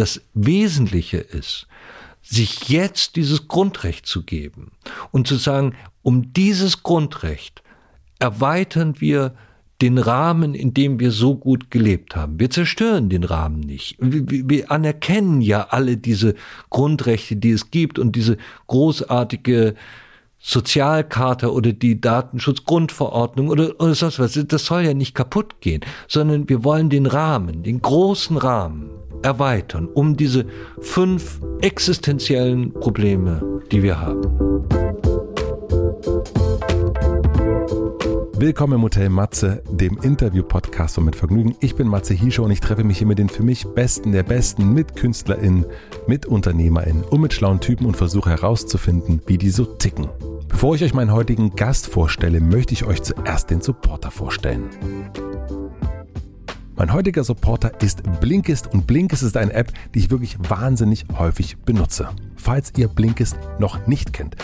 [0.00, 1.66] das Wesentliche ist,
[2.22, 4.72] sich jetzt dieses Grundrecht zu geben
[5.10, 7.62] und zu sagen, um dieses Grundrecht
[8.18, 9.34] erweitern wir
[9.82, 12.40] den Rahmen, in dem wir so gut gelebt haben.
[12.40, 13.96] Wir zerstören den Rahmen nicht.
[13.98, 16.34] Wir, wir, anerkennen ja alle diese
[16.70, 18.38] Grundrechte, die es gibt und diese
[18.68, 19.74] großartige
[20.40, 24.38] Sozialcharta oder die Datenschutzgrundverordnung oder, oder sonst was.
[24.48, 28.90] Das soll ja nicht kaputt gehen, sondern wir wollen den Rahmen, den großen Rahmen
[29.22, 30.46] erweitern, um diese
[30.80, 34.89] fünf existenziellen Probleme, die wir haben.
[38.40, 41.56] Willkommen im Hotel Matze, dem Interview-Podcast von Mit Vergnügen.
[41.60, 44.22] Ich bin Matze Hiescher und ich treffe mich hier mit den für mich Besten der
[44.22, 45.66] Besten, mit KünstlerInnen,
[46.06, 50.08] mit UnternehmerInnen und mit schlauen Typen und versuche herauszufinden, wie die so ticken.
[50.48, 54.70] Bevor ich euch meinen heutigen Gast vorstelle, möchte ich euch zuerst den Supporter vorstellen.
[56.80, 61.58] Mein heutiger Supporter ist Blinkist und Blinkist ist eine App, die ich wirklich wahnsinnig häufig
[61.58, 62.08] benutze.
[62.36, 64.34] Falls ihr Blinkist noch nicht kennt.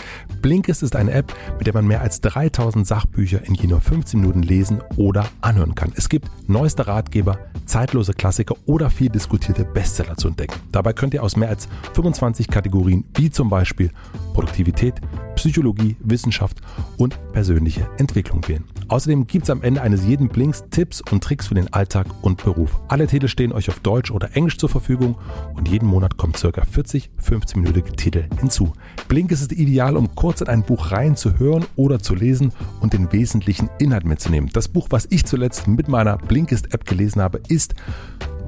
[0.43, 4.19] Blinkist ist eine App, mit der man mehr als 3000 Sachbücher in je nur 15
[4.19, 5.93] Minuten lesen oder anhören kann.
[5.95, 10.59] Es gibt neueste Ratgeber, zeitlose Klassiker oder viel diskutierte Bestseller zu entdecken.
[10.71, 13.89] Dabei könnt ihr aus mehr als 25 Kategorien wie zum Beispiel
[14.35, 15.01] Produktivität,
[15.37, 16.61] Psychologie, Wissenschaft
[16.97, 18.63] und persönliche Entwicklung wählen.
[18.89, 22.43] Außerdem gibt es am Ende eines jeden Blinks Tipps und Tricks für den Alltag und
[22.43, 22.79] Beruf.
[22.87, 25.17] Alle Titel stehen euch auf Deutsch oder Englisch zur Verfügung
[25.55, 26.63] und jeden Monat kommen ca.
[26.63, 28.71] 40 15-minütige Titel hinzu.
[29.09, 33.11] Blink ist es ideal, um kurz in ein Buch reinzuhören oder zu lesen und den
[33.11, 34.49] wesentlichen Inhalt mitzunehmen.
[34.53, 37.75] Das Buch, was ich zuletzt mit meiner Blinkist-App gelesen habe, ist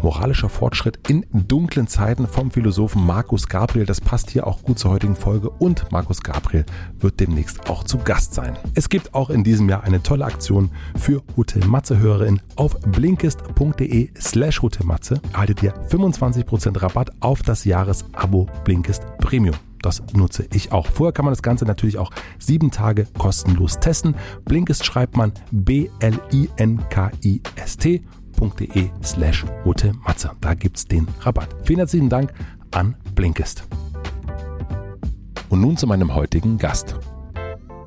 [0.02, 3.86] Moralischer Fortschritt in dunklen Zeiten vom Philosophen Markus Gabriel.
[3.86, 6.66] Das passt hier auch gut zur heutigen Folge und Markus Gabriel
[7.00, 8.58] wird demnächst auch zu Gast sein.
[8.76, 14.10] Es gibt auch in diesem Jahr eine tolle Aktion für Hotel Matze Hörerin auf blinkist.de
[14.20, 19.56] slash Hotelmatze erhaltet ihr 25% Rabatt auf das Jahresabo Blinkist Premium.
[19.82, 20.88] Das nutze ich auch.
[20.88, 24.16] Vorher kann man das Ganze natürlich auch sieben Tage kostenlos testen.
[24.46, 26.04] Blinkist schreibt man B-L-I-N-K-I-S-T
[28.40, 29.46] blinkist.de slash
[30.06, 30.32] Matze.
[30.42, 31.50] Da gibt's den Rabatt.
[31.64, 32.34] Vielen herzlichen Dank
[32.72, 33.64] an Blinkist.
[35.50, 36.96] Und nun zu meinem heutigen Gast.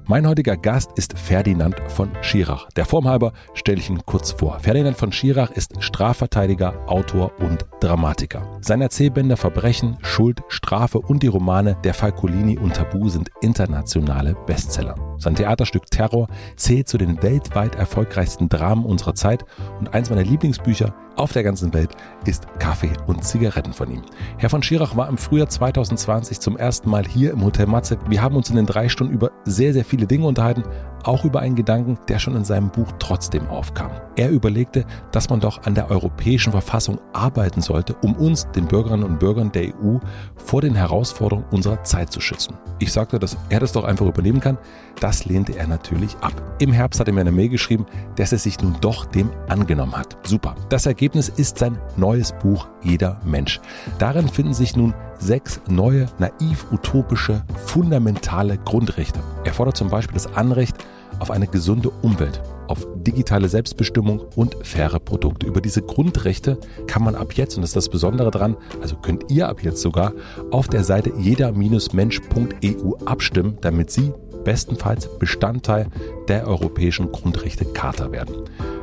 [0.06, 2.68] Mein heutiger Gast ist Ferdinand von Schirach.
[2.76, 4.58] Der Form halber stelle ich ihn kurz vor.
[4.58, 8.58] Ferdinand von Schirach ist Strafverteidiger, Autor und Dramatiker.
[8.60, 15.11] Seine Erzählbände Verbrechen, Schuld, Strafe und die Romane Der Falcolini und Tabu sind internationale Bestseller.
[15.22, 19.44] Sein Theaterstück Terror zählt zu den weltweit erfolgreichsten Dramen unserer Zeit
[19.78, 21.90] und eins meiner Lieblingsbücher auf der ganzen Welt
[22.26, 24.02] ist Kaffee und Zigaretten von ihm.
[24.38, 27.98] Herr von Schirach war im Frühjahr 2020 zum ersten Mal hier im Hotel Matze.
[28.08, 30.64] Wir haben uns in den drei Stunden über sehr, sehr viele Dinge unterhalten,
[31.04, 33.90] auch über einen Gedanken, der schon in seinem Buch trotzdem aufkam.
[34.16, 39.04] Er überlegte, dass man doch an der europäischen Verfassung arbeiten sollte, um uns, den Bürgerinnen
[39.04, 39.98] und Bürgern der EU,
[40.36, 42.56] vor den Herausforderungen unserer Zeit zu schützen.
[42.78, 44.58] Ich sagte, dass er das doch einfach übernehmen kann.
[45.00, 46.32] Das lehnte er natürlich ab.
[46.58, 47.86] Im Herbst hat er mir eine Mail geschrieben,
[48.16, 50.16] dass er sich nun doch dem angenommen hat.
[50.24, 50.54] Super.
[50.68, 53.60] Das Ergebnis ist sein neues Buch Jeder Mensch.
[53.98, 59.20] Darin finden sich nun sechs neue, naiv utopische, fundamentale Grundrechte.
[59.44, 60.76] Er fordert zum Beispiel das Anrecht
[61.18, 65.46] auf eine gesunde Umwelt, auf digitale Selbstbestimmung und faire Produkte.
[65.46, 69.30] Über diese Grundrechte kann man ab jetzt, und das ist das Besondere dran, also könnt
[69.30, 70.12] ihr ab jetzt sogar
[70.50, 74.12] auf der Seite jeder-mensch.eu abstimmen, damit Sie
[74.44, 75.88] bestenfalls Bestandteil
[76.28, 78.34] der europäischen Grundrechte-Charta werden.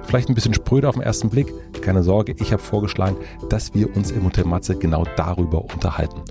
[0.03, 3.17] Vielleicht ein bisschen spröde auf den ersten Blick, keine Sorge, ich habe vorgeschlagen,
[3.49, 6.21] dass wir uns im Hotel Matze genau darüber unterhalten.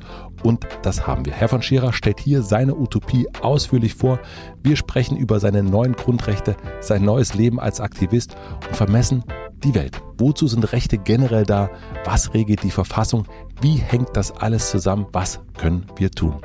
[0.43, 1.33] Und das haben wir.
[1.33, 4.19] Herr von Schierer stellt hier seine Utopie ausführlich vor.
[4.63, 8.37] Wir sprechen über seine neuen Grundrechte, sein neues Leben als Aktivist
[8.69, 9.25] und vermessen
[9.65, 10.01] die Welt.
[10.19, 11.71] Wozu sind Rechte generell da?
[12.05, 13.27] Was regelt die Verfassung?
[13.61, 15.07] Wie hängt das alles zusammen?
[15.13, 16.37] Was können wir tun?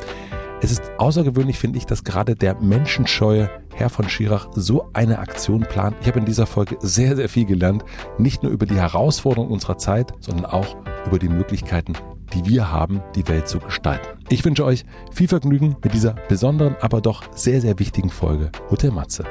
[0.64, 5.64] Es ist außergewöhnlich, finde ich, dass gerade der menschenscheue Herr von Schirach so eine Aktion
[5.64, 5.98] plant.
[6.00, 7.84] Ich habe in dieser Folge sehr, sehr viel gelernt.
[8.18, 11.92] Nicht nur über die Herausforderungen unserer Zeit, sondern auch über die Möglichkeiten,
[12.34, 14.08] die wir haben, die Welt zu gestalten.
[14.30, 18.92] Ich wünsche euch viel Vergnügen mit dieser besonderen, aber doch sehr, sehr wichtigen Folge Hotel
[18.92, 19.26] Matze.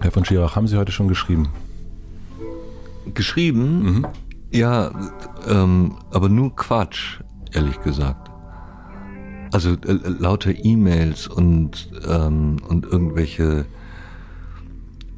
[0.00, 1.48] Herr von Schirach, haben Sie heute schon geschrieben?
[3.14, 3.82] Geschrieben?
[3.82, 4.06] Mhm.
[4.52, 4.92] Ja,
[5.48, 7.20] ähm, aber nur Quatsch,
[7.52, 8.30] ehrlich gesagt.
[9.52, 13.64] Also äh, lauter E-Mails und, ähm, und irgendwelche,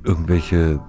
[0.04, 0.80] irgendwelche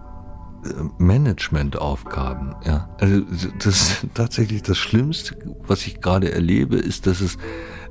[0.63, 0.69] äh,
[0.99, 2.89] Managementaufgaben, ja.
[2.99, 3.21] Also
[3.63, 5.35] das tatsächlich das Schlimmste,
[5.67, 7.37] was ich gerade erlebe, ist, dass es,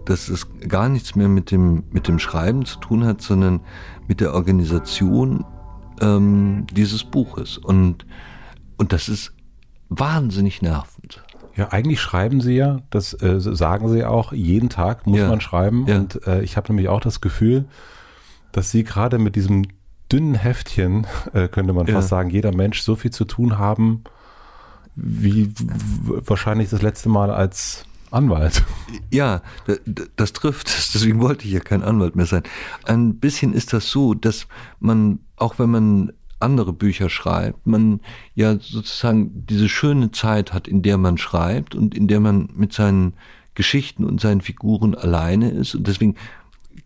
[0.05, 3.61] dass es gar nichts mehr mit dem, mit dem Schreiben zu tun hat, sondern
[4.07, 5.45] mit der Organisation
[6.01, 7.59] ähm, dieses Buches.
[7.59, 8.07] Und
[8.77, 9.34] Und das ist
[9.89, 11.23] wahnsinnig nervend.
[11.57, 15.29] Ja, eigentlich schreiben sie ja, das äh, sagen sie auch, jeden Tag muss Ja.
[15.29, 15.87] man schreiben.
[15.87, 15.99] Ja.
[15.99, 17.67] Und äh, ich habe nämlich auch das Gefühl,
[18.53, 19.63] dass sie gerade mit diesem
[20.11, 21.95] dünnen Heftchen, äh, könnte man Ja.
[21.95, 24.03] fast sagen, jeder Mensch so viel zu tun haben,
[24.97, 25.53] wie
[26.05, 28.63] wahrscheinlich das letzte Mal als Anwalt.
[29.11, 29.43] Ja,
[30.17, 30.91] das trifft es.
[30.95, 32.45] Deswegen wollte ich ja kein Anwalt mehr sein.
[32.85, 34.47] Ein bisschen ist das so, dass
[34.79, 38.01] man, auch wenn man andere Bücher schreibt, man
[38.35, 42.73] ja sozusagen diese schöne Zeit hat, in der man schreibt und in der man mit
[42.73, 43.15] seinen
[43.55, 45.75] Geschichten und seinen Figuren alleine ist.
[45.75, 46.17] Und deswegen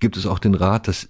[0.00, 1.08] gibt es auch den Rat, das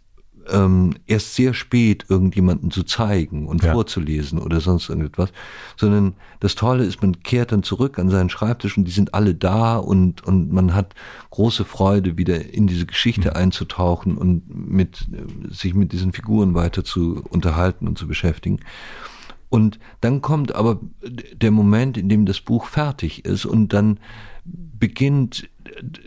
[0.51, 3.73] ähm, erst sehr spät irgendjemanden zu zeigen und Ja.
[3.73, 5.33] vorzulesen oder sonst irgendetwas,
[5.77, 9.35] sondern das Tolle ist, man kehrt dann zurück an seinen Schreibtisch und die sind alle
[9.35, 10.95] da und, und man hat
[11.31, 15.07] große Freude, wieder in diese Geschichte einzutauchen und mit,
[15.51, 18.61] sich mit diesen Figuren weiter zu unterhalten und zu beschäftigen.
[19.51, 20.79] Und dann kommt aber
[21.35, 23.99] der Moment, in dem das Buch fertig ist und dann
[24.45, 25.49] beginnt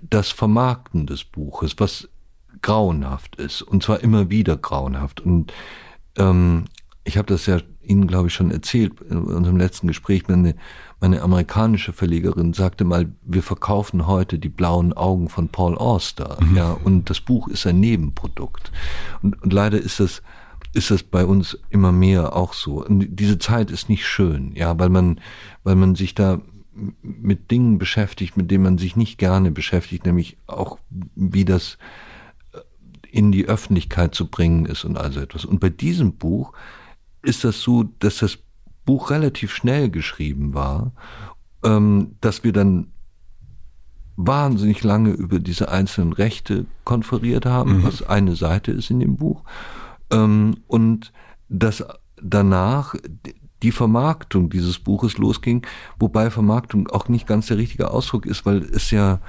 [0.08, 2.08] das Vermarkten des Buches, was
[2.62, 5.22] grauenhaft ist und zwar immer wieder grauenhaft.
[5.22, 5.54] Und
[6.18, 6.66] ähm,
[7.04, 10.28] ich habe das ja Ihnen, glaube ich, schon erzählt in unserem letzten Gespräch.
[10.28, 10.56] Meine,
[11.00, 16.38] meine amerikanische Verlegerin sagte mal, wir verkaufen heute die blauen Augen von Paul Auster.
[16.56, 18.72] Ja, und das Buch ist ein Nebenprodukt.
[19.24, 20.22] Und, und leider ist das
[20.74, 22.86] ist das bei uns immer mehr auch so.
[22.86, 25.19] Und diese Zeit ist nicht schön, ja, weil man,
[25.63, 26.40] weil man sich da
[27.02, 30.80] mit Dingen beschäftigt, mit denen man sich nicht gerne beschäftigt, nämlich auch
[31.16, 31.78] wie das
[33.12, 35.46] in die Öffentlichkeit zu bringen ist und also etwas.
[35.46, 36.54] Und bei diesem Buch
[37.22, 38.40] ist das so, dass das
[38.86, 40.92] Buch relativ schnell geschrieben war,
[41.63, 42.88] ähm, dass wir dann
[44.16, 49.44] wahnsinnig lange über diese einzelnen Rechte konferiert haben, was eine Seite ist in dem Buch.
[50.12, 51.12] Ähm, und
[51.50, 51.84] dass
[52.22, 52.96] danach
[53.63, 55.66] die Vermarktung dieses Buches losging,
[56.00, 59.19] wobei Vermarktung auch nicht ganz der richtige Ausdruck ist, weil es ja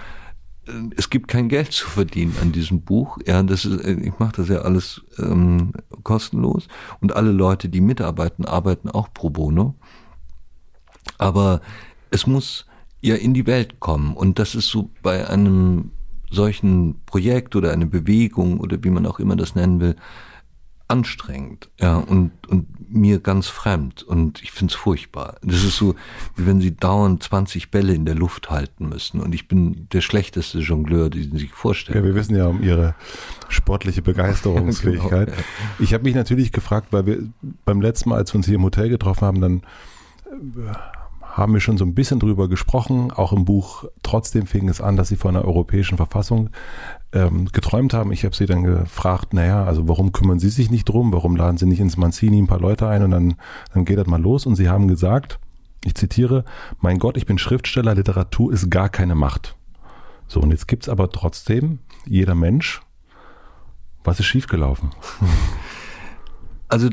[0.96, 3.18] es gibt kein Geld zu verdienen an diesem Buch.
[3.26, 5.72] Ja, das ist, äh, ich mache das ja alles ähm,
[6.02, 6.68] kostenlos
[7.00, 9.74] und alle Leute, die mitarbeiten, arbeiten auch pro bono.
[11.18, 11.60] Aber
[12.10, 12.66] es muss
[13.00, 15.90] ja in die Welt kommen und das ist so bei einem
[16.30, 19.96] solchen Projekt oder einer Bewegung oder wie man auch immer das nennen will,
[20.88, 24.02] anstrengend, ja, und, und mir ganz fremd.
[24.02, 25.36] Und ich find's furchtbar.
[25.42, 25.94] Das ist so,
[26.36, 29.20] wie wenn sie dauernd 20 Bälle in der Luft halten müssen.
[29.20, 32.04] Und ich bin der schlechteste Jongleur, den sie sich Ja, vorstellen.
[32.04, 32.94] wir wissen ja um ihre
[33.48, 35.28] sportliche Begeisterungsfähigkeit.
[35.32, 35.42] Genau,
[35.78, 37.18] Ich habe mich natürlich gefragt, weil wir
[37.64, 39.62] beim letzten Mal, als wir uns hier im Hotel getroffen haben, dann
[40.26, 40.72] äh,
[41.22, 43.84] haben wir schon so ein bisschen drüber gesprochen, auch im Buch.
[44.02, 46.50] Trotzdem fing es an, dass sie von einer europäischen Verfassung
[47.12, 48.12] ähm, geträumt haben.
[48.12, 51.12] Ich habe sie dann gefragt, naja, also warum kümmern Sie sich nicht drum?
[51.12, 53.34] Warum laden Sie nicht ins Manzini ein paar Leute ein und dann,
[53.72, 54.46] dann geht das mal los?
[54.46, 55.38] Und sie haben gesagt,
[55.84, 56.44] ich zitiere,
[56.80, 59.56] mein Gott, ich bin Schriftsteller, Literatur ist gar keine Macht.
[60.28, 62.80] So, und jetzt gibt's aber trotzdem, jeder Mensch,
[64.04, 64.90] was ist schiefgelaufen?
[66.68, 66.88] Also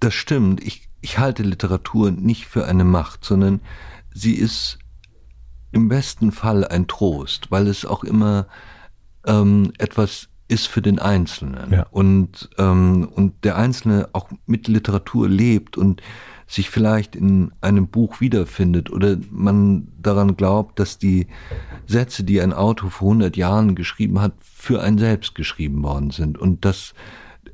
[0.00, 0.64] das stimmt.
[0.64, 3.60] Ich, ich halte Literatur nicht für eine Macht, sondern
[4.14, 4.78] sie ist
[5.72, 8.46] im besten Fall ein Trost, weil es auch immer
[9.26, 11.86] ähm, etwas ist für den Einzelnen Ja.
[11.90, 16.02] und ähm, und der Einzelne auch mit Literatur lebt und
[16.46, 21.26] sich vielleicht in einem Buch wiederfindet oder man daran glaubt, dass die
[21.86, 26.36] Sätze, die ein Autor vor 100 Jahren geschrieben hat, für einen selbst geschrieben worden sind
[26.36, 26.92] und das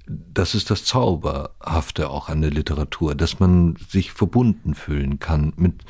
[0.09, 5.85] das ist das Zauberhafte auch an der Literatur, dass man sich verbunden fühlen kann mit,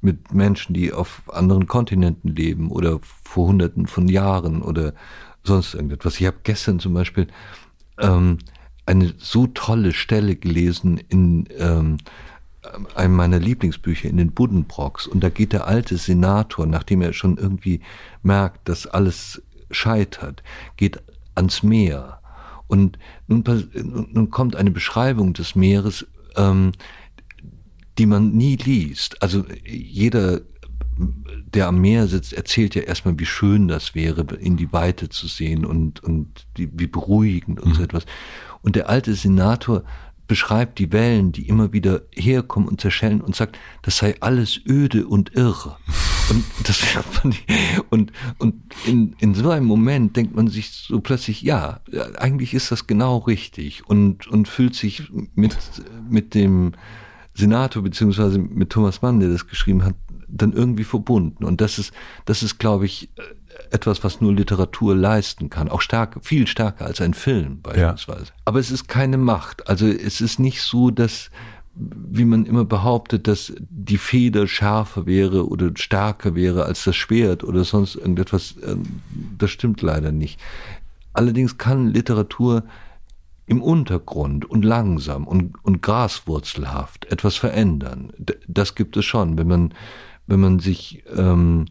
[0.00, 4.94] mit Menschen, die auf anderen Kontinenten leben oder vor hunderten von Jahren oder
[5.44, 6.20] sonst irgendetwas.
[6.20, 7.28] Ich habe gestern zum Beispiel
[7.98, 8.38] ähm,
[8.86, 11.98] eine so tolle Stelle gelesen in ähm,
[12.94, 17.36] einem meiner Lieblingsbücher in den Buddenbrocks und da geht der alte Senator, nachdem er schon
[17.36, 17.80] irgendwie
[18.22, 20.42] merkt, dass alles scheitert,
[20.76, 21.00] geht
[21.34, 22.19] ans Meer
[22.70, 23.44] und nun,
[24.12, 26.72] nun kommt eine Beschreibung des Meeres, ähm,
[27.98, 29.20] die man nie liest.
[29.22, 30.40] Also jeder,
[31.52, 35.26] der am Meer sitzt, erzählt ja erstmal, wie schön das wäre, in die Weite zu
[35.26, 38.06] sehen und, und die, wie beruhigend und so etwas.
[38.62, 39.82] Und der alte Senator
[40.30, 45.08] beschreibt die Wellen, die immer wieder herkommen und zerschellen und sagt, das sei alles öde
[45.08, 45.76] und irre.
[46.30, 47.46] Und das fand ich,
[47.90, 48.54] und, und
[48.86, 51.80] in, in so einem Moment denkt man sich so plötzlich, ja,
[52.16, 55.56] eigentlich ist das genau richtig und, und fühlt sich mit,
[56.08, 56.74] mit dem
[57.34, 59.96] Senator beziehungsweise mit Thomas Mann, der das geschrieben hat,
[60.28, 61.42] dann irgendwie verbunden.
[61.42, 61.92] Und das ist,
[62.24, 63.10] das ist, glaube ich,
[63.70, 65.68] etwas, was nur Literatur leisten kann.
[65.68, 68.32] Auch stark, viel stärker als ein Film beispielsweise.
[68.44, 69.68] Aber es ist keine Macht.
[69.68, 71.30] Also es ist nicht so, dass
[71.74, 77.44] wie man immer behauptet, dass die Feder schärfer wäre oder stärker wäre als das Schwert
[77.44, 78.56] oder sonst irgendetwas.
[78.66, 78.82] Ähm,
[79.38, 80.40] das stimmt leider nicht.
[81.12, 82.64] Allerdings kann Literatur
[83.46, 88.12] im Untergrund und langsam und, und graswurzelhaft etwas verändern.
[88.46, 89.74] Das gibt es schon, wenn man,
[90.26, 91.66] wenn man sich ähm,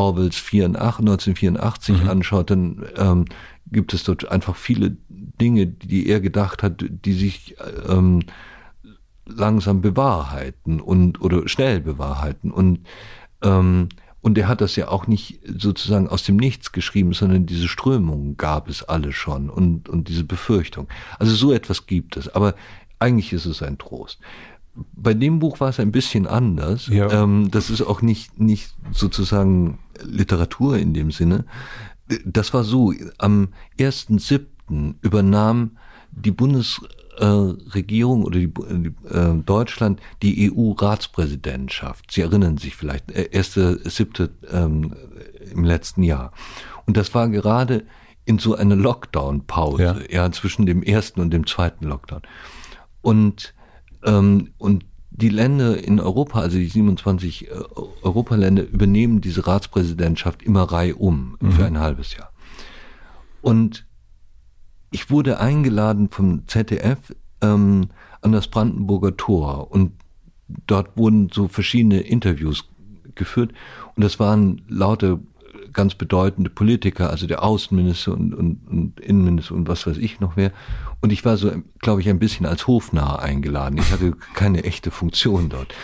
[0.00, 2.08] Orwells 84, 1984 mhm.
[2.08, 3.24] anschaut, dann ähm,
[3.70, 7.56] gibt es dort einfach viele Dinge, die er gedacht hat, die sich
[7.88, 8.22] ähm,
[9.26, 12.80] langsam bewahrheiten und oder schnell bewahrheiten und
[13.42, 13.88] ähm,
[14.22, 18.36] und er hat das ja auch nicht sozusagen aus dem Nichts geschrieben, sondern diese Strömungen
[18.36, 20.88] gab es alle schon und, und diese Befürchtung.
[21.18, 22.54] Also so etwas gibt es, aber
[22.98, 24.20] eigentlich ist es ein Trost.
[24.92, 26.86] Bei dem Buch war es ein bisschen anders.
[26.88, 27.10] Ja.
[27.22, 31.44] Ähm, das ist auch nicht, nicht sozusagen Literatur in dem Sinne.
[32.24, 34.94] Das war so, am 1.7.
[35.00, 35.76] übernahm
[36.12, 36.80] die Bundes
[37.18, 38.52] äh, Regierung oder die,
[39.08, 42.10] äh, Deutschland die EU-Ratspräsidentschaft.
[42.10, 44.94] Sie erinnern sich vielleicht, äh, erste, siebte ähm,
[45.52, 46.32] im letzten Jahr.
[46.86, 47.84] Und das war gerade
[48.24, 50.24] in so einer Lockdown-Pause, ja.
[50.24, 52.22] ja, zwischen dem ersten und dem zweiten Lockdown.
[53.02, 53.54] Und,
[54.04, 57.54] ähm, und die Länder in Europa, also die 27 äh,
[58.02, 61.52] Europaländer, übernehmen diese Ratspräsidentschaft immer reihum mhm.
[61.52, 62.32] für ein halbes Jahr.
[63.42, 63.86] Und
[64.90, 67.88] ich wurde eingeladen vom ZDF ähm,
[68.22, 69.92] an das Brandenburger Tor und
[70.66, 72.68] dort wurden so verschiedene Interviews
[73.14, 73.52] geführt
[73.94, 75.20] und das waren lauter
[75.72, 80.36] ganz bedeutende Politiker, also der Außenminister und, und, und Innenminister und was weiß ich noch
[80.36, 80.52] mehr.
[81.00, 83.78] Und ich war so, glaube ich, ein bisschen als Hofnarr eingeladen.
[83.78, 85.74] Ich hatte keine echte Funktion dort.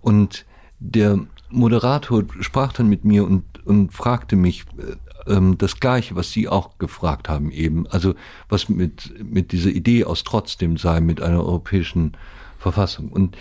[0.00, 0.46] Und
[0.78, 1.18] der
[1.50, 4.96] Moderator sprach dann mit mir und, und fragte mich, äh,
[5.26, 8.14] ähm, das Gleiche, was Sie auch gefragt haben eben, also
[8.48, 12.12] was mit, mit dieser Idee aus trotzdem sei, mit einer europäischen
[12.58, 13.10] Verfassung.
[13.10, 13.36] Und,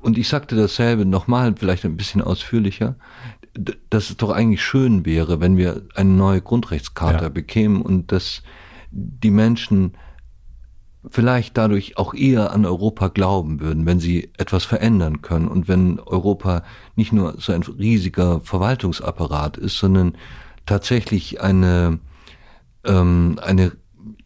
[0.00, 2.96] und ich sagte dasselbe nochmal, vielleicht ein bisschen ausführlicher,
[3.90, 7.28] dass es doch eigentlich schön wäre, wenn wir eine neue Grundrechtscharta ja.
[7.28, 8.42] bekämen und dass
[8.90, 9.94] die Menschen
[11.10, 16.00] vielleicht dadurch auch eher an Europa glauben würden, wenn sie etwas verändern können und wenn
[16.00, 16.62] Europa
[16.96, 20.16] nicht nur so ein riesiger Verwaltungsapparat ist, sondern
[20.64, 22.00] tatsächlich eine,
[22.84, 23.72] ähm, eine,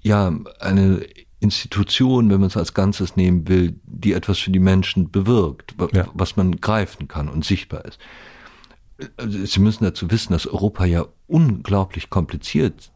[0.02, 1.04] ja, eine
[1.40, 6.06] Institution, wenn man es als Ganzes nehmen will, die etwas für die Menschen bewirkt, ja.
[6.14, 7.98] was man greifen kann und sichtbar ist.
[9.18, 12.92] Sie müssen dazu wissen, dass Europa ja unglaublich kompliziert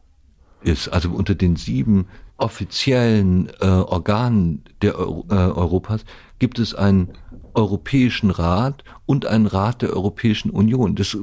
[0.63, 0.89] ist.
[0.89, 6.05] Also unter den sieben offiziellen äh, Organen der Euro, äh, Europas
[6.39, 7.11] gibt es ein
[7.55, 10.97] Europäischen Rat und einen Rat der Europäischen Union.
[10.97, 11.17] Das,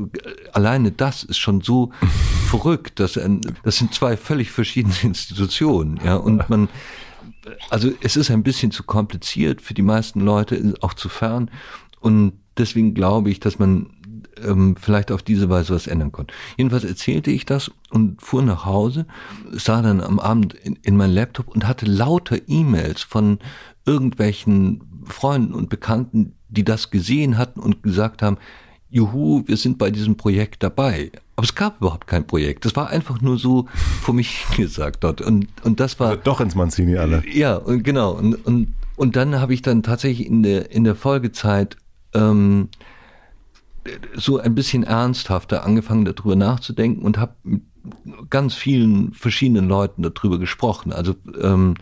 [0.53, 1.91] alleine das ist schon so
[2.48, 6.70] verrückt, dass ein, das sind zwei völlig verschiedene Institutionen, ja, und man,
[7.70, 11.51] also es ist ein bisschen zu kompliziert für die meisten Leute, auch zu fern,
[12.00, 13.91] und deswegen glaube ich, dass man
[14.43, 16.33] ähm, vielleicht auf diese Weise was ändern konnte.
[16.57, 19.05] Jedenfalls erzählte ich das und fuhr nach Hause,
[19.51, 23.39] sah dann am Abend in, in meinen Laptop und hatte lauter E-Mails von
[23.86, 28.38] irgendwelchen Freunden und Bekannten, die das gesehen hatten und gesagt haben,
[28.89, 31.12] juhu, wir sind bei diesem Projekt dabei.
[31.36, 32.65] Aber es gab überhaupt kein Projekt.
[32.65, 33.67] Das war einfach nur so
[34.01, 35.21] vor mich gesagt dort.
[35.21, 36.10] Und, und das war.
[36.10, 37.24] Also doch ins Manzini alle.
[37.27, 38.12] Ja, und genau.
[38.12, 41.77] Und, und, und dann habe ich dann tatsächlich in der, in der Folgezeit
[42.13, 42.69] ähm,
[44.15, 47.63] so ein bisschen ernsthafter angefangen, darüber nachzudenken und habe mit
[48.29, 50.93] ganz vielen verschiedenen Leuten darüber gesprochen.
[50.93, 51.75] Also ähm,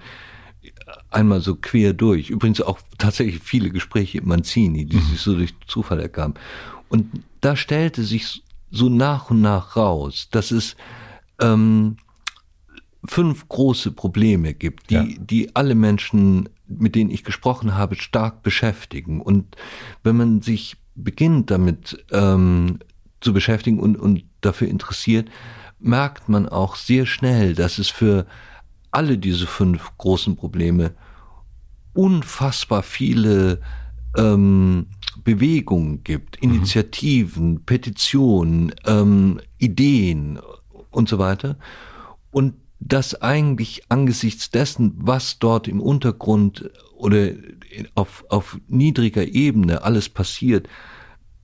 [1.10, 2.30] einmal so quer durch.
[2.30, 5.02] Übrigens auch tatsächlich viele Gespräche im Manzini, die mhm.
[5.02, 6.36] sich so durch Zufall ergaben.
[6.88, 10.76] Und da stellte sich so nach und nach raus, dass es
[11.40, 11.98] ähm,
[13.06, 15.04] fünf große Probleme gibt, die, ja.
[15.04, 19.22] die alle Menschen, mit denen ich gesprochen habe, stark beschäftigen.
[19.22, 19.56] Und
[20.04, 22.80] wenn man sich beginnt damit ähm,
[23.22, 25.30] zu beschäftigen und, und dafür interessiert,
[25.80, 28.26] merkt man auch sehr schnell, dass es für
[28.92, 30.94] alle diese fünf großen Probleme
[31.94, 33.62] unfassbar viele
[34.18, 34.88] ähm,
[35.24, 36.56] Bewegungen gibt, mhm.
[36.56, 37.66] Initiativen, mhm.
[37.66, 40.40] Petitionen, ähm, Ideen
[40.92, 41.58] und so weiter.
[42.32, 47.32] Und dass eigentlich angesichts dessen, was dort im Untergrund oder
[47.96, 50.68] auf, auf niedriger Ebene alles passiert,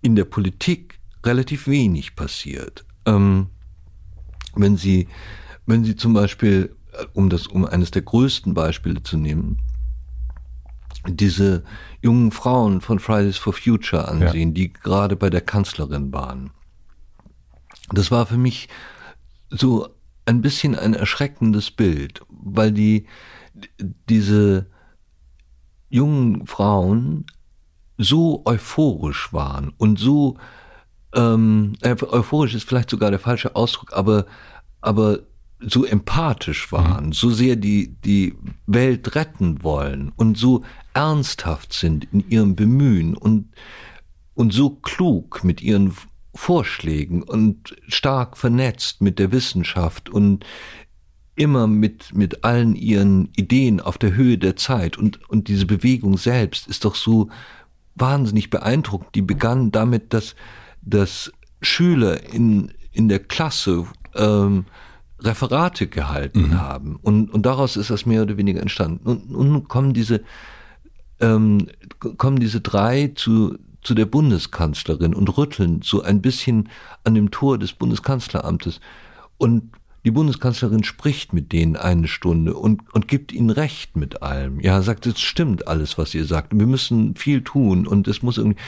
[0.02, 2.86] in der Politik relativ wenig passiert.
[3.06, 3.48] Ähm,
[4.56, 5.08] wenn Sie,
[5.66, 6.76] wenn Sie zum Beispiel
[7.14, 9.60] um das, um eines der größten Beispiele zu nehmen,
[11.08, 11.64] diese
[12.02, 14.54] jungen Frauen von Fridays for Future ansehen, ja.
[14.54, 16.52] die gerade bei der Kanzlerin waren.
[17.92, 18.70] Das war für mich
[19.50, 19.90] so
[20.26, 23.06] ein bisschen ein erschreckendes Bild, weil die,
[24.10, 24.68] diese
[25.90, 27.26] jungen Frauen
[27.98, 30.38] so euphorisch waren und so
[31.14, 34.26] ähm, äh, euphorisch ist vielleicht sogar der falsche Ausdruck, aber
[34.82, 35.20] aber
[35.60, 37.14] so empathisch waren, mhm.
[37.14, 38.36] so sehr die die
[38.68, 40.64] Welt retten wollen und so
[40.94, 43.50] ernsthaft sind in ihrem Bemühen und
[44.34, 45.94] und so klug mit ihren
[46.36, 50.46] Vorschlägen und stark vernetzt mit der Wissenschaft und
[51.36, 56.18] immer mit mit allen ihren Ideen auf der Höhe der Zeit und und diese Bewegung
[56.18, 57.30] selbst ist doch so
[57.96, 59.16] wahnsinnig beeindruckend.
[59.16, 60.36] Die begann damit, dass
[60.82, 64.66] dass Schüler in in der Klasse ähm,
[65.20, 66.62] Referate gehalten mhm.
[66.62, 70.22] haben und und daraus ist das mehr oder weniger entstanden und, nun kommen diese
[71.20, 71.68] ähm,
[72.18, 76.70] kommen diese drei zu zu der Bundeskanzlerin und rütteln so ein bisschen
[77.04, 78.80] an dem Tor des Bundeskanzleramtes
[79.38, 79.72] und
[80.06, 84.60] die Bundeskanzlerin spricht mit denen eine Stunde und, und gibt ihnen recht mit allem.
[84.60, 86.58] Ja, sagt, es stimmt alles, was ihr sagt.
[86.58, 88.60] Wir müssen viel tun und es muss irgendwie,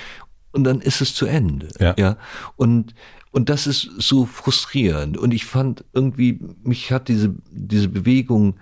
[0.51, 1.67] und dann ist es zu Ende.
[1.79, 1.93] Ja.
[1.97, 2.17] ja.
[2.55, 2.95] Und,
[3.29, 5.15] und das ist so frustrierend.
[5.15, 8.55] Und ich fand irgendwie, mich hat diese, diese Bewegung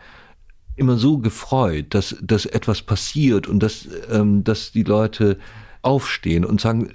[0.75, 5.39] immer so gefreut, dass, dass etwas passiert und dass, ähm, dass die Leute
[5.86, 6.89] aufstehen und sagen,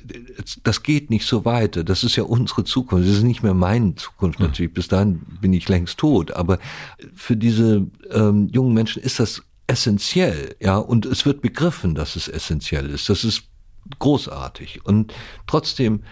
[0.64, 3.94] das geht nicht so weiter, das ist ja unsere Zukunft, das ist nicht mehr meine
[3.94, 6.59] Zukunft natürlich, bis dahin bin ich längst tot, aber
[7.14, 12.26] für diese ähm, jungen Menschen ist das essentiell, ja, und es wird begriffen, dass es
[12.26, 13.44] essentiell ist, das ist
[14.00, 15.14] großartig und
[15.47, 16.02] trotzdem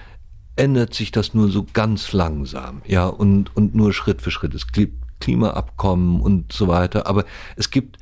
[0.55, 4.55] ändert sich das nur so ganz langsam, ja, und, und nur Schritt für Schritt.
[4.55, 7.25] Es gibt Klimaabkommen und so weiter, aber
[7.57, 7.99] es gibt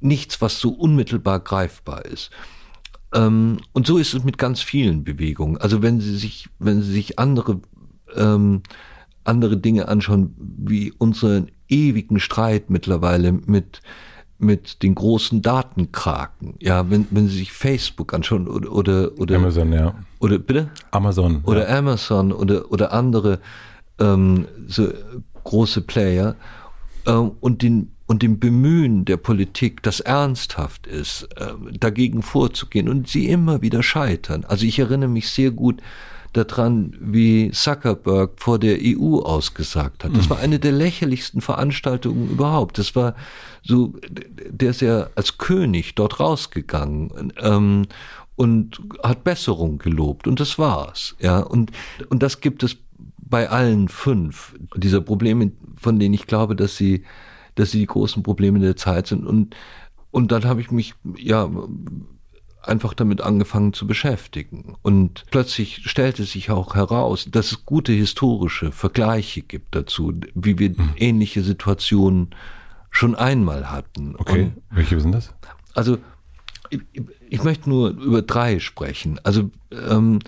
[0.00, 2.30] nichts, was so unmittelbar greifbar ist.
[3.16, 5.56] Ähm, und so ist es mit ganz vielen Bewegungen.
[5.56, 7.60] Also wenn Sie sich, wenn Sie sich andere,
[8.14, 8.62] ähm,
[9.24, 13.80] andere Dinge anschauen, wie unseren ewigen Streit mittlerweile mit,
[14.38, 16.54] mit den großen Datenkraken.
[16.60, 19.94] Ja, wenn, wenn Sie sich Facebook anschauen oder, oder, oder Amazon, ja.
[20.20, 20.68] Oder bitte?
[20.90, 21.42] Amazon.
[21.44, 21.78] Oder ja.
[21.78, 23.40] Amazon oder, oder andere
[23.98, 24.88] ähm, so
[25.44, 26.36] große Player
[27.06, 33.08] äh, und den und dem Bemühen der Politik, das ernsthaft ist, äh, dagegen vorzugehen und
[33.08, 34.44] sie immer wieder scheitern.
[34.44, 35.82] Also ich erinnere mich sehr gut
[36.32, 40.14] daran, wie Zuckerberg vor der EU ausgesagt hat.
[40.14, 40.30] Das mhm.
[40.30, 42.78] war eine der lächerlichsten Veranstaltungen überhaupt.
[42.78, 43.16] Das war
[43.62, 47.86] so, der ist ja als König dort rausgegangen ähm,
[48.36, 51.16] und hat Besserung gelobt und das war's.
[51.18, 51.72] Ja und
[52.10, 52.76] und das gibt es
[53.18, 57.04] bei allen fünf dieser Probleme, von denen ich glaube, dass sie
[57.56, 59.54] dass sie die großen Probleme der Zeit sind und
[60.12, 61.50] und dann habe ich mich ja
[62.62, 68.72] einfach damit angefangen zu beschäftigen und plötzlich stellte sich auch heraus, dass es gute historische
[68.72, 70.94] Vergleiche gibt dazu, wie wir hm.
[70.96, 72.30] ähnliche Situationen
[72.90, 74.16] schon einmal hatten.
[74.16, 75.34] Okay, und, welche sind das?
[75.74, 75.98] Also
[76.70, 76.80] ich,
[77.28, 79.20] ich möchte nur über drei sprechen.
[79.22, 80.20] Also ähm,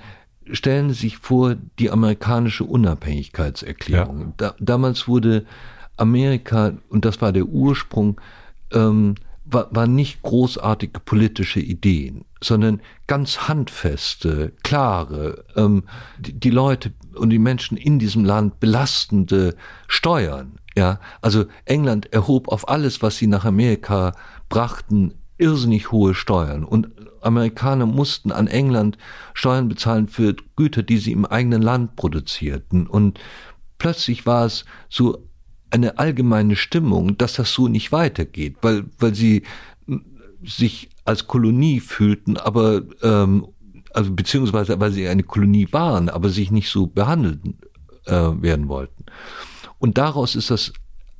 [0.50, 4.20] stellen Sie sich vor die amerikanische Unabhängigkeitserklärung.
[4.20, 4.32] Ja.
[4.36, 5.46] Da, damals wurde
[5.98, 8.20] Amerika, und das war der Ursprung,
[8.72, 9.14] ähm,
[9.50, 15.84] war, war nicht großartige politische Ideen, sondern ganz handfeste, klare, ähm,
[16.18, 19.56] die, die Leute und die Menschen in diesem Land belastende
[19.86, 20.58] Steuern.
[20.76, 24.12] Ja, also England erhob auf alles, was sie nach Amerika
[24.48, 26.88] brachten, irrsinnig hohe Steuern und
[27.20, 28.96] Amerikaner mussten an England
[29.34, 33.18] Steuern bezahlen für Güter, die sie im eigenen Land produzierten und
[33.78, 35.27] plötzlich war es so
[35.70, 39.42] eine allgemeine Stimmung, dass das so nicht weitergeht, weil, weil sie
[40.44, 43.46] sich als Kolonie fühlten, aber ähm,
[43.92, 47.40] also beziehungsweise weil sie eine Kolonie waren, aber sich nicht so behandelt
[48.06, 49.04] äh, werden wollten.
[49.78, 50.72] Und daraus ist das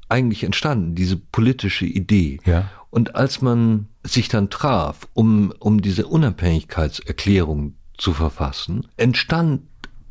[0.09, 2.41] eigentlich entstanden, diese politische Idee.
[2.45, 2.71] Ja.
[2.91, 9.63] Und als man sich dann traf, um, um diese Unabhängigkeitserklärung zu verfassen, entstand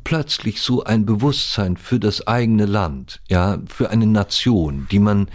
[0.08, 5.28] plötzlich so ein Bewusstsein für das eigene Land, ja, für eine Nation, die man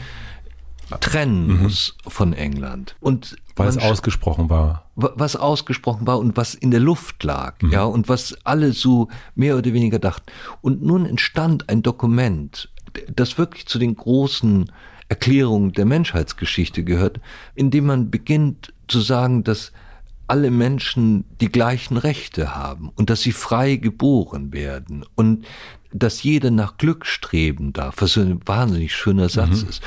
[0.99, 1.61] trennen mhm.
[1.61, 2.95] muss von England.
[2.99, 4.89] Und weil es ausgesprochen war.
[4.95, 7.69] Was ausgesprochen war und was in der Luft lag, mhm.
[7.69, 10.31] ja, und was alle so mehr oder weniger dachten.
[10.61, 12.67] Und nun entstand ein Dokument,
[13.15, 14.71] das wirklich zu den großen
[15.07, 17.19] Erklärungen der Menschheitsgeschichte gehört,
[17.53, 19.71] in dem man beginnt zu sagen, dass
[20.27, 25.45] alle Menschen die gleichen Rechte haben und dass sie frei geboren werden und
[25.91, 29.69] dass jeder nach Glück streben darf, was so ein wahnsinnig schöner Satz mhm.
[29.69, 29.83] ist.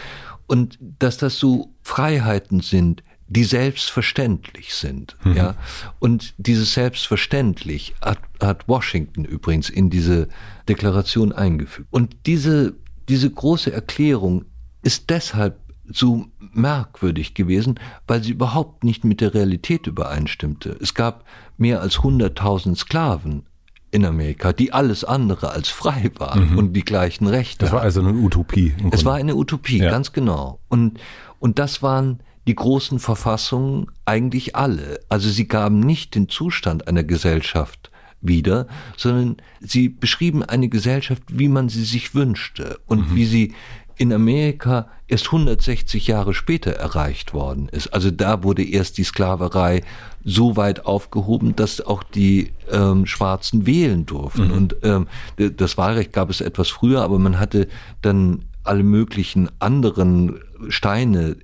[0.46, 5.36] Und dass das so Freiheiten sind, die selbstverständlich sind, mhm.
[5.36, 5.56] ja.
[5.98, 10.28] Und dieses selbstverständlich hat, hat Washington übrigens in diese
[10.68, 11.88] Deklaration eingefügt.
[11.90, 12.74] Und diese,
[13.08, 14.44] diese große Erklärung
[14.82, 15.58] ist deshalb
[15.92, 20.76] so merkwürdig gewesen, weil sie überhaupt nicht mit der Realität übereinstimmte.
[20.80, 21.24] Es gab
[21.56, 23.44] mehr als 100.000 Sklaven
[23.90, 26.58] in Amerika, die alles andere als frei waren mhm.
[26.58, 27.64] und die gleichen Rechte.
[27.64, 28.74] Das war also eine Utopie.
[28.90, 29.90] Es war eine Utopie, ja.
[29.90, 30.58] ganz genau.
[30.68, 31.00] Und,
[31.38, 35.00] und das waren die großen Verfassungen eigentlich alle.
[35.08, 41.48] Also sie gaben nicht den Zustand einer Gesellschaft wieder, sondern sie beschrieben eine Gesellschaft, wie
[41.48, 43.16] man sie sich wünschte und mhm.
[43.16, 43.54] wie sie
[43.96, 47.88] in Amerika erst 160 Jahre später erreicht worden ist.
[47.88, 49.82] Also da wurde erst die Sklaverei
[50.24, 54.48] so weit aufgehoben, dass auch die ähm, Schwarzen wählen durften.
[54.48, 54.52] Mhm.
[54.52, 55.06] Und ähm,
[55.36, 57.68] das Wahlrecht gab es etwas früher, aber man hatte
[58.02, 61.36] dann alle möglichen anderen Steine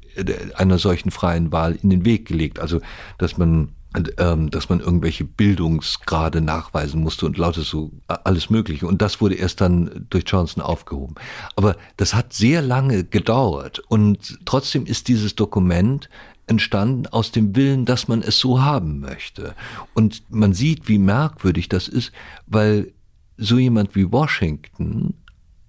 [0.57, 2.59] einer solchen freien Wahl in den Weg gelegt.
[2.59, 2.81] Also
[3.19, 3.69] dass man
[4.19, 8.87] ähm, dass man irgendwelche Bildungsgrade nachweisen musste und lauter so äh, alles Mögliche.
[8.87, 11.15] Und das wurde erst dann durch Johnson aufgehoben.
[11.57, 16.09] Aber das hat sehr lange gedauert und trotzdem ist dieses Dokument
[16.47, 19.55] entstanden aus dem Willen, dass man es so haben möchte.
[19.95, 22.13] Und man sieht, wie merkwürdig das ist,
[22.47, 22.93] weil
[23.37, 25.15] so jemand wie Washington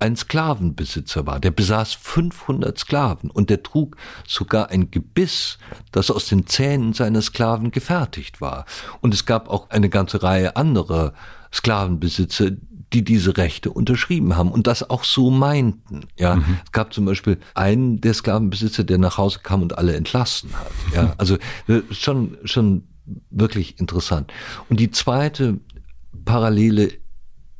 [0.03, 1.39] ein Sklavenbesitzer war.
[1.39, 3.95] Der besaß 500 Sklaven und der trug
[4.27, 5.57] sogar ein Gebiss,
[5.93, 8.65] das aus den Zähnen seiner Sklaven gefertigt war.
[8.99, 11.13] Und es gab auch eine ganze Reihe anderer
[11.53, 12.51] Sklavenbesitzer,
[12.91, 16.01] die diese Rechte unterschrieben haben und das auch so meinten.
[16.19, 16.57] Ja, mhm.
[16.65, 20.71] es gab zum Beispiel einen der Sklavenbesitzer, der nach Hause kam und alle entlassen hat.
[20.93, 21.37] Ja, also
[21.67, 22.89] äh, schon schon
[23.29, 24.33] wirklich interessant.
[24.69, 25.61] Und die zweite
[26.25, 26.91] Parallele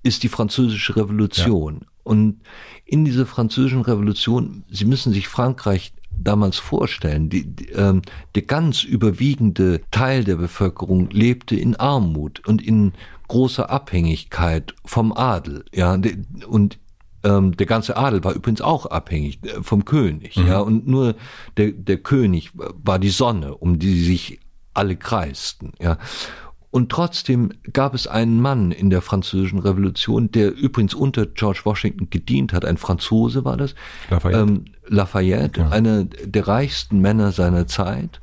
[0.03, 1.79] ist die französische Revolution.
[1.82, 1.88] Ja.
[2.04, 2.42] Und
[2.86, 8.02] in dieser französischen Revolution, Sie müssen sich Frankreich damals vorstellen, die, die, ähm,
[8.36, 12.94] der ganz überwiegende Teil der Bevölkerung lebte in Armut und in
[13.28, 15.98] großer Abhängigkeit vom Adel, ja,
[16.48, 16.80] und
[17.24, 20.48] ähm, der ganze Adel war übrigens auch abhängig äh, vom König, mhm.
[20.48, 21.16] ja, und nur
[21.58, 24.39] der, der König war die Sonne, um die sich
[24.74, 25.98] alle kreisten, ja.
[26.74, 32.10] Und trotzdem gab es einen Mann in der französischen Revolution, der übrigens unter George Washington
[32.10, 32.66] gedient hat.
[32.66, 33.76] Ein Franzose war das.
[34.10, 34.40] Lafayette.
[34.40, 35.70] Ähm, Lafayette, ja.
[35.70, 38.20] einer der reichsten Männer seiner Zeit,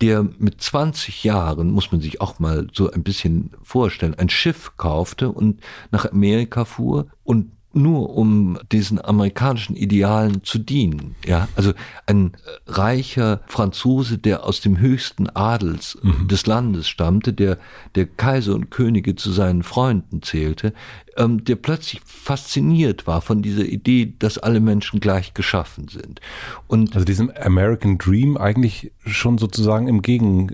[0.00, 4.76] der mit 20 Jahren, muss man sich auch mal so ein bisschen vorstellen, ein Schiff
[4.76, 11.14] kaufte und nach Amerika fuhr und nur um diesen amerikanischen Idealen zu dienen.
[11.26, 11.72] Ja, also
[12.06, 12.32] ein
[12.66, 16.28] reicher Franzose, der aus dem höchsten Adels mhm.
[16.28, 17.58] des Landes stammte, der
[17.94, 20.72] der Kaiser und Könige zu seinen Freunden zählte,
[21.18, 26.20] ähm, der plötzlich fasziniert war von dieser Idee, dass alle Menschen gleich geschaffen sind.
[26.68, 30.48] Und also diesem American Dream eigentlich schon sozusagen im Gegen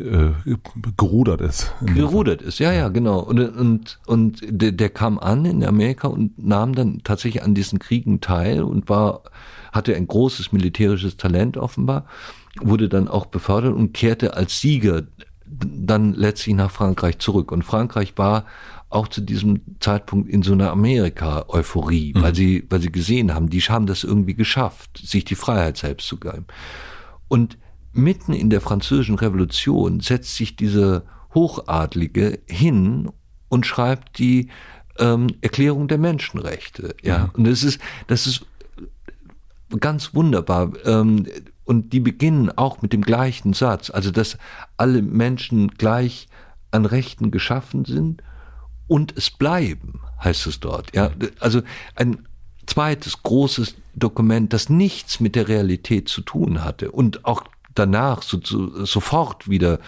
[0.47, 0.57] äh,
[0.97, 1.73] gerudert ist.
[1.83, 3.21] Gerudert ist, ja, ja, genau.
[3.21, 7.79] Und, und, und der, der kam an in Amerika und nahm dann tatsächlich an diesen
[7.79, 9.23] Kriegen teil und war,
[9.73, 12.07] hatte ein großes militärisches Talent offenbar,
[12.61, 15.03] wurde dann auch befördert und kehrte als Sieger
[15.47, 17.53] dann letztlich nach Frankreich zurück.
[17.53, 18.45] Und Frankreich war
[18.95, 22.23] auch zu diesem Zeitpunkt in so einer Amerika-Euphorie, mhm.
[22.23, 26.07] weil sie, weil sie gesehen haben, die haben das irgendwie geschafft, sich die Freiheit selbst
[26.07, 26.47] zu geben.
[27.29, 27.59] Und
[27.93, 31.03] mitten in der französischen Revolution setzt sich dieser
[31.35, 33.11] Hochadlige hin
[33.49, 34.49] und schreibt die
[34.99, 36.95] ähm, Erklärung der Menschenrechte.
[37.03, 37.31] Ja, mhm.
[37.35, 38.47] und das ist, das ist
[39.81, 40.73] ganz wunderbar.
[40.85, 41.27] Ähm,
[41.65, 44.39] und die beginnen auch mit dem gleichen Satz, also dass
[44.77, 46.29] alle Menschen gleich
[46.71, 48.23] an Rechten geschaffen sind
[48.87, 50.95] und es bleiben, heißt es dort.
[50.95, 51.63] Ja, also
[51.95, 52.27] ein
[52.67, 57.45] zweites großes Dokument, das nichts mit der Realität zu tun hatte und auch
[57.75, 59.81] danach so, so, sofort wieder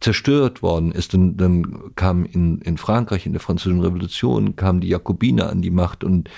[0.00, 1.14] zerstört worden ist.
[1.14, 5.70] Und dann kam in, in Frankreich in der Französischen Revolution kamen die Jakobiner an die
[5.70, 6.30] Macht und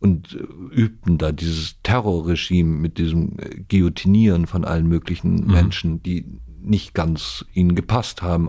[0.00, 0.36] und
[0.72, 3.36] übten da dieses Terrorregime mit diesem
[3.68, 5.52] Guillotinieren von allen möglichen mhm.
[5.52, 6.24] Menschen, die
[6.64, 8.48] nicht ganz ihnen gepasst haben.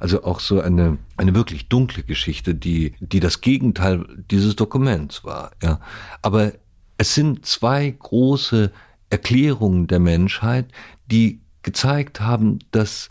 [0.00, 5.52] Also auch so eine, eine wirklich dunkle Geschichte, die, die das Gegenteil dieses Dokuments war.
[5.62, 5.80] Ja.
[6.22, 6.52] Aber
[6.96, 8.72] es sind zwei große
[9.10, 10.66] Erklärungen der Menschheit,
[11.06, 13.10] die gezeigt haben, dass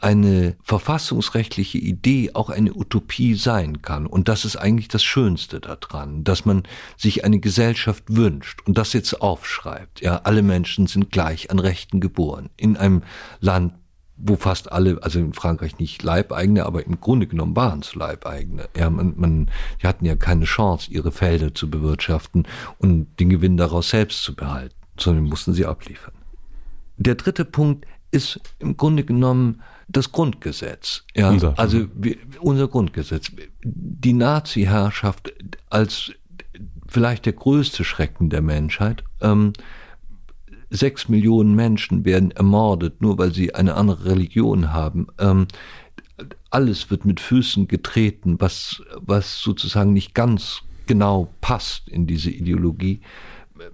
[0.00, 4.06] eine verfassungsrechtliche Idee auch eine Utopie sein kann.
[4.06, 6.62] Und das ist eigentlich das Schönste daran, dass man
[6.96, 10.00] sich eine Gesellschaft wünscht und das jetzt aufschreibt.
[10.00, 12.48] Ja, alle Menschen sind gleich an Rechten geboren.
[12.56, 13.02] In einem
[13.40, 13.74] Land,
[14.16, 18.68] wo fast alle, also in Frankreich nicht Leibeigene, aber im Grunde genommen waren es Leibeigene.
[18.76, 19.50] Ja, man, man,
[19.82, 22.46] die hatten ja keine Chance, ihre Felder zu bewirtschaften
[22.78, 26.14] und den Gewinn daraus selbst zu behalten, sondern mussten sie abliefern.
[26.98, 31.04] Der dritte Punkt ist im Grunde genommen das Grundgesetz.
[31.14, 31.58] Ja, unser.
[31.58, 33.32] also wir, unser Grundgesetz.
[33.64, 35.32] Die Nazi-Herrschaft
[35.70, 36.12] als
[36.86, 39.52] vielleicht der größte Schrecken der Menschheit ähm,
[40.70, 45.06] sechs Millionen Menschen werden ermordet, nur weil sie eine andere Religion haben.
[45.18, 45.46] Ähm,
[46.50, 53.00] alles wird mit Füßen getreten, was, was sozusagen nicht ganz genau passt in diese Ideologie.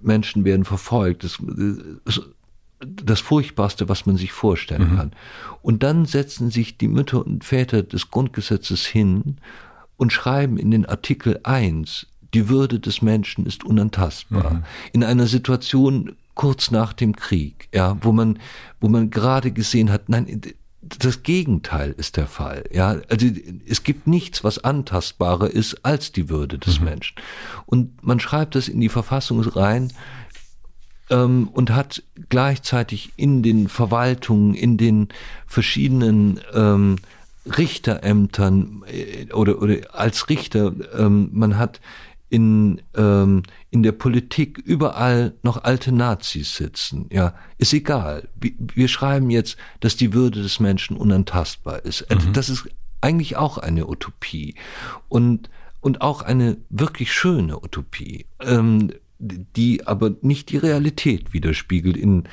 [0.01, 1.23] Menschen werden verfolgt.
[1.23, 1.39] Das,
[2.85, 4.97] das Furchtbarste, was man sich vorstellen mhm.
[4.97, 5.11] kann.
[5.61, 9.37] Und dann setzen sich die Mütter und Väter des Grundgesetzes hin
[9.97, 14.55] und schreiben in den Artikel 1, die Würde des Menschen ist unantastbar.
[14.55, 14.63] Mhm.
[14.93, 18.39] In einer Situation kurz nach dem Krieg, ja, wo man,
[18.81, 20.41] wo man gerade gesehen hat, nein,
[20.81, 22.65] das Gegenteil ist der Fall.
[22.71, 23.27] Ja, also
[23.67, 26.85] es gibt nichts, was antastbarer ist als die Würde des mhm.
[26.85, 27.15] Menschen.
[27.65, 29.91] Und man schreibt das in die Verfassung rein
[31.09, 35.09] ähm, und hat gleichzeitig in den Verwaltungen, in den
[35.47, 36.97] verschiedenen ähm,
[37.45, 41.79] Richterämtern äh, oder, oder als Richter, ähm, man hat
[42.29, 47.07] in, ähm, in der Politik überall noch alte Nazis sitzen.
[47.11, 48.27] Ja, ist egal.
[48.39, 52.05] Wir schreiben jetzt, dass die Würde des Menschen unantastbar ist.
[52.09, 52.33] Mhm.
[52.33, 52.67] Das ist
[53.01, 54.55] eigentlich auch eine Utopie
[55.07, 55.49] und
[55.85, 62.23] und auch eine wirklich schöne Utopie, ähm, die aber nicht die Realität widerspiegelt in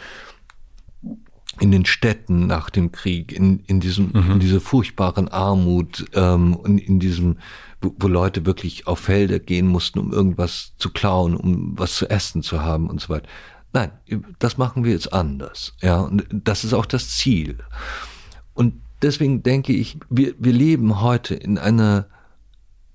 [1.60, 4.32] in den Städten nach dem Krieg, in, in diesem, mhm.
[4.32, 7.36] in dieser furchtbaren Armut, ähm, und in diesem
[7.82, 12.08] wo, wo Leute wirklich auf Felder gehen mussten, um irgendwas zu klauen, um was zu
[12.08, 13.28] essen zu haben und so weiter.
[13.72, 13.90] Nein,
[14.38, 15.74] das machen wir jetzt anders.
[15.80, 17.58] Ja, und das ist auch das Ziel.
[18.54, 22.06] Und deswegen denke ich, wir, wir leben heute in einer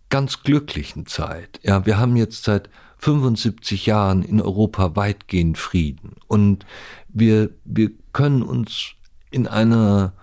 [0.10, 1.60] ganz glücklichen Zeit.
[1.64, 6.66] Ja, wir haben jetzt seit 75 Jahren in Europa weitgehend Frieden und
[7.08, 8.94] wir, wir können uns
[9.32, 10.14] in einer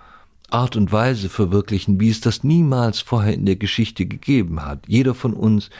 [0.50, 4.84] Art und Weise verwirklichen, wie es das niemals vorher in der Geschichte gegeben hat.
[4.86, 5.70] Jeder von uns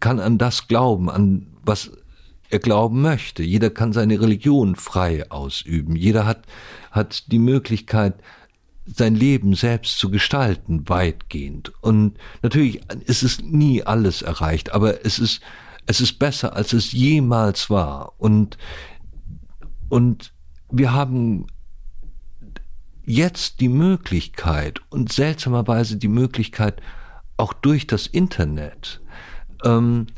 [0.00, 1.90] kann an das glauben, an was
[2.50, 3.42] er glauben möchte.
[3.42, 5.96] Jeder kann seine Religion frei ausüben.
[5.96, 6.44] Jeder hat,
[6.90, 8.14] hat die Möglichkeit,
[8.86, 11.72] sein Leben selbst zu gestalten, weitgehend.
[11.82, 15.42] Und natürlich ist es nie alles erreicht, aber es ist,
[15.88, 18.12] es ist besser, als es jemals war.
[18.18, 18.58] Und,
[19.88, 20.34] und
[20.70, 21.46] wir haben
[23.06, 26.82] jetzt die Möglichkeit und seltsamerweise die Möglichkeit,
[27.38, 29.00] auch durch das Internet
[29.64, 30.08] ähm,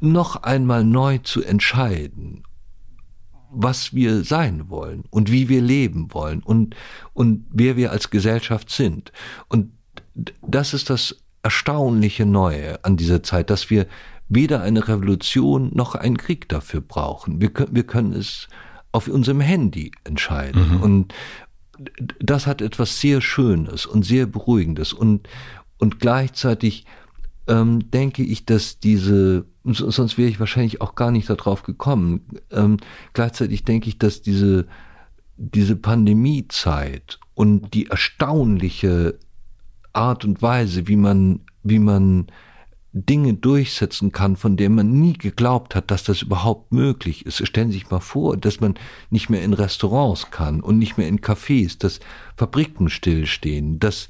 [0.00, 2.44] noch einmal neu zu entscheiden,
[3.50, 6.74] was wir sein wollen und wie wir leben wollen und,
[7.12, 9.12] und wer wir als Gesellschaft sind.
[9.48, 9.72] Und
[10.40, 13.86] das ist das erstaunliche Neue an dieser Zeit, dass wir
[14.30, 17.40] weder eine Revolution noch einen Krieg dafür brauchen.
[17.40, 18.48] Wir können, wir können es
[18.92, 20.76] auf unserem Handy entscheiden.
[20.76, 20.82] Mhm.
[20.82, 21.14] Und,
[22.18, 25.28] das hat etwas sehr Schönes und sehr Beruhigendes und,
[25.78, 26.84] und gleichzeitig
[27.46, 32.76] ähm, denke ich, dass diese, sonst wäre ich wahrscheinlich auch gar nicht darauf gekommen, ähm,
[33.14, 34.66] gleichzeitig denke ich, dass diese,
[35.36, 39.18] diese Pandemiezeit und die erstaunliche
[39.92, 42.26] Art und Weise, wie man, wie man
[42.92, 47.46] Dinge durchsetzen kann, von denen man nie geglaubt hat, dass das überhaupt möglich ist.
[47.46, 48.74] Stellen Sie sich mal vor, dass man
[49.10, 52.00] nicht mehr in Restaurants kann und nicht mehr in Cafés, dass
[52.36, 54.08] Fabriken stillstehen, dass,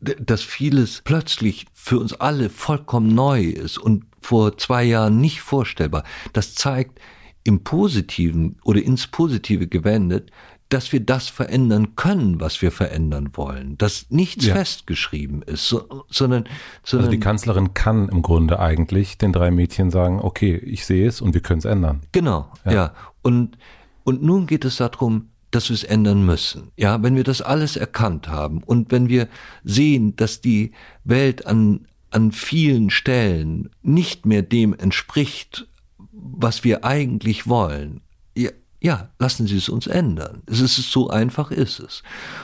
[0.00, 6.04] dass vieles plötzlich für uns alle vollkommen neu ist und vor zwei Jahren nicht vorstellbar.
[6.32, 6.98] Das zeigt
[7.44, 10.30] im Positiven oder ins Positive gewendet,
[10.68, 14.54] dass wir das verändern können, was wir verändern wollen, dass nichts ja.
[14.54, 16.44] festgeschrieben ist, so, sondern,
[16.82, 21.06] sondern also die Kanzlerin kann im Grunde eigentlich den drei Mädchen sagen, okay, ich sehe
[21.06, 22.00] es und wir können es ändern.
[22.12, 22.72] Genau, ja.
[22.72, 22.94] ja.
[23.22, 23.58] Und
[24.04, 26.72] und nun geht es darum, dass wir es ändern müssen.
[26.76, 29.28] Ja, wenn wir das alles erkannt haben und wenn wir
[29.62, 30.72] sehen, dass die
[31.04, 35.66] Welt an an vielen Stellen nicht mehr dem entspricht,
[36.12, 38.02] was wir eigentlich wollen,
[38.36, 38.50] ja,
[38.84, 40.42] ja, lassen Sie es uns ändern.
[40.44, 42.02] Es ist so einfach ist es.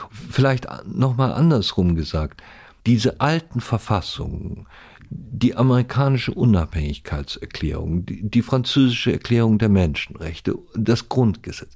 [0.09, 2.41] Vielleicht nochmal andersrum gesagt.
[2.87, 4.65] Diese alten Verfassungen,
[5.11, 11.75] die amerikanische Unabhängigkeitserklärung, die, die französische Erklärung der Menschenrechte, das Grundgesetz,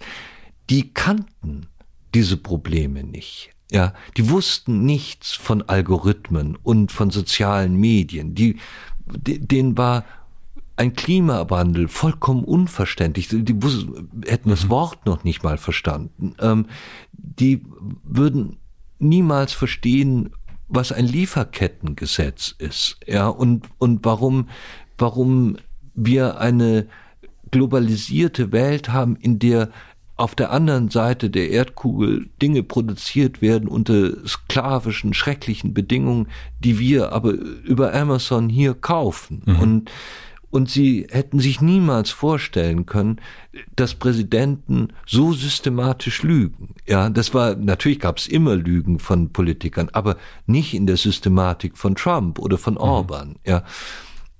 [0.71, 1.67] die kannten
[2.15, 3.51] diese Probleme nicht.
[3.69, 8.33] Ja, die wussten nichts von Algorithmen und von sozialen Medien.
[8.33, 8.57] Die,
[9.05, 10.05] denen war
[10.77, 13.29] ein Klimawandel vollkommen unverständlich.
[13.29, 13.55] Die
[14.25, 14.69] hätten das mhm.
[14.69, 16.35] Wort noch nicht mal verstanden.
[16.39, 16.67] Ähm,
[17.11, 17.63] die
[18.03, 18.57] würden
[18.99, 20.31] niemals verstehen,
[20.67, 24.49] was ein Lieferkettengesetz ist, ja, und, und warum,
[24.97, 25.57] warum
[25.93, 26.87] wir eine
[27.51, 29.69] globalisierte Welt haben, in der
[30.17, 36.27] auf der anderen Seite der Erdkugel Dinge produziert werden unter sklavischen, schrecklichen Bedingungen,
[36.59, 39.43] die wir aber über Amazon hier kaufen.
[39.45, 39.59] Mhm.
[39.59, 39.91] Und
[40.49, 43.19] Und sie hätten sich niemals vorstellen können,
[43.75, 46.75] dass Präsidenten so systematisch lügen.
[46.87, 51.77] Ja, das war, natürlich gab es immer Lügen von Politikern, aber nicht in der Systematik
[51.77, 52.79] von Trump oder von mhm.
[52.79, 53.35] Orban.
[53.45, 53.63] Ja.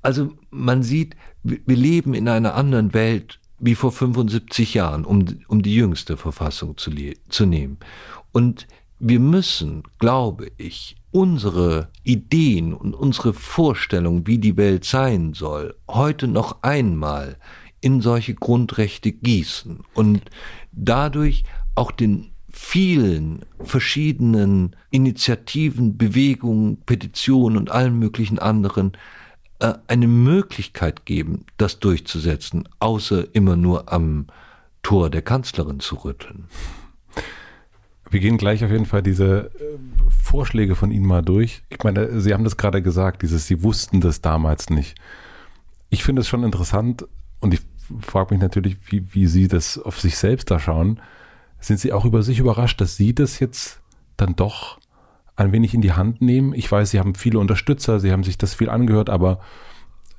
[0.01, 5.61] Also man sieht, wir leben in einer anderen Welt wie vor 75 Jahren, um, um
[5.61, 6.91] die jüngste Verfassung zu,
[7.29, 7.77] zu nehmen.
[8.31, 8.67] Und
[8.99, 16.27] wir müssen, glaube ich, unsere Ideen und unsere Vorstellungen, wie die Welt sein soll, heute
[16.27, 17.37] noch einmal
[17.79, 20.23] in solche Grundrechte gießen und
[20.73, 28.91] dadurch auch den vielen verschiedenen Initiativen, Bewegungen, Petitionen und allen möglichen anderen
[29.59, 34.27] äh, eine Möglichkeit geben, das durchzusetzen, außer immer nur am
[34.83, 36.49] Tor der Kanzlerin zu rütteln.
[38.09, 39.77] Wir gehen gleich auf jeden Fall diese äh,
[40.09, 41.63] Vorschläge von Ihnen mal durch.
[41.69, 44.95] Ich meine, Sie haben das gerade gesagt, dieses, Sie wussten das damals nicht.
[45.89, 47.05] Ich finde es schon interessant
[47.39, 47.61] und ich
[48.01, 50.99] frage mich natürlich, wie, wie Sie das auf sich selbst da schauen.
[51.59, 53.81] Sind Sie auch über sich überrascht, dass Sie das jetzt
[54.17, 54.79] dann doch
[55.35, 56.53] ein wenig in die Hand nehmen?
[56.53, 59.39] Ich weiß, Sie haben viele Unterstützer, Sie haben sich das viel angehört, aber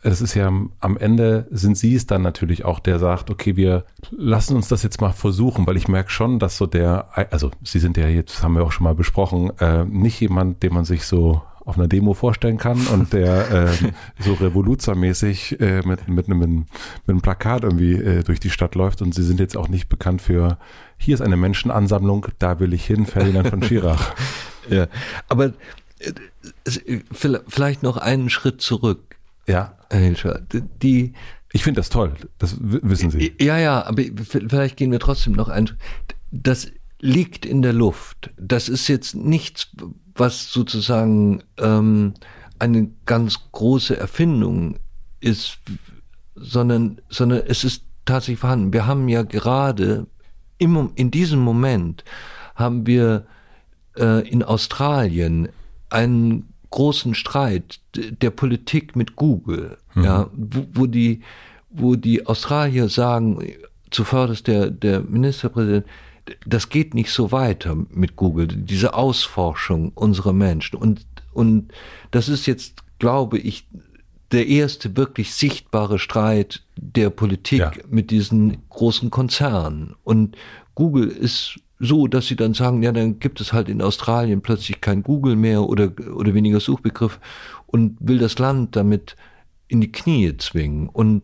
[0.06, 3.84] es ist ja am Ende sind Sie es dann natürlich auch, der sagt, okay, wir
[4.10, 7.80] lassen uns das jetzt mal versuchen, weil ich merke schon, dass so der, also Sie
[7.80, 11.04] sind ja jetzt, haben wir auch schon mal besprochen, äh, nicht jemand, den man sich
[11.04, 16.38] so auf einer Demo vorstellen kann und der äh, so revoluzermäßig äh, mit, mit, einem,
[16.38, 16.68] mit
[17.08, 20.22] einem Plakat irgendwie äh, durch die Stadt läuft und sie sind jetzt auch nicht bekannt
[20.22, 20.58] für,
[20.98, 24.14] hier ist eine Menschenansammlung, da will ich hin, Ferdinand von Schirach.
[24.70, 24.86] ja,
[25.28, 25.52] aber
[25.98, 29.15] äh, vielleicht noch einen Schritt zurück.
[29.46, 29.76] Ja.
[29.92, 30.40] Hilscher,
[30.82, 31.12] die,
[31.52, 33.34] ich finde das toll, das wissen Sie.
[33.40, 35.70] Ja, ja, aber vielleicht gehen wir trotzdem noch ein.
[36.32, 38.30] Das liegt in der Luft.
[38.36, 39.68] Das ist jetzt nichts,
[40.14, 42.14] was sozusagen ähm,
[42.58, 44.78] eine ganz große Erfindung
[45.20, 45.58] ist,
[46.34, 48.72] sondern, sondern es ist tatsächlich vorhanden.
[48.72, 50.06] Wir haben ja gerade
[50.58, 52.04] im, in diesem Moment
[52.54, 53.26] haben wir
[53.96, 55.48] äh, in Australien
[55.90, 60.04] einen großen Streit der Politik mit Google, mhm.
[60.04, 61.22] ja, wo, wo, die,
[61.70, 63.42] wo die Australier sagen,
[63.90, 65.86] zuvörderst der, der Ministerpräsident,
[66.44, 70.76] das geht nicht so weiter mit Google, diese Ausforschung unserer Menschen.
[70.76, 71.72] Und, und
[72.10, 73.66] das ist jetzt, glaube ich,
[74.32, 77.72] der erste wirklich sichtbare Streit der Politik ja.
[77.88, 79.94] mit diesen großen Konzernen.
[80.04, 80.36] Und
[80.74, 84.80] Google ist so, dass sie dann sagen, ja, dann gibt es halt in Australien plötzlich
[84.80, 87.20] kein Google mehr oder, oder weniger Suchbegriff
[87.66, 89.16] und will das Land damit
[89.68, 90.88] in die Knie zwingen.
[90.88, 91.22] Und,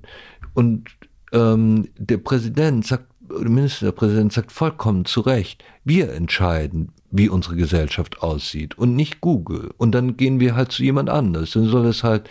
[0.54, 0.90] und
[1.32, 8.22] ähm, der Präsident sagt, der Ministerpräsident sagt vollkommen zu Recht, wir entscheiden, wie unsere Gesellschaft
[8.22, 9.72] aussieht und nicht Google.
[9.78, 11.52] Und dann gehen wir halt zu jemand anders.
[11.52, 12.28] Dann soll es halt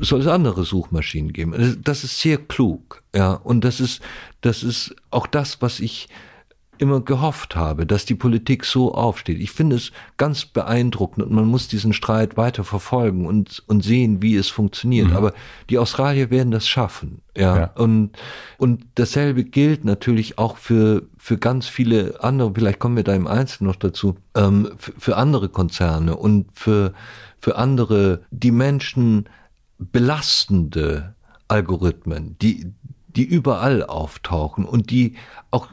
[0.00, 1.80] soll es andere Suchmaschinen geben.
[1.82, 3.34] Das ist sehr klug, ja.
[3.34, 4.02] Und das ist,
[4.40, 6.08] das ist auch das, was ich
[6.78, 9.40] immer gehofft habe, dass die Politik so aufsteht.
[9.40, 14.22] Ich finde es ganz beeindruckend und man muss diesen Streit weiter verfolgen und, und sehen,
[14.22, 15.08] wie es funktioniert.
[15.08, 15.16] Mhm.
[15.16, 15.32] Aber
[15.70, 17.20] die Australier werden das schaffen.
[17.36, 17.56] Ja.
[17.56, 17.70] ja.
[17.74, 18.10] Und,
[18.58, 23.26] und dasselbe gilt natürlich auch für, für ganz viele andere, vielleicht kommen wir da im
[23.26, 26.92] Einzelnen noch dazu, ähm, für, für andere Konzerne und für,
[27.38, 29.28] für andere, die Menschen
[29.78, 31.14] belastende
[31.48, 32.72] Algorithmen, die,
[33.08, 35.16] die überall auftauchen und die
[35.50, 35.68] auch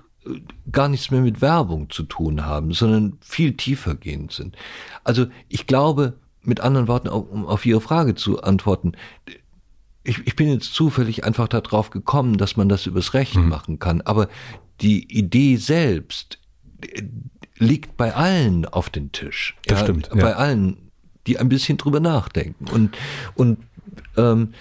[0.72, 4.56] gar nichts mehr mit Werbung zu tun haben, sondern viel tiefer gehend sind.
[5.04, 8.94] Also ich glaube, mit anderen Worten, um auf Ihre Frage zu antworten,
[10.04, 13.50] ich, ich bin jetzt zufällig einfach darauf gekommen, dass man das übers Recht mhm.
[13.50, 14.28] machen kann, aber
[14.82, 16.40] die Idee selbst
[17.58, 19.56] liegt bei allen auf den Tisch.
[19.66, 20.10] Das ja, stimmt.
[20.10, 20.36] Bei ja.
[20.36, 20.92] allen,
[21.28, 22.68] die ein bisschen drüber nachdenken.
[22.70, 22.98] Und,
[23.36, 23.60] und,
[24.18, 24.54] ähm,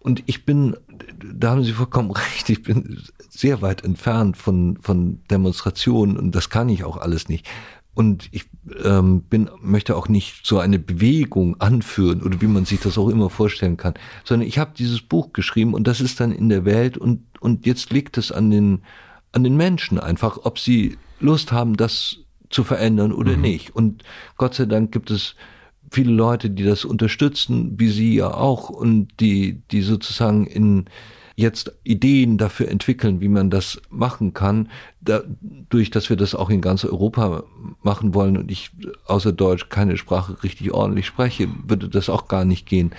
[0.00, 0.76] und ich bin,
[1.18, 6.50] da haben Sie vollkommen recht, ich bin sehr weit entfernt von, von Demonstrationen und das
[6.50, 7.46] kann ich auch alles nicht.
[7.94, 8.44] Und ich
[8.84, 13.08] ähm, bin, möchte auch nicht so eine Bewegung anführen oder wie man sich das auch
[13.08, 16.64] immer vorstellen kann, sondern ich habe dieses Buch geschrieben und das ist dann in der
[16.64, 18.82] Welt und, und jetzt liegt es an den,
[19.32, 22.18] an den Menschen einfach, ob sie Lust haben, das
[22.50, 23.42] zu verändern oder mhm.
[23.42, 23.74] nicht.
[23.74, 24.04] Und
[24.36, 25.34] Gott sei Dank gibt es
[25.90, 30.86] viele Leute, die das unterstützen, wie Sie ja auch, und die, die sozusagen in,
[31.38, 34.68] jetzt Ideen dafür entwickeln, wie man das machen kann,
[35.00, 37.44] dadurch, dass wir das auch in ganz Europa
[37.80, 38.70] machen wollen und ich
[39.06, 42.90] außer Deutsch keine Sprache richtig ordentlich spreche, würde das auch gar nicht gehen.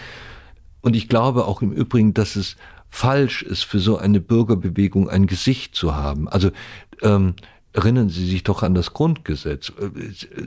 [0.79, 2.55] Und ich glaube auch im Übrigen, dass es
[2.89, 6.29] falsch ist, für so eine Bürgerbewegung ein Gesicht zu haben.
[6.29, 6.51] Also
[7.01, 7.33] ähm,
[7.73, 9.71] erinnern Sie sich doch an das Grundgesetz.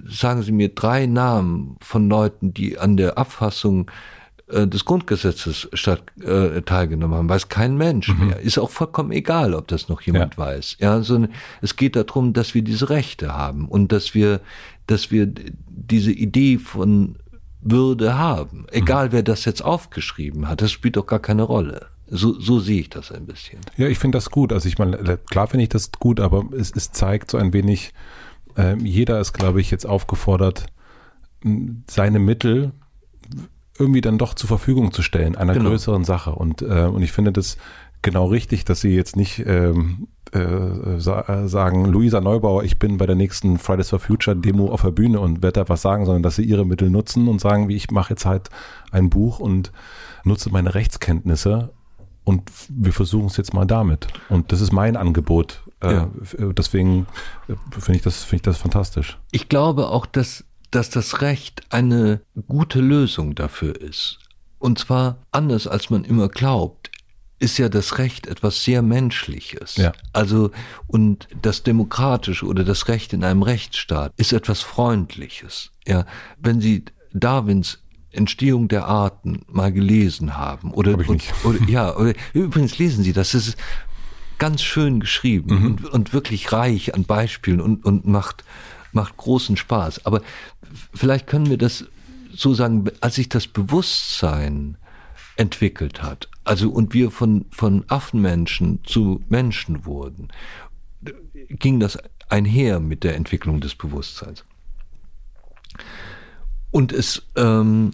[0.08, 3.90] Sagen Sie mir drei Namen von Leuten, die an der Abfassung
[4.52, 8.26] äh, des Grundgesetzes statt, äh, teilgenommen haben, weiß kein Mensch mhm.
[8.26, 8.40] mehr.
[8.40, 10.38] Ist auch vollkommen egal, ob das noch jemand ja.
[10.38, 10.76] weiß.
[10.80, 14.40] Ja, sondern es geht darum, dass wir diese Rechte haben und dass wir,
[14.86, 15.32] dass wir
[15.68, 17.16] diese Idee von
[17.60, 18.66] Würde haben.
[18.72, 19.12] Egal, mhm.
[19.12, 21.86] wer das jetzt aufgeschrieben hat, das spielt doch gar keine Rolle.
[22.14, 23.58] So, so sehe ich das ein bisschen.
[23.78, 24.52] Ja, ich finde das gut.
[24.52, 27.94] Also ich meine, klar finde ich das gut, aber es, es zeigt so ein wenig,
[28.54, 30.66] äh, jeder ist, glaube ich, jetzt aufgefordert,
[31.88, 32.72] seine Mittel
[33.78, 35.70] irgendwie dann doch zur Verfügung zu stellen, einer genau.
[35.70, 36.32] größeren Sache.
[36.32, 37.56] Und, äh, und ich finde das
[38.02, 43.06] genau richtig, dass sie jetzt nicht ähm, äh, sa sagen, Luisa Neubauer, ich bin bei
[43.06, 46.22] der nächsten Fridays for Future Demo auf der Bühne und werde da was sagen, sondern
[46.22, 48.50] dass sie ihre Mittel nutzen und sagen, wie ich mache jetzt halt
[48.90, 49.72] ein Buch und
[50.24, 51.70] nutze meine Rechtskenntnisse
[52.24, 54.06] und wir versuchen es jetzt mal damit.
[54.28, 55.62] Und das ist mein Angebot.
[55.80, 56.10] Äh, ja.
[56.38, 57.06] Deswegen
[57.48, 59.18] äh, finde ich das, finde ich das fantastisch.
[59.32, 64.18] Ich glaube auch, dass, dass das Recht eine gute Lösung dafür ist.
[64.58, 66.92] Und zwar anders, als man immer glaubt
[67.42, 69.76] ist ja das Recht etwas sehr Menschliches.
[69.76, 69.92] Ja.
[70.12, 70.52] Also,
[70.86, 75.72] und das Demokratische oder das Recht in einem Rechtsstaat ist etwas Freundliches.
[75.84, 76.06] Ja,
[76.38, 77.81] wenn Sie Darwins
[78.12, 83.12] Entstehung der Arten mal gelesen haben oder, Hab und, oder ja oder, übrigens lesen Sie
[83.12, 83.56] das ist
[84.38, 85.66] ganz schön geschrieben mhm.
[85.66, 88.44] und, und wirklich reich an Beispielen und und macht
[88.92, 90.04] macht großen Spaß.
[90.04, 90.20] Aber
[90.94, 91.86] vielleicht können wir das
[92.32, 94.76] so sagen als sich das Bewusstsein
[95.36, 100.28] entwickelt hat also und wir von von Affenmenschen zu Menschen wurden
[101.48, 101.98] ging das
[102.28, 104.44] einher mit der Entwicklung des Bewusstseins
[106.72, 107.92] und es ähm,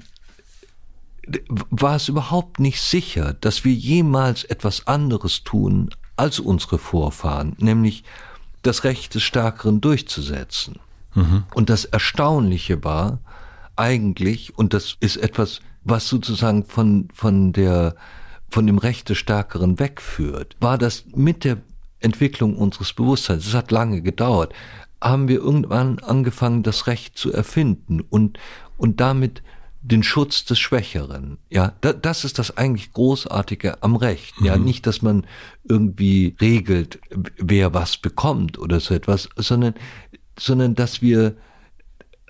[1.71, 8.05] war es überhaupt nicht sicher, dass wir jemals etwas anderes tun als unsere Vorfahren, nämlich
[8.63, 10.81] das Recht des Stärkeren durchzusetzen.
[11.15, 11.45] Mhm.
[11.55, 13.21] Und das Erstaunliche war
[13.77, 17.95] eigentlich, und das ist etwas, was sozusagen von, von der,
[18.49, 21.59] von dem Recht des Stärkeren wegführt, war das mit der
[22.01, 24.53] Entwicklung unseres Bewusstseins, es hat lange gedauert,
[25.01, 28.39] haben wir irgendwann angefangen, das Recht zu erfinden und,
[28.79, 29.43] und damit
[29.83, 31.39] den Schutz des Schwächeren.
[31.51, 34.41] Ja, da, das ist das eigentlich Großartige am Recht.
[34.41, 34.47] Mhm.
[34.47, 35.27] Ja, nicht, dass man
[35.65, 36.99] irgendwie regelt,
[37.37, 39.75] wer was bekommt oder so etwas, sondern,
[40.39, 41.37] sondern dass wir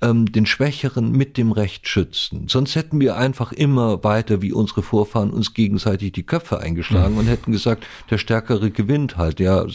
[0.02, 2.46] ähm, den Schwächeren mit dem Recht schützen.
[2.48, 7.20] Sonst hätten wir einfach immer weiter wie unsere Vorfahren uns gegenseitig die Köpfe eingeschlagen mhm.
[7.20, 9.40] und hätten gesagt, der Stärkere gewinnt halt.
[9.40, 9.66] Ja,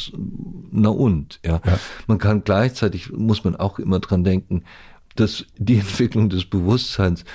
[0.71, 1.39] na und.
[1.43, 1.59] Ja.
[1.65, 1.80] ja.
[2.07, 4.63] Man kann gleichzeitig, muss man auch immer dran denken,
[5.16, 7.26] dass die Entwicklung des Bewusstseins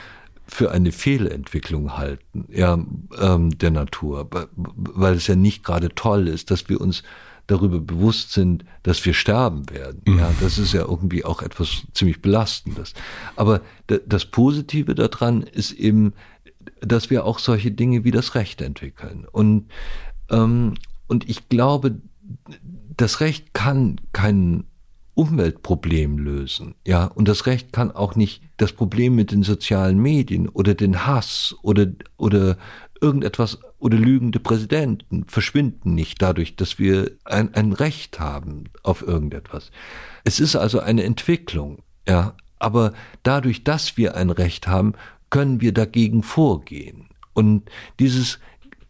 [0.46, 2.78] für eine Fehlentwicklung halten, ja,
[3.20, 7.02] ähm, der Natur, weil es ja nicht gerade toll ist, dass wir uns
[7.48, 10.02] darüber bewusst sind, dass wir sterben werden.
[10.06, 10.18] Mhm.
[10.18, 12.94] Ja, das ist ja irgendwie auch etwas ziemlich belastendes.
[13.36, 16.12] Aber das Positive daran ist eben,
[16.80, 19.26] dass wir auch solche Dinge wie das Recht entwickeln.
[19.30, 19.70] Und,
[20.30, 20.74] ähm,
[21.08, 22.00] und ich glaube,
[22.96, 24.64] das Recht kann keinen
[25.18, 26.76] Umweltproblem lösen.
[26.86, 31.06] Ja, und das Recht kann auch nicht das Problem mit den sozialen Medien oder den
[31.06, 32.56] Hass oder, oder
[33.00, 39.72] irgendetwas oder lügende Präsidenten verschwinden nicht dadurch, dass wir ein, ein Recht haben auf irgendetwas.
[40.22, 42.92] Es ist also eine Entwicklung, ja, aber
[43.24, 44.92] dadurch, dass wir ein Recht haben,
[45.30, 47.08] können wir dagegen vorgehen.
[47.34, 48.38] Und dieses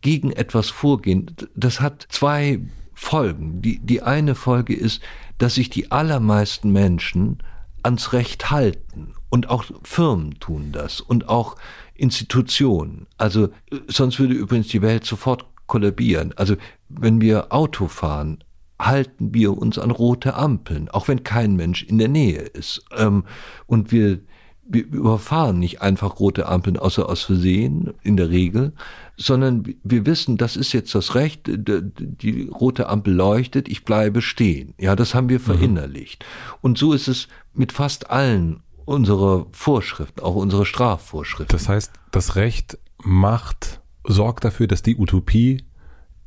[0.02, 2.60] gegen etwas vorgehen, das hat zwei
[2.92, 3.62] Folgen.
[3.62, 5.00] Die, die eine Folge ist,
[5.38, 7.38] dass sich die allermeisten Menschen
[7.82, 9.14] ans Recht halten.
[9.30, 11.56] Und auch Firmen tun das und auch
[11.94, 13.06] Institutionen.
[13.18, 13.50] Also
[13.86, 16.32] sonst würde übrigens die Welt sofort kollabieren.
[16.36, 16.56] Also
[16.88, 18.42] wenn wir Auto fahren,
[18.80, 22.84] halten wir uns an rote Ampeln, auch wenn kein Mensch in der Nähe ist.
[22.96, 23.24] Ähm,
[23.66, 24.20] und wir
[24.68, 28.74] wir überfahren nicht einfach rote Ampeln außer aus Versehen in der Regel,
[29.16, 34.74] sondern wir wissen, das ist jetzt das Recht, die rote Ampel leuchtet, ich bleibe stehen.
[34.78, 35.44] Ja, das haben wir mhm.
[35.44, 36.24] verinnerlicht.
[36.24, 36.54] Mhm.
[36.60, 41.56] Und so ist es mit fast allen unserer Vorschriften, auch unsere Strafvorschriften.
[41.56, 45.64] Das heißt, das Recht macht, sorgt dafür, dass die Utopie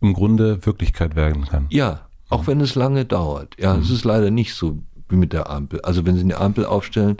[0.01, 1.67] im Grunde Wirklichkeit werden kann.
[1.69, 2.47] Ja, auch mhm.
[2.47, 3.55] wenn es lange dauert.
[3.59, 3.81] Ja, mhm.
[3.81, 4.79] es ist leider nicht so
[5.09, 5.81] wie mit der Ampel.
[5.81, 7.17] Also wenn Sie eine Ampel aufstellen,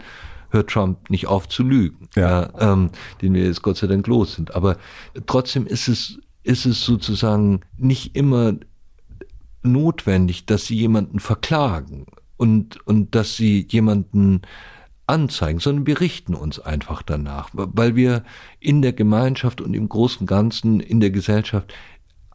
[0.52, 2.42] hört Trump nicht auf zu lügen, ja.
[2.42, 2.90] ja ähm,
[3.20, 4.54] den wir jetzt Gott sei Dank los sind.
[4.54, 4.76] Aber
[5.26, 8.54] trotzdem ist es, ist es sozusagen nicht immer
[9.62, 14.42] notwendig, dass sie jemanden verklagen und, und dass sie jemanden
[15.06, 18.24] anzeigen, sondern wir richten uns einfach danach, weil wir
[18.60, 21.72] in der Gemeinschaft und im großen Ganzen in der Gesellschaft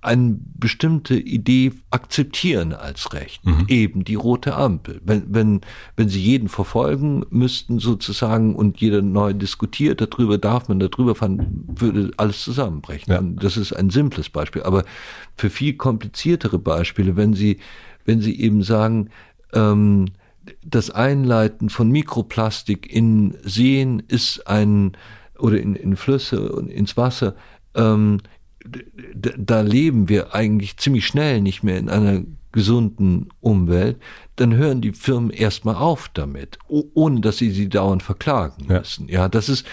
[0.08, 3.66] eine bestimmte Idee akzeptieren als Recht, mhm.
[3.68, 5.02] eben die rote Ampel.
[5.06, 5.62] Wenn, wenn,
[5.96, 11.66] wenn sie jeden verfolgen müssten sozusagen und jeder neu diskutiert, darüber darf man darüber fahren,
[11.68, 13.14] würde alles zusammenbrechen.
[13.14, 13.22] Ja.
[13.22, 14.64] Das ist ein simples Beispiel.
[14.64, 14.84] Aber
[15.36, 17.60] für viel kompliziertere Beispiele, wenn Sie,
[18.06, 19.10] wenn Sie eben sagen,
[19.54, 20.06] ähm,
[20.64, 24.94] das Einleiten von Mikroplastik in Seen ist ein
[25.38, 27.36] oder in, in Flüsse und ins Wasser,
[27.76, 28.20] ähm,
[29.16, 33.98] da leben wir eigentlich ziemlich schnell nicht mehr in einer gesunden Umwelt,
[34.36, 39.08] dann hören die Firmen erstmal auf damit, ohne dass sie sie dauernd verklagen müssen.
[39.08, 39.66] Ja, ja das ist,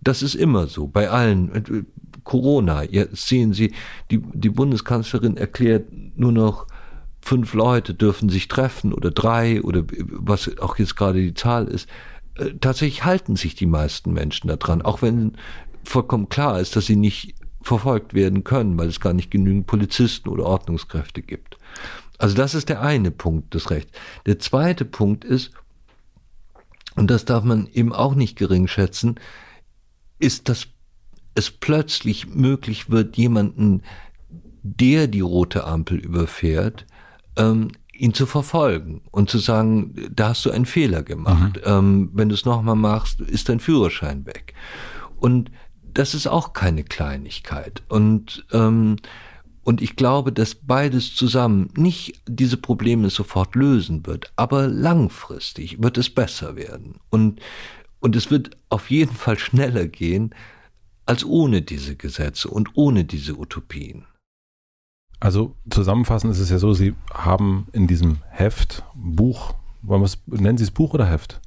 [0.00, 1.86] das ist immer so bei allen.
[2.22, 3.72] Corona, jetzt sehen Sie,
[4.10, 5.86] die, die Bundeskanzlerin erklärt
[6.16, 6.66] nur noch,
[7.20, 11.88] fünf Leute dürfen sich treffen oder drei oder was auch jetzt gerade die Zahl ist.
[12.34, 15.36] Äh, tatsächlich halten sich die meisten Menschen daran, auch wenn
[15.84, 17.35] vollkommen klar ist, dass sie nicht
[17.66, 21.58] verfolgt werden können, weil es gar nicht genügend Polizisten oder Ordnungskräfte gibt.
[22.16, 23.90] Also das ist der eine Punkt des Rechts.
[24.24, 25.50] Der zweite Punkt ist,
[26.94, 29.16] und das darf man eben auch nicht gering schätzen,
[30.20, 30.68] ist, dass
[31.34, 33.82] es plötzlich möglich wird, jemanden,
[34.62, 36.86] der die rote Ampel überfährt,
[37.36, 41.56] ähm, ihn zu verfolgen und zu sagen, da hast du einen Fehler gemacht.
[41.56, 41.62] Mhm.
[41.64, 44.54] Ähm, wenn du es nochmal machst, ist dein Führerschein weg.
[45.18, 45.50] Und
[45.98, 47.82] das ist auch keine Kleinigkeit.
[47.88, 48.96] Und, ähm,
[49.64, 55.96] und ich glaube, dass beides zusammen nicht diese Probleme sofort lösen wird, aber langfristig wird
[55.96, 57.00] es besser werden.
[57.08, 57.40] Und,
[58.00, 60.34] und es wird auf jeden Fall schneller gehen
[61.06, 64.04] als ohne diese Gesetze und ohne diese Utopien.
[65.18, 69.54] Also zusammenfassend ist es ja so, Sie haben in diesem Heft, Buch,
[70.26, 71.40] nennen Sie es Buch oder Heft?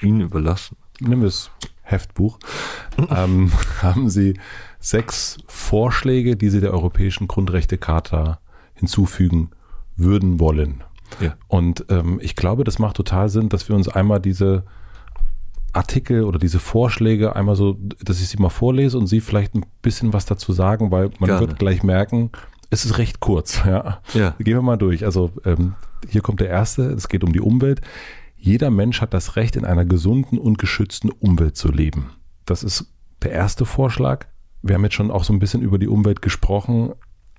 [0.00, 0.76] Ihnen überlassen.
[1.00, 1.50] Nehmen wir es
[1.82, 2.38] Heftbuch.
[3.10, 3.50] ähm,
[3.82, 4.34] haben Sie
[4.78, 8.40] sechs Vorschläge, die Sie der Europäischen Grundrechtecharta
[8.74, 9.50] hinzufügen
[9.96, 10.84] würden wollen.
[11.20, 11.34] Ja.
[11.48, 14.64] Und ähm, ich glaube, das macht total Sinn, dass wir uns einmal diese
[15.72, 19.64] Artikel oder diese Vorschläge einmal so, dass ich sie mal vorlese und Sie vielleicht ein
[19.82, 21.40] bisschen was dazu sagen, weil man Gerne.
[21.40, 22.30] wird gleich merken,
[22.70, 23.62] es ist recht kurz.
[23.66, 24.00] Ja.
[24.14, 24.34] ja.
[24.38, 25.04] Gehen wir mal durch.
[25.04, 25.74] Also ähm,
[26.08, 26.82] hier kommt der erste.
[26.82, 27.80] Es geht um die Umwelt.
[28.38, 32.12] Jeder Mensch hat das Recht, in einer gesunden und geschützten Umwelt zu leben.
[32.46, 34.26] Das ist der erste Vorschlag.
[34.62, 36.92] Wir haben jetzt schon auch so ein bisschen über die Umwelt gesprochen.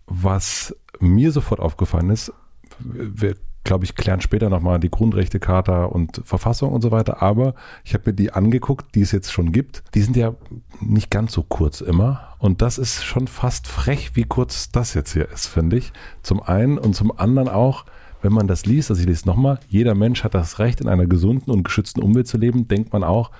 [0.05, 2.33] Was mir sofort aufgefallen ist,
[2.79, 7.21] wir glaube ich, klären später nochmal die Grundrechtecharta und Verfassung und so weiter.
[7.21, 9.83] Aber ich habe mir die angeguckt, die es jetzt schon gibt.
[9.93, 10.33] Die sind ja
[10.79, 12.35] nicht ganz so kurz immer.
[12.39, 15.91] Und das ist schon fast frech, wie kurz das jetzt hier ist, finde ich.
[16.23, 17.85] Zum einen und zum anderen auch,
[18.21, 21.05] wenn man das liest, also ich lese nochmal, jeder Mensch hat das Recht, in einer
[21.05, 23.31] gesunden und geschützten Umwelt zu leben, denkt man auch,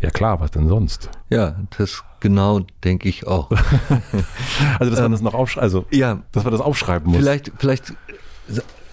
[0.00, 1.10] ja klar, was denn sonst?
[1.30, 3.50] Ja, das genau denke ich auch.
[4.78, 7.20] also dass man ähm, das noch aufschreiben, also ja, dass man das aufschreiben muss.
[7.20, 7.94] Vielleicht, vielleicht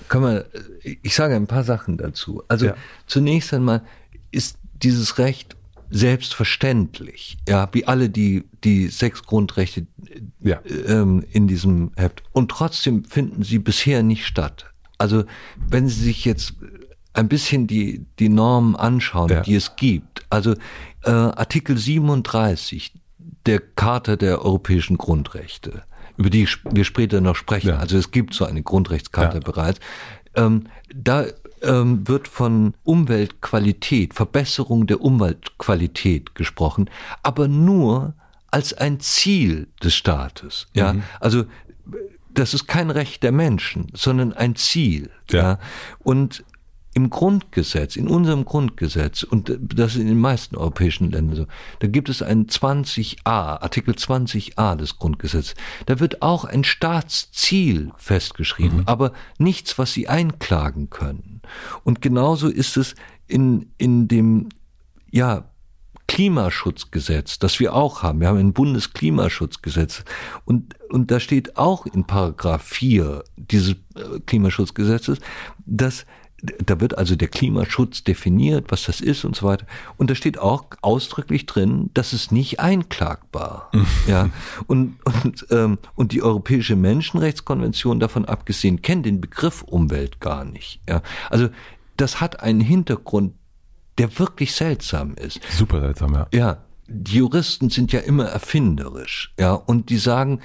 [0.07, 0.43] kann man,
[0.83, 2.43] ich sage ein paar Sachen dazu.
[2.47, 2.75] Also ja.
[3.07, 3.83] zunächst einmal
[4.31, 5.55] ist dieses Recht
[5.91, 9.87] selbstverständlich, ja, wie alle die, die sechs Grundrechte
[10.41, 10.59] ja.
[10.87, 12.23] ähm, in diesem Heft.
[12.31, 14.71] Und trotzdem finden sie bisher nicht statt.
[14.99, 15.23] Also
[15.67, 16.53] wenn Sie sich jetzt
[17.13, 19.41] ein bisschen die, die Normen anschauen, ja.
[19.41, 20.53] die es gibt, also
[21.03, 22.93] äh, Artikel 37
[23.45, 25.83] der Charta der europäischen Grundrechte,
[26.17, 27.69] über die wir später noch sprechen.
[27.69, 27.77] Ja.
[27.77, 29.43] Also es gibt so eine Grundrechtskarte ja.
[29.43, 29.79] bereits.
[30.35, 31.25] Ähm, da
[31.61, 36.89] ähm, wird von Umweltqualität, Verbesserung der Umweltqualität gesprochen,
[37.23, 38.13] aber nur
[38.51, 40.67] als ein Ziel des Staates.
[40.73, 41.03] Ja, mhm.
[41.19, 41.45] also
[42.33, 45.09] das ist kein Recht der Menschen, sondern ein Ziel.
[45.29, 45.41] Ja.
[45.41, 45.59] ja.
[45.99, 46.43] Und
[46.93, 51.45] im Grundgesetz, in unserem Grundgesetz, und das ist in den meisten europäischen Ländern so,
[51.79, 55.55] da gibt es einen 20a, Artikel 20a des Grundgesetzes.
[55.85, 58.87] Da wird auch ein Staatsziel festgeschrieben, mhm.
[58.87, 61.41] aber nichts, was sie einklagen können.
[61.83, 62.95] Und genauso ist es
[63.27, 64.49] in, in dem,
[65.11, 65.48] ja,
[66.09, 68.19] Klimaschutzgesetz, das wir auch haben.
[68.19, 70.03] Wir haben ein Bundesklimaschutzgesetz.
[70.43, 75.19] Und, und da steht auch in Paragraph 4 dieses äh, Klimaschutzgesetzes,
[75.67, 76.07] dass
[76.41, 79.67] da wird also der Klimaschutz definiert, was das ist und so weiter.
[79.97, 83.69] Und da steht auch ausdrücklich drin, dass es nicht einklagbar.
[84.07, 84.29] ja.
[84.65, 90.79] Und, und, ähm, und die Europäische Menschenrechtskonvention davon abgesehen kennt den Begriff Umwelt gar nicht.
[90.87, 91.01] Ja.
[91.29, 91.49] Also
[91.97, 93.33] das hat einen Hintergrund,
[93.99, 95.39] der wirklich seltsam ist.
[95.51, 96.27] Super seltsam, ja.
[96.33, 96.57] Ja.
[96.87, 100.41] Die Juristen sind ja immer erfinderisch, ja, und die sagen,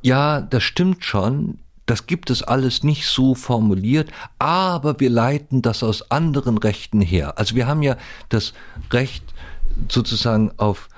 [0.00, 5.82] ja, das stimmt schon, das gibt es alles nicht so formuliert, aber wir leiten das
[5.82, 7.36] aus anderen Rechten her.
[7.36, 7.96] Also wir haben ja
[8.28, 8.52] das
[8.92, 9.24] Recht
[9.88, 10.88] sozusagen auf,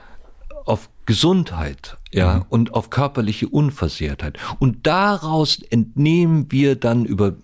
[0.66, 2.42] auf Gesundheit ja, mhm.
[2.48, 4.38] und auf körperliche Unversehrtheit.
[4.58, 7.34] Und daraus entnehmen wir dann über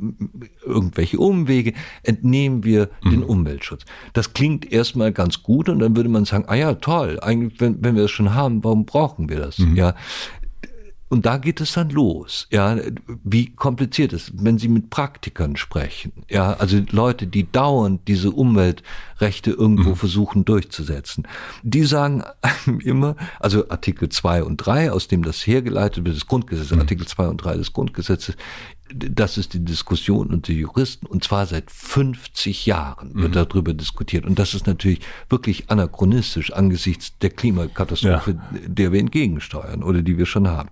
[0.64, 3.10] irgendwelche Umwege, entnehmen wir mhm.
[3.10, 3.84] den Umweltschutz.
[4.12, 7.82] Das klingt erstmal ganz gut und dann würde man sagen, ah ja, toll, eigentlich, wenn,
[7.84, 9.58] wenn wir es schon haben, warum brauchen wir das?
[9.58, 9.76] Mhm.
[9.76, 9.94] Ja,
[11.08, 12.76] und da geht es dann los, ja,
[13.22, 19.52] wie kompliziert es, wenn Sie mit Praktikern sprechen, ja, also Leute, die dauernd diese Umweltrechte
[19.52, 19.96] irgendwo mhm.
[19.96, 21.28] versuchen durchzusetzen,
[21.62, 22.24] die sagen
[22.82, 26.80] immer, also Artikel 2 und 3, aus dem das hergeleitet wird, das Grundgesetz, mhm.
[26.80, 28.36] Artikel 2 und 3 des Grundgesetzes,
[28.94, 33.32] das ist die Diskussion unter Juristen und zwar seit 50 Jahren wird mhm.
[33.32, 38.60] darüber diskutiert und das ist natürlich wirklich anachronistisch angesichts der Klimakatastrophe, ja.
[38.66, 40.70] der wir entgegensteuern oder die wir schon haben.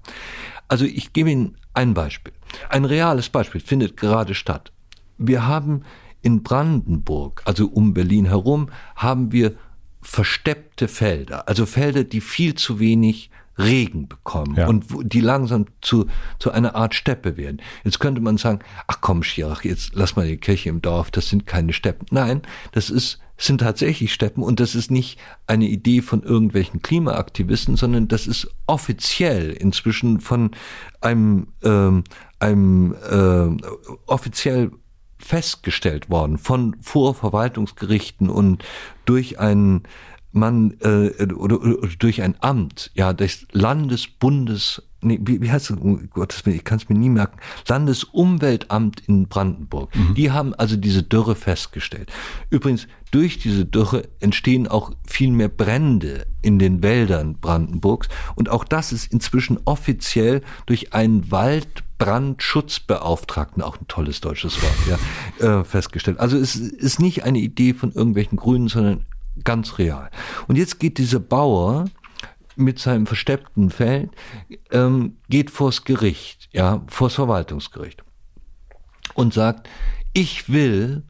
[0.69, 2.33] Also ich gebe Ihnen ein Beispiel.
[2.69, 4.73] Ein reales Beispiel findet gerade statt.
[5.19, 5.83] Wir haben
[6.23, 9.55] in Brandenburg, also um Berlin herum, haben wir
[10.01, 14.67] versteppte Felder, also Felder, die viel zu wenig Regen bekommen ja.
[14.67, 16.07] und die langsam zu,
[16.39, 17.63] zu einer Art Steppe werden.
[17.85, 21.29] Jetzt könnte man sagen, ach komm, Schirach, jetzt lass mal die Kirche im Dorf, das
[21.29, 22.07] sind keine Steppen.
[22.11, 22.43] Nein,
[22.73, 28.09] das ist, sind tatsächlich Steppen und das ist nicht eine Idee von irgendwelchen Klimaaktivisten, sondern
[28.09, 30.51] das ist offiziell inzwischen von
[31.01, 32.05] einem, ähm,
[32.41, 33.67] einem äh,
[34.07, 34.73] offiziell
[35.19, 38.63] festgestellt worden von Vorverwaltungsgerichten und
[39.07, 39.85] durch einen
[40.35, 45.79] man äh, oder, oder durch ein Amt, ja, des Landesbundes, nee, wie, wie heißt das?
[45.79, 47.39] Oh Gott, ich kann es mir nie merken.
[47.69, 49.95] Landesumweltamt in Brandenburg.
[49.95, 50.15] Mhm.
[50.15, 52.13] Die haben also diese Dürre festgestellt.
[52.51, 58.09] Übrigens, durch diese Dürre entstehen auch viel mehr Brände in den Wäldern Brandenburgs.
[58.35, 64.99] Und auch das ist inzwischen offiziell durch einen Waldbrandschutzbeauftragten, auch ein tolles deutsches Wort, ja,
[65.61, 66.19] äh, festgestellt.
[66.19, 69.07] Also es ist nicht eine Idee von irgendwelchen Grünen, sondern
[69.43, 70.11] Ganz real.
[70.47, 71.87] Und jetzt geht dieser Bauer
[72.57, 74.11] mit seinem versteppten Feld,
[74.71, 78.05] ähm, geht vors Gericht, ja, vors Verwaltungsgericht
[79.15, 79.69] und sagt,
[80.13, 81.03] ich will,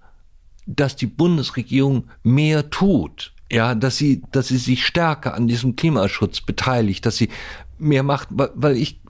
[0.67, 6.41] dass die Bundesregierung mehr tut, ja, dass sie, dass sie sich stärker an diesem Klimaschutz
[6.41, 7.29] beteiligt, dass sie
[7.79, 9.01] mehr macht, weil ich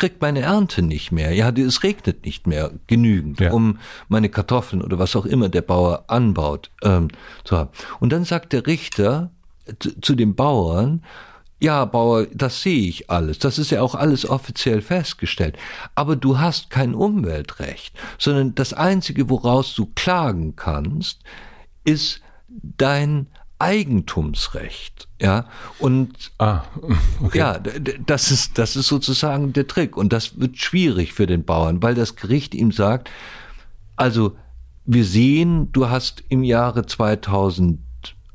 [0.00, 1.32] kriegt meine Ernte nicht mehr.
[1.34, 3.52] Ja, es regnet nicht mehr genügend, ja.
[3.52, 3.78] um
[4.08, 7.08] meine Kartoffeln oder was auch immer der Bauer anbaut ähm,
[7.44, 7.70] zu haben.
[8.00, 9.30] Und dann sagt der Richter
[9.78, 11.04] zu, zu dem Bauern,
[11.60, 13.38] ja, Bauer, das sehe ich alles.
[13.38, 15.58] Das ist ja auch alles offiziell festgestellt.
[15.94, 21.20] Aber du hast kein Umweltrecht, sondern das Einzige, woraus du klagen kannst,
[21.84, 23.26] ist dein
[23.60, 25.08] Eigentumsrecht.
[25.20, 25.46] Ja,
[25.78, 26.62] und ah,
[27.22, 27.38] okay.
[27.38, 29.96] ja, das ist, das ist sozusagen der Trick.
[29.96, 33.10] Und das wird schwierig für den Bauern, weil das Gericht ihm sagt,
[33.96, 34.36] also
[34.86, 37.78] wir sehen, du hast im Jahre 2000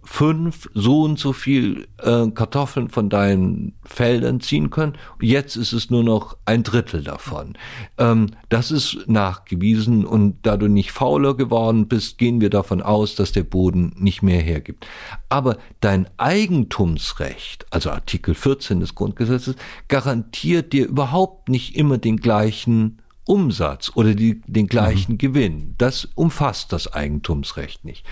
[0.06, 4.93] fünf so und so viel äh, Kartoffeln von deinen Feldern ziehen können.
[5.20, 7.58] Jetzt ist es nur noch ein Drittel davon.
[7.97, 13.16] Ähm, das ist nachgewiesen und da du nicht fauler geworden bist, gehen wir davon aus,
[13.16, 14.86] dass der Boden nicht mehr hergibt.
[15.28, 19.56] Aber dein Eigentumsrecht, also Artikel 14 des Grundgesetzes,
[19.88, 25.18] garantiert dir überhaupt nicht immer den gleichen Umsatz oder die, den gleichen mhm.
[25.18, 25.76] Gewinn.
[25.80, 28.06] Das umfasst das Eigentumsrecht nicht.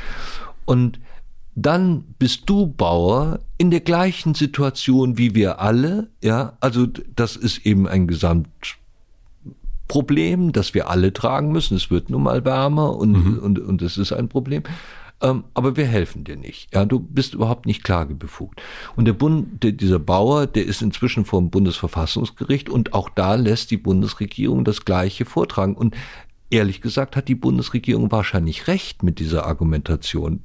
[0.65, 0.99] Und
[1.55, 7.65] dann bist du Bauer in der gleichen Situation wie wir alle, ja, also das ist
[7.65, 11.77] eben ein Gesamtproblem, das wir alle tragen müssen.
[11.77, 13.39] Es wird nun mal wärmer und, mhm.
[13.39, 14.63] und, und es ist ein Problem.
[15.21, 16.73] Ähm, aber wir helfen dir nicht.
[16.73, 18.61] Ja, du bist überhaupt nicht klagebefugt.
[18.95, 23.35] Und der Bund, der, dieser Bauer, der ist inzwischen vor dem Bundesverfassungsgericht und auch da
[23.35, 25.75] lässt die Bundesregierung das Gleiche vortragen.
[25.75, 25.95] Und
[26.49, 30.41] ehrlich gesagt hat die Bundesregierung wahrscheinlich recht mit dieser Argumentation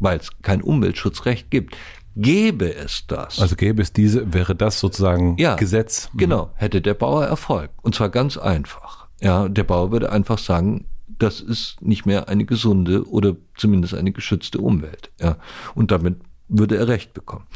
[0.00, 1.76] weil es kein Umweltschutzrecht gibt.
[2.16, 3.38] Gäbe es das.
[3.38, 6.10] Also gäbe es diese, wäre das sozusagen ja, Gesetz.
[6.12, 6.18] Mhm.
[6.18, 7.70] Genau, hätte der Bauer Erfolg.
[7.82, 9.06] Und zwar ganz einfach.
[9.20, 14.12] Ja, der Bauer würde einfach sagen, das ist nicht mehr eine gesunde oder zumindest eine
[14.12, 15.12] geschützte Umwelt.
[15.20, 15.36] Ja,
[15.74, 16.16] und damit
[16.48, 17.46] würde er Recht bekommen.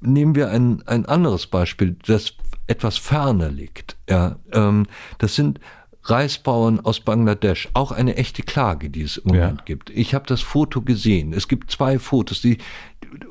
[0.00, 2.34] Nehmen wir ein, ein anderes Beispiel, das
[2.66, 3.96] etwas ferner liegt.
[4.08, 4.86] Ja, ähm,
[5.18, 5.60] das sind
[6.02, 9.64] Reisbauern aus Bangladesch, auch eine echte Klage, die es im Moment ja.
[9.64, 9.90] gibt.
[9.90, 11.32] Ich habe das Foto gesehen.
[11.32, 12.58] Es gibt zwei Fotos, die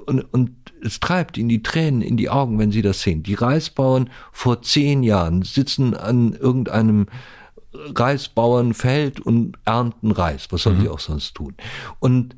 [0.06, 0.52] und, und
[0.84, 3.24] es treibt ihnen die Tränen in die Augen, wenn sie das sehen.
[3.24, 7.08] Die Reisbauern vor zehn Jahren sitzen an irgendeinem
[7.74, 10.48] Reisbauernfeld und ernten Reis.
[10.52, 10.82] Was sollen mhm.
[10.82, 11.56] die auch sonst tun?
[12.00, 12.36] Und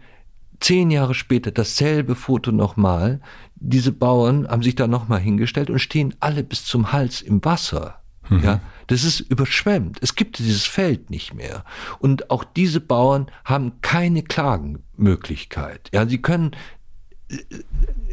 [0.60, 3.22] zehn Jahre später dasselbe Foto nochmal.
[3.56, 8.02] Diese Bauern haben sich da nochmal hingestellt und stehen alle bis zum Hals im Wasser.
[8.30, 8.44] Mhm.
[8.44, 8.62] Ja,
[8.92, 10.00] das ist überschwemmt.
[10.02, 11.64] Es gibt dieses Feld nicht mehr.
[12.00, 15.90] Und auch diese Bauern haben keine Klagenmöglichkeit.
[15.94, 16.52] Ja, sie können,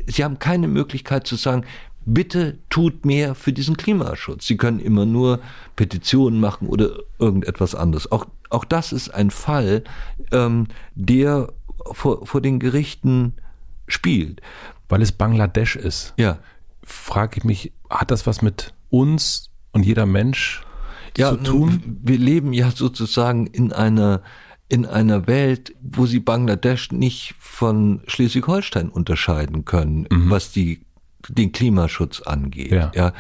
[0.06, 1.64] sie haben keine Möglichkeit zu sagen,
[2.04, 4.46] bitte tut mehr für diesen Klimaschutz.
[4.46, 5.40] Sie können immer nur
[5.74, 8.12] Petitionen machen oder irgendetwas anderes.
[8.12, 9.82] Auch, auch das ist ein Fall,
[10.30, 11.52] ähm, der
[11.90, 13.34] vor, vor den Gerichten
[13.88, 14.42] spielt.
[14.88, 16.14] Weil es Bangladesch ist.
[16.18, 16.38] Ja.
[16.84, 20.62] Frage ich mich, hat das was mit uns und jeder Mensch
[21.18, 21.98] ja, zu tun?
[22.02, 24.22] Wir leben ja sozusagen in einer
[24.70, 30.28] in einer Welt, wo sie Bangladesch nicht von Schleswig-Holstein unterscheiden können, mhm.
[30.28, 30.80] was die
[31.28, 32.72] den Klimaschutz angeht.
[32.72, 32.92] Ja.
[32.94, 33.12] ja.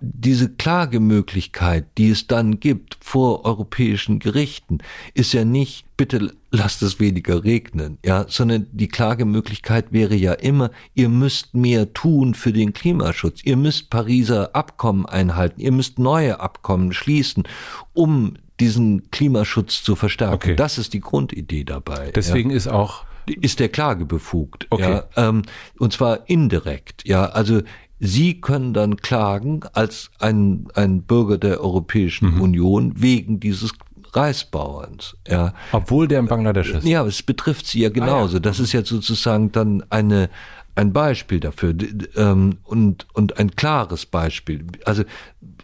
[0.00, 4.78] Diese Klagemöglichkeit, die es dann gibt vor europäischen Gerichten,
[5.14, 10.70] ist ja nicht, bitte lasst es weniger regnen, ja, sondern die Klagemöglichkeit wäre ja immer,
[10.94, 16.40] ihr müsst mehr tun für den Klimaschutz, ihr müsst Pariser Abkommen einhalten, ihr müsst neue
[16.40, 17.44] Abkommen schließen,
[17.92, 20.34] um diesen Klimaschutz zu verstärken.
[20.34, 20.56] Okay.
[20.56, 22.10] Das ist die Grundidee dabei.
[22.12, 22.56] Deswegen ja.
[22.56, 24.66] ist auch ist der Klage befugt.
[24.70, 25.02] Okay.
[25.16, 25.42] Ja, ähm,
[25.78, 27.06] und zwar indirekt.
[27.06, 27.62] Ja, also
[28.04, 32.40] Sie können dann klagen als ein, ein Bürger der Europäischen mhm.
[32.40, 33.72] Union wegen dieses
[34.12, 35.16] Reisbauerns.
[35.28, 35.54] Ja.
[35.70, 36.84] Obwohl der in Bangladesch ist.
[36.84, 38.34] Ja, es betrifft Sie ja genauso.
[38.34, 38.40] Ah, ja.
[38.40, 40.30] Das ist ja sozusagen dann eine,
[40.74, 41.74] ein Beispiel dafür
[42.16, 44.66] ähm, und, und ein klares Beispiel.
[44.84, 45.04] Also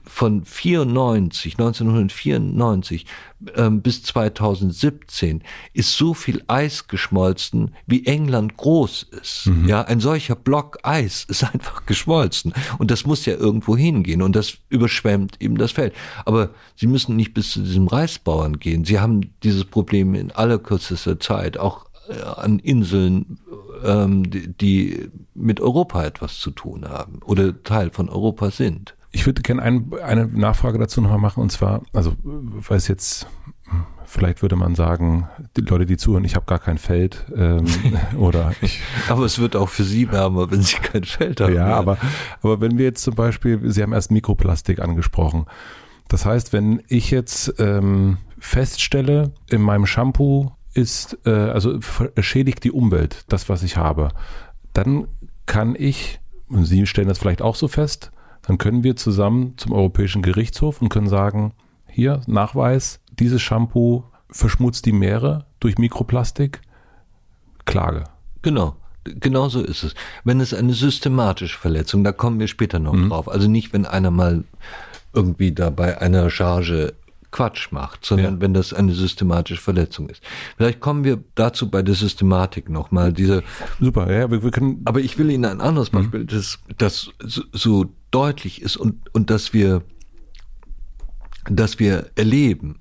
[0.08, 3.06] von 94, 1994
[3.54, 5.42] ähm, bis 2017
[5.72, 9.46] ist so viel Eis geschmolzen, wie England groß ist.
[9.46, 9.68] Mhm.
[9.68, 14.34] Ja, ein solcher Block Eis ist einfach geschmolzen und das muss ja irgendwo hingehen und
[14.34, 15.94] das überschwemmt eben das Feld.
[16.24, 18.84] Aber Sie müssen nicht bis zu diesem Reisbauern gehen.
[18.84, 23.38] Sie haben dieses Problem in aller kürzester Zeit, auch äh, an Inseln,
[23.84, 28.94] ähm, die, die mit Europa etwas zu tun haben oder Teil von Europa sind.
[29.10, 33.26] Ich würde gerne ein, eine Nachfrage dazu nochmal machen und zwar, also weil es jetzt,
[34.04, 37.66] vielleicht würde man sagen, die Leute, die zuhören, ich habe gar kein Feld ähm,
[38.18, 38.80] oder ich.
[39.08, 41.54] aber es wird auch für Sie wärmer, wenn Sie kein Feld haben.
[41.54, 41.96] Ja, aber,
[42.42, 45.46] aber wenn wir jetzt zum Beispiel, Sie haben erst Mikroplastik angesprochen.
[46.08, 51.78] Das heißt, wenn ich jetzt ähm, feststelle, in meinem Shampoo ist, äh, also
[52.18, 54.10] schädigt die Umwelt, das, was ich habe,
[54.72, 55.08] dann
[55.46, 58.10] kann ich, und Sie stellen das vielleicht auch so fest,
[58.48, 61.52] dann können wir zusammen zum Europäischen Gerichtshof und können sagen,
[61.86, 66.62] hier Nachweis, dieses Shampoo verschmutzt die Meere durch Mikroplastik,
[67.66, 68.04] Klage.
[68.40, 68.74] Genau.
[69.04, 69.94] Genau so ist es.
[70.24, 73.10] Wenn es eine systematische Verletzung, da kommen wir später noch mhm.
[73.10, 73.28] drauf.
[73.28, 74.44] Also nicht, wenn einer mal
[75.12, 76.94] irgendwie da bei einer Charge
[77.30, 78.40] Quatsch macht, sondern ja.
[78.40, 80.22] wenn das eine systematische Verletzung ist.
[80.56, 83.12] Vielleicht kommen wir dazu bei der Systematik nochmal.
[83.12, 83.42] Diese
[83.78, 84.80] Super, ja, wir, wir können.
[84.86, 85.96] Aber ich will Ihnen ein anderes mhm.
[85.96, 86.26] Beispiel, mhm.
[86.28, 87.10] das, das
[87.52, 89.82] so deutlich ist und, und dass wir,
[91.48, 92.76] dass wir erleben.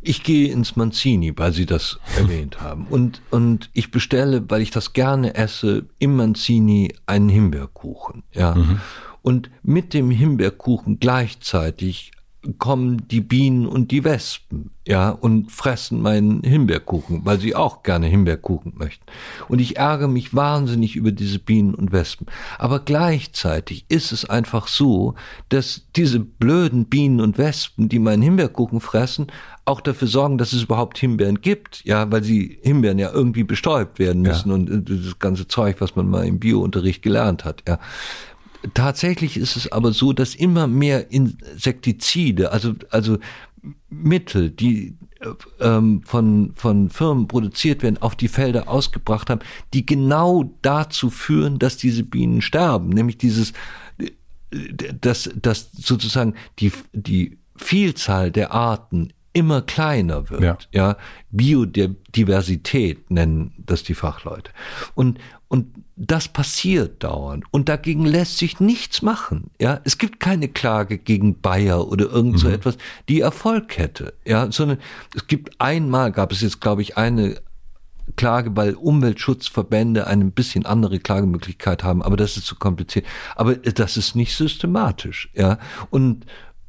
[0.00, 2.86] Ich gehe ins Manzini, weil Sie das erwähnt haben.
[2.88, 8.22] Und, und ich bestelle, weil ich das gerne esse, im Manzini einen Himbeerkuchen.
[8.32, 8.54] Ja.
[8.54, 8.80] Mhm.
[9.22, 12.12] Und mit dem Himbeerkuchen gleichzeitig
[12.56, 18.06] kommen die Bienen und die Wespen, ja, und fressen meinen Himbeerkuchen, weil sie auch gerne
[18.06, 19.04] Himbeerkuchen möchten.
[19.48, 22.26] Und ich ärgere mich wahnsinnig über diese Bienen und Wespen.
[22.58, 25.14] Aber gleichzeitig ist es einfach so,
[25.50, 29.26] dass diese blöden Bienen und Wespen, die meinen Himbeerkuchen fressen,
[29.66, 33.98] auch dafür sorgen, dass es überhaupt Himbeeren gibt, ja, weil sie Himbeeren ja irgendwie bestäubt
[33.98, 34.54] werden müssen ja.
[34.54, 37.78] und äh, das ganze Zeug, was man mal im Biounterricht gelernt hat, ja.
[38.74, 43.18] Tatsächlich ist es aber so, dass immer mehr Insektizide, also, also
[43.88, 44.96] Mittel, die
[45.60, 49.40] ähm, von, von Firmen produziert werden, auf die Felder ausgebracht haben,
[49.74, 53.52] die genau dazu führen, dass diese Bienen sterben, nämlich dieses,
[54.50, 60.68] dass, dass sozusagen die, die Vielzahl der Arten immer kleiner wird.
[60.72, 60.88] Ja.
[60.88, 60.96] ja.
[61.30, 64.50] Biodiversität nennen das die Fachleute.
[64.94, 65.66] Und, und
[65.98, 67.44] das passiert dauernd.
[67.50, 69.50] Und dagegen lässt sich nichts machen.
[69.60, 72.38] Ja, es gibt keine Klage gegen Bayer oder irgend mhm.
[72.38, 72.78] so etwas,
[73.08, 74.14] die Erfolg hätte.
[74.24, 74.78] Ja, sondern
[75.14, 77.40] es gibt einmal, gab es jetzt, glaube ich, eine
[78.16, 83.04] Klage, weil Umweltschutzverbände eine bisschen andere Klagemöglichkeit haben, aber das ist zu kompliziert.
[83.34, 85.58] Aber das ist nicht systematisch, ja.
[85.90, 86.24] Und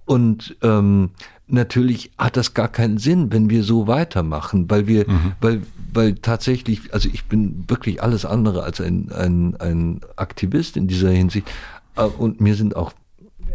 [0.06, 1.12] und ähm,
[1.50, 5.34] natürlich hat das gar keinen Sinn, wenn wir so weitermachen, weil wir, mhm.
[5.42, 5.62] weil,
[5.94, 11.12] weil tatsächlich, also ich bin wirklich alles andere als ein, ein, ein Aktivist in dieser
[11.12, 11.50] Hinsicht.
[11.96, 12.94] Äh, und mir sind auch,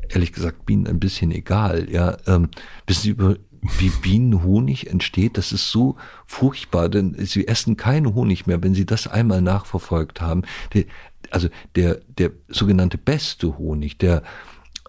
[0.08, 2.16] ehrlich gesagt, Bienen ein bisschen egal, ja.
[2.26, 2.48] Ähm,
[2.86, 3.36] wissen Sie über,
[3.78, 8.84] wie Bienenhonig entsteht, das ist so furchtbar, denn sie essen keinen Honig mehr, wenn sie
[8.84, 10.42] das einmal nachverfolgt haben.
[11.30, 14.22] Also der, der sogenannte beste Honig, der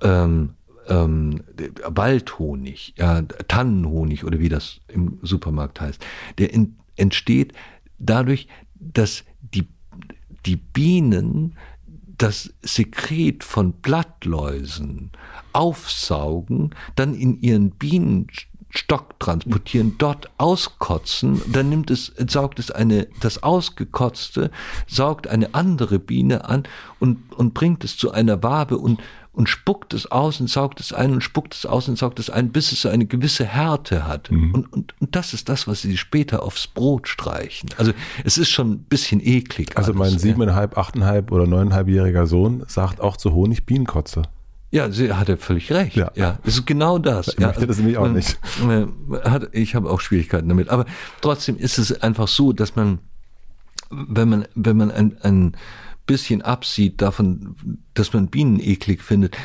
[0.02, 0.55] ähm,
[0.88, 1.44] ähm,
[1.86, 6.04] Waldhonig, ja, Tannenhonig oder wie das im Supermarkt heißt,
[6.38, 7.54] der in, entsteht
[7.98, 9.68] dadurch, dass die,
[10.46, 11.56] die Bienen
[12.18, 15.12] das Sekret von Blattläusen
[15.54, 23.44] aufsaugen, dann in ihren Bienenstock transportieren, dort auskotzen, dann nimmt es, saugt es eine, das
[23.44, 24.52] Ausgekotzte,
[24.88, 26.64] saugt eine andere Biene an
[27.00, 29.02] und, und bringt es zu einer Wabe und
[29.36, 32.30] und spuckt es aus und saugt es ein und spuckt es aus und saugt es
[32.30, 34.32] ein, bis es so eine gewisse Härte hat.
[34.32, 34.54] Mhm.
[34.54, 37.70] Und, und, und das ist das, was sie später aufs Brot streichen.
[37.78, 37.92] Also
[38.24, 39.78] es ist schon ein bisschen eklig.
[39.78, 44.24] Also mein siebeneinhalb, achteinhalb oder neuneinhalbjähriger Sohn sagt auch zu Honig Bienenkotze.
[44.72, 45.96] Ja, sie hatte völlig recht.
[45.96, 47.30] Ja, ja es ist genau das.
[47.30, 48.40] Ich ja, möchte das nämlich auch nicht.
[49.24, 50.70] Hat, ich habe auch Schwierigkeiten damit.
[50.70, 50.86] Aber
[51.22, 53.00] trotzdem ist es einfach so, dass man,
[53.90, 55.58] wenn man, wenn man ein, ein
[56.06, 57.56] bisschen absieht davon,
[57.94, 59.36] dass man Bienen eklig findet,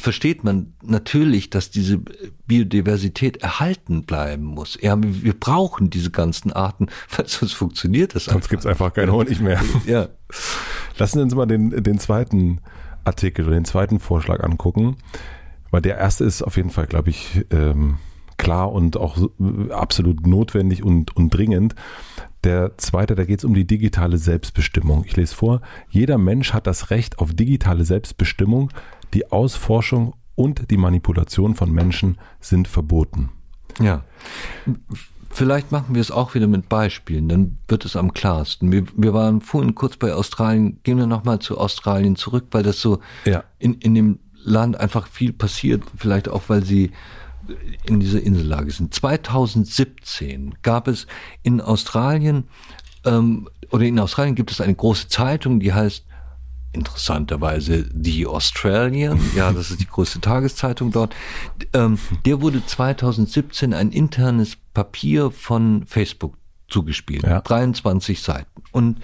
[0.00, 2.00] versteht man natürlich, dass diese
[2.46, 4.78] Biodiversität erhalten bleiben muss.
[4.80, 9.12] Ja, wir brauchen diese ganzen Arten, weil sonst funktioniert das Sonst gibt es einfach keinen
[9.12, 9.60] Honig mehr.
[9.86, 10.08] Ja.
[10.98, 12.60] Lassen Sie uns mal den, den zweiten
[13.04, 14.96] Artikel oder den zweiten Vorschlag angucken,
[15.70, 17.98] weil der erste ist auf jeden Fall, glaube ich, ähm,
[18.36, 19.16] klar und auch
[19.70, 21.74] absolut notwendig und, und dringend.
[22.44, 25.04] Der zweite, da geht es um die digitale Selbstbestimmung.
[25.06, 28.70] Ich lese vor, jeder Mensch hat das Recht auf digitale Selbstbestimmung.
[29.14, 33.30] Die Ausforschung und die Manipulation von Menschen sind verboten.
[33.80, 34.02] Ja.
[35.30, 38.70] Vielleicht machen wir es auch wieder mit Beispielen, dann wird es am klarsten.
[38.70, 42.80] Wir, wir waren vorhin kurz bei Australien, gehen wir nochmal zu Australien zurück, weil das
[42.80, 43.44] so ja.
[43.58, 46.90] in, in dem Land einfach viel passiert, vielleicht auch, weil sie
[47.84, 48.94] in dieser Insellage sind.
[48.94, 51.06] 2017 gab es
[51.42, 52.44] in Australien
[53.04, 56.04] ähm, oder in Australien gibt es eine große Zeitung, die heißt
[56.72, 61.14] interessanterweise The Australian, ja, das ist die größte Tageszeitung dort.
[61.72, 66.36] Ähm, der wurde 2017 ein internes Papier von Facebook
[66.68, 67.40] zugespielt, ja.
[67.40, 68.62] 23 Seiten.
[68.72, 69.00] Und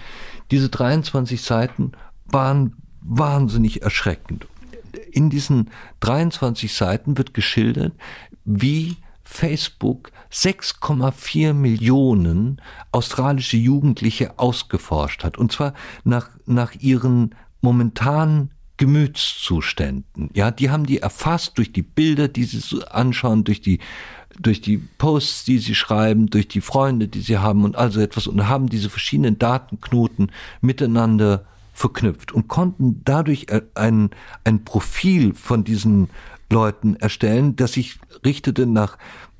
[0.49, 1.91] diese 23 Seiten
[2.25, 4.47] waren wahnsinnig erschreckend.
[5.11, 5.69] In diesen
[5.99, 7.93] 23 Seiten wird geschildert,
[8.49, 12.59] wie Facebook 6,4 Millionen
[12.91, 15.37] australische Jugendliche ausgeforscht hat.
[15.37, 20.31] Und zwar nach, nach ihren momentanen Gemütszuständen.
[20.33, 23.79] Ja, die haben die erfasst durch die Bilder, die sie anschauen, durch die,
[24.39, 28.25] durch die Posts, die sie schreiben, durch die Freunde, die sie haben und also etwas
[28.25, 30.31] und haben diese verschiedenen Datenknoten
[30.61, 34.09] miteinander verknüpft und konnten dadurch ein,
[34.43, 36.09] ein Profil von diesen
[36.51, 38.97] Leuten erstellen, das sich richtete nach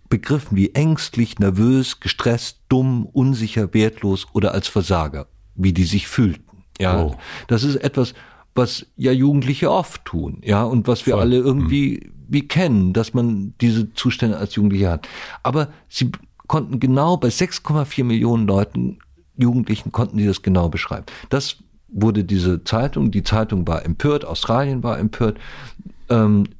[0.09, 6.63] Begriffen wie ängstlich, nervös, gestresst, dumm, unsicher, wertlos oder als Versager, wie die sich fühlten.
[6.79, 7.15] Ja, oh.
[7.47, 8.13] das ist etwas,
[8.55, 11.21] was ja Jugendliche oft tun, ja, und was wir Voll.
[11.21, 12.11] alle irgendwie mhm.
[12.27, 15.07] wie kennen, dass man diese Zustände als Jugendliche hat.
[15.43, 16.11] Aber sie
[16.47, 18.99] konnten genau bei 6,4 Millionen Leuten,
[19.37, 21.05] Jugendlichen, konnten sie das genau beschreiben.
[21.29, 21.57] Das
[21.87, 25.37] wurde diese Zeitung, die Zeitung war empört, Australien war empört,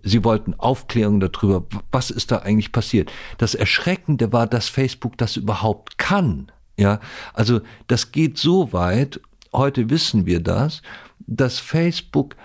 [0.04, 3.12] sie wollten Aufklärung darüber, was ist da eigentlich passiert.
[3.39, 6.52] Das Erschreckende war, dass Facebook das überhaupt kann.
[6.78, 7.00] Ja,
[7.34, 9.20] also das geht so weit,
[9.52, 10.82] heute wissen wir das,
[11.20, 12.36] dass Facebook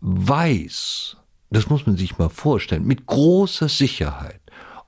[0.00, 1.16] weiß,
[1.50, 4.40] das muss man sich mal vorstellen, mit großer Sicherheit,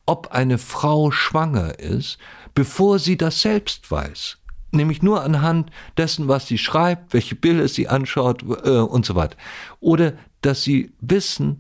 [0.07, 2.19] ob eine Frau schwanger ist,
[2.55, 4.39] bevor sie das selbst weiß.
[4.73, 9.37] Nämlich nur anhand dessen, was sie schreibt, welche Bilder sie anschaut äh, und so weiter.
[9.81, 11.59] Oder dass sie wissen,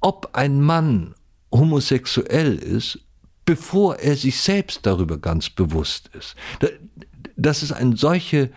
[0.00, 1.14] ob ein Mann
[1.52, 2.98] homosexuell ist,
[3.44, 6.34] bevor er sich selbst darüber ganz bewusst ist.
[7.36, 8.50] Das ist ein solche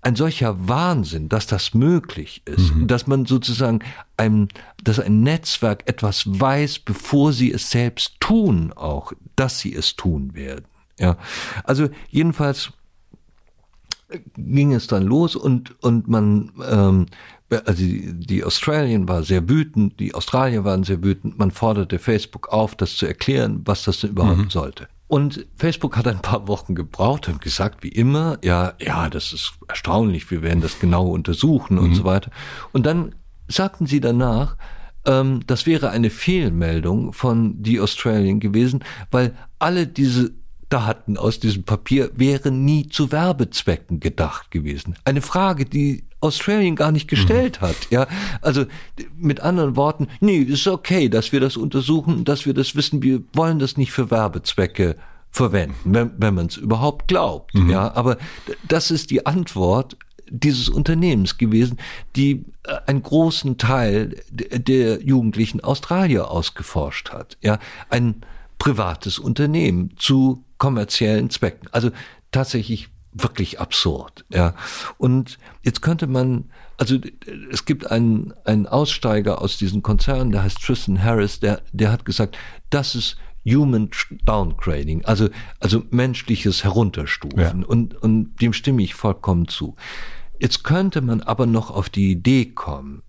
[0.00, 2.86] ein solcher Wahnsinn, dass das möglich ist, mhm.
[2.86, 3.80] dass man sozusagen
[4.16, 4.48] ein,
[4.82, 10.34] dass ein Netzwerk etwas weiß, bevor sie es selbst tun, auch, dass sie es tun
[10.34, 10.66] werden.
[11.00, 11.16] Ja,
[11.64, 12.72] also jedenfalls
[14.36, 17.06] ging es dann los und, und man, ähm,
[17.50, 22.48] also die, die Australien war sehr wütend, die Australier waren sehr wütend, man forderte Facebook
[22.48, 24.50] auf, das zu erklären, was das denn überhaupt mhm.
[24.50, 24.88] sollte.
[25.08, 29.54] Und Facebook hat ein paar Wochen gebraucht und gesagt, wie immer, ja, ja, das ist
[29.66, 31.84] erstaunlich, wir werden das genau untersuchen mhm.
[31.84, 32.30] und so weiter.
[32.72, 33.14] Und dann
[33.48, 34.56] sagten sie danach,
[35.06, 40.32] ähm, das wäre eine Fehlmeldung von The Australian gewesen, weil alle diese
[40.68, 44.96] Daten aus diesem Papier wären nie zu Werbezwecken gedacht gewesen.
[45.04, 47.66] Eine Frage, die Australien gar nicht gestellt mhm.
[47.66, 47.76] hat.
[47.90, 48.06] Ja,
[48.42, 48.66] also
[49.16, 53.02] mit anderen Worten, nee, ist okay, dass wir das untersuchen, dass wir das wissen.
[53.02, 54.96] Wir wollen das nicht für Werbezwecke
[55.30, 57.54] verwenden, wenn, wenn man es überhaupt glaubt.
[57.54, 57.70] Mhm.
[57.70, 58.18] Ja, aber
[58.66, 59.96] das ist die Antwort
[60.30, 61.78] dieses Unternehmens gewesen,
[62.16, 67.38] die äh, einen großen Teil der jugendlichen Australier ausgeforscht hat.
[67.40, 67.58] Ja,
[67.88, 68.22] ein
[68.58, 71.68] privates Unternehmen zu kommerziellen Zwecken.
[71.72, 71.90] Also
[72.30, 74.24] tatsächlich wirklich absurd.
[74.28, 74.54] Ja.
[74.98, 76.98] Und jetzt könnte man, also
[77.50, 82.04] es gibt einen, einen Aussteiger aus diesem Konzern, der heißt Tristan Harris, der, der hat
[82.04, 82.36] gesagt,
[82.70, 83.90] das ist Human
[84.24, 85.28] Downgrading, also,
[85.58, 87.62] also menschliches Herunterstufen.
[87.62, 87.66] Ja.
[87.66, 89.76] Und, und dem stimme ich vollkommen zu.
[90.38, 93.02] Jetzt könnte man aber noch auf die Idee kommen,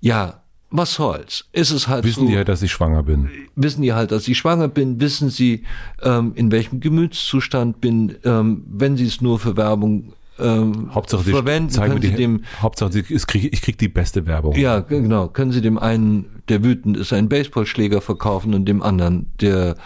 [0.00, 0.42] ja,
[0.76, 1.44] was soll's?
[1.52, 3.28] Ist es halt wissen so, die halt, dass ich schwanger bin?
[3.54, 5.00] Wissen die halt, dass ich schwanger bin?
[5.00, 5.64] Wissen sie,
[6.02, 8.16] ähm, in welchem Gemütszustand bin?
[8.24, 12.44] Ähm, wenn sie es nur für Werbung ähm, Hauptsache sie verwenden, können die, sie dem
[12.60, 14.54] Hauptsache sie, ich kriege ich krieg die beste Werbung.
[14.54, 15.28] Ja, genau.
[15.28, 19.76] Können sie dem einen, der wütend ist, einen Baseballschläger verkaufen und dem anderen, der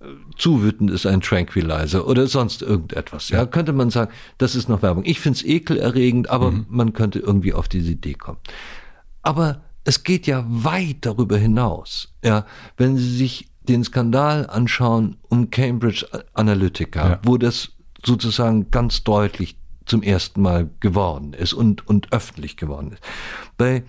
[0.00, 3.28] äh, zu wütend ist, ein Tranquilizer oder sonst irgendetwas.
[3.28, 5.04] Ja, ja könnte man sagen, das ist noch Werbung.
[5.04, 6.66] Ich finde es ekelerregend, aber mhm.
[6.68, 8.38] man könnte irgendwie auf diese Idee kommen.
[9.22, 12.12] Aber es geht ja weit darüber hinaus.
[12.24, 17.20] Ja, wenn Sie sich den Skandal anschauen um Cambridge Analytica, ja.
[17.24, 17.70] wo das
[18.04, 19.56] sozusagen ganz deutlich
[19.86, 23.02] zum ersten Mal geworden ist und, und öffentlich geworden ist.
[23.56, 23.82] Bei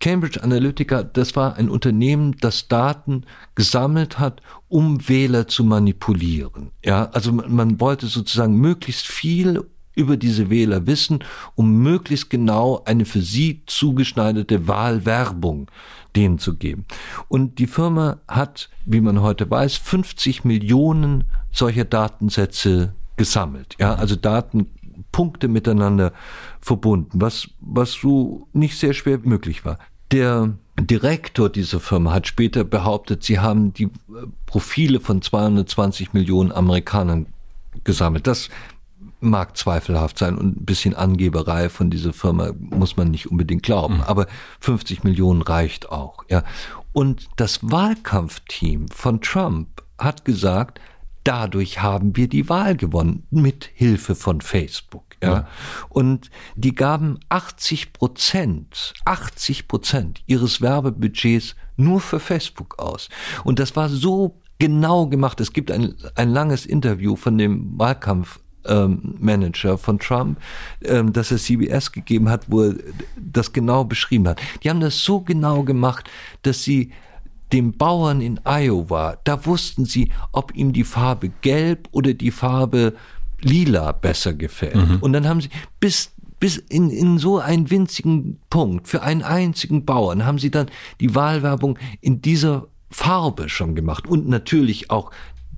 [0.00, 3.24] Cambridge Analytica, das war ein Unternehmen, das Daten
[3.54, 6.70] gesammelt hat, um Wähler zu manipulieren.
[6.84, 9.62] Ja, also man, man wollte sozusagen möglichst viel
[9.94, 11.20] über diese Wähler wissen,
[11.54, 15.70] um möglichst genau eine für sie zugeschneiderte Wahlwerbung
[16.16, 16.84] denen zu geben.
[17.28, 23.76] Und die Firma hat, wie man heute weiß, 50 Millionen solcher Datensätze gesammelt.
[23.78, 26.12] Ja, also Datenpunkte miteinander
[26.60, 29.78] verbunden, was, was so nicht sehr schwer möglich war.
[30.10, 33.90] Der Direktor dieser Firma hat später behauptet, sie haben die
[34.46, 37.26] Profile von 220 Millionen Amerikanern
[37.84, 38.26] gesammelt.
[38.26, 38.50] Das
[39.24, 43.96] mag zweifelhaft sein und ein bisschen Angeberei von dieser Firma muss man nicht unbedingt glauben,
[43.96, 44.02] mhm.
[44.02, 44.26] aber
[44.60, 46.44] 50 Millionen reicht auch, ja.
[46.92, 50.80] Und das Wahlkampfteam von Trump hat gesagt,
[51.24, 55.04] dadurch haben wir die Wahl gewonnen mit Hilfe von Facebook.
[55.22, 55.32] Ja.
[55.32, 55.48] ja.
[55.88, 63.08] Und die gaben 80 Prozent, 80 Prozent ihres Werbebudgets nur für Facebook aus.
[63.42, 65.40] Und das war so genau gemacht.
[65.40, 68.40] Es gibt ein, ein langes Interview von dem Wahlkampf
[69.18, 70.38] Manager von Trump,
[70.84, 72.74] ähm, dass er CBS gegeben hat, wo er
[73.16, 74.40] das genau beschrieben hat.
[74.62, 76.10] Die haben das so genau gemacht,
[76.42, 76.92] dass sie
[77.52, 82.94] dem Bauern in Iowa, da wussten sie, ob ihm die Farbe gelb oder die Farbe
[83.40, 84.76] lila besser gefällt.
[84.76, 84.98] Mhm.
[85.00, 86.10] Und dann haben sie bis
[86.40, 90.66] bis in, in so einen winzigen Punkt für einen einzigen Bauern haben sie dann
[91.00, 95.10] die Wahlwerbung in dieser Farbe schon gemacht und natürlich auch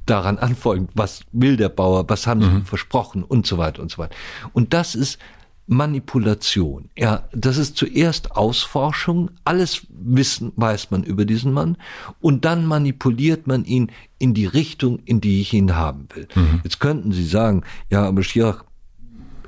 [0.07, 2.65] daran anfolgend, was will der Bauer, was haben sie mhm.
[2.65, 4.15] versprochen und so weiter und so weiter.
[4.53, 5.19] Und das ist
[5.67, 6.91] Manipulation.
[6.97, 11.77] Ja, das ist zuerst Ausforschung, alles Wissen weiß man über diesen Mann
[12.21, 16.29] und dann manipuliert man ihn in die Richtung, in die ich ihn haben will.
[16.35, 16.61] Mhm.
[16.63, 18.65] Jetzt könnten Sie sagen, ja, aber Schirach,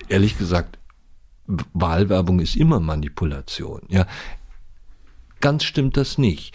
[0.08, 0.78] ehrlich gesagt,
[1.72, 3.82] Wahlwerbung ist immer Manipulation.
[3.88, 4.06] Ja,
[5.40, 6.52] ganz stimmt das nicht.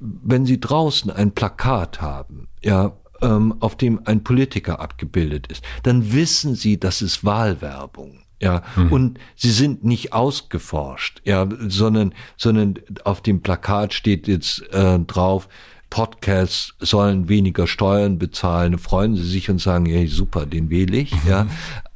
[0.00, 6.12] Wenn Sie draußen ein Plakat haben, ja, ähm, auf dem ein Politiker abgebildet ist, dann
[6.12, 8.18] wissen Sie, das ist Wahlwerbung.
[8.40, 8.92] Ja, mhm.
[8.92, 15.48] und sie sind nicht ausgeforscht, ja, sondern, sondern auf dem Plakat steht jetzt äh, drauf,
[15.90, 21.12] Podcasts sollen weniger Steuern bezahlen, freuen sie sich und sagen, hey, super, den wähle ich,
[21.28, 21.46] ja.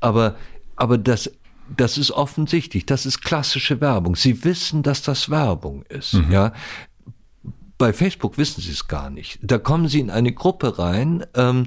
[0.01, 0.37] Aber,
[0.77, 1.33] aber das,
[1.75, 4.15] das ist offensichtlich, das ist klassische Werbung.
[4.15, 6.31] Sie wissen, dass das Werbung ist, mhm.
[6.31, 6.53] ja.
[7.79, 9.39] Bei Facebook wissen sie es gar nicht.
[9.43, 11.67] Da kommen sie in eine Gruppe rein ähm,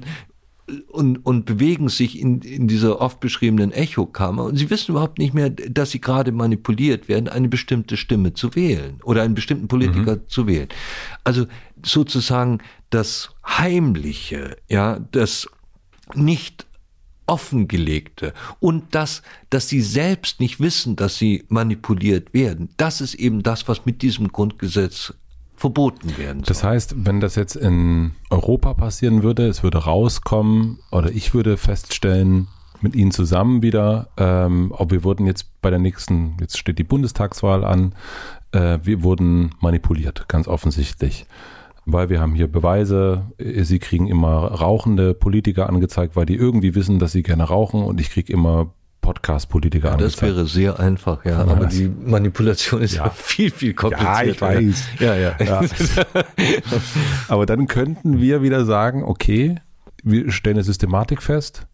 [0.88, 5.34] und, und bewegen sich in, in dieser oft beschriebenen Echokammer und sie wissen überhaupt nicht
[5.34, 10.16] mehr, dass sie gerade manipuliert werden, eine bestimmte Stimme zu wählen oder einen bestimmten Politiker
[10.16, 10.28] mhm.
[10.28, 10.68] zu wählen.
[11.24, 11.46] Also
[11.84, 12.58] sozusagen
[12.90, 15.48] das Heimliche, ja, das
[16.14, 16.66] nicht
[17.26, 22.70] offengelegte und das, dass sie selbst nicht wissen, dass sie manipuliert werden.
[22.76, 25.14] Das ist eben das, was mit diesem Grundgesetz
[25.60, 26.46] verboten werden soll.
[26.46, 31.58] Das heißt, wenn das jetzt in Europa passieren würde, es würde rauskommen oder ich würde
[31.58, 32.48] feststellen,
[32.80, 36.84] mit Ihnen zusammen wieder, ähm, ob wir wurden jetzt bei der nächsten, jetzt steht die
[36.84, 37.94] Bundestagswahl an,
[38.52, 41.26] äh, wir wurden manipuliert, ganz offensichtlich.
[41.84, 46.98] Weil wir haben hier Beweise, Sie kriegen immer rauchende Politiker angezeigt, weil die irgendwie wissen,
[46.98, 48.70] dass sie gerne rauchen und ich kriege immer
[49.00, 51.38] Podcast-Politiker ja, Das wäre sehr einfach, ja.
[51.40, 53.04] Aber die Manipulation ist ja.
[53.04, 54.24] ja, viel, viel komplizierter.
[54.24, 54.84] Ja, ich weiß.
[55.00, 55.36] Ja, ja.
[55.40, 55.60] ja.
[57.28, 59.56] Aber dann könnten wir wieder sagen, okay,
[60.02, 61.66] wir stellen eine Systematik fest,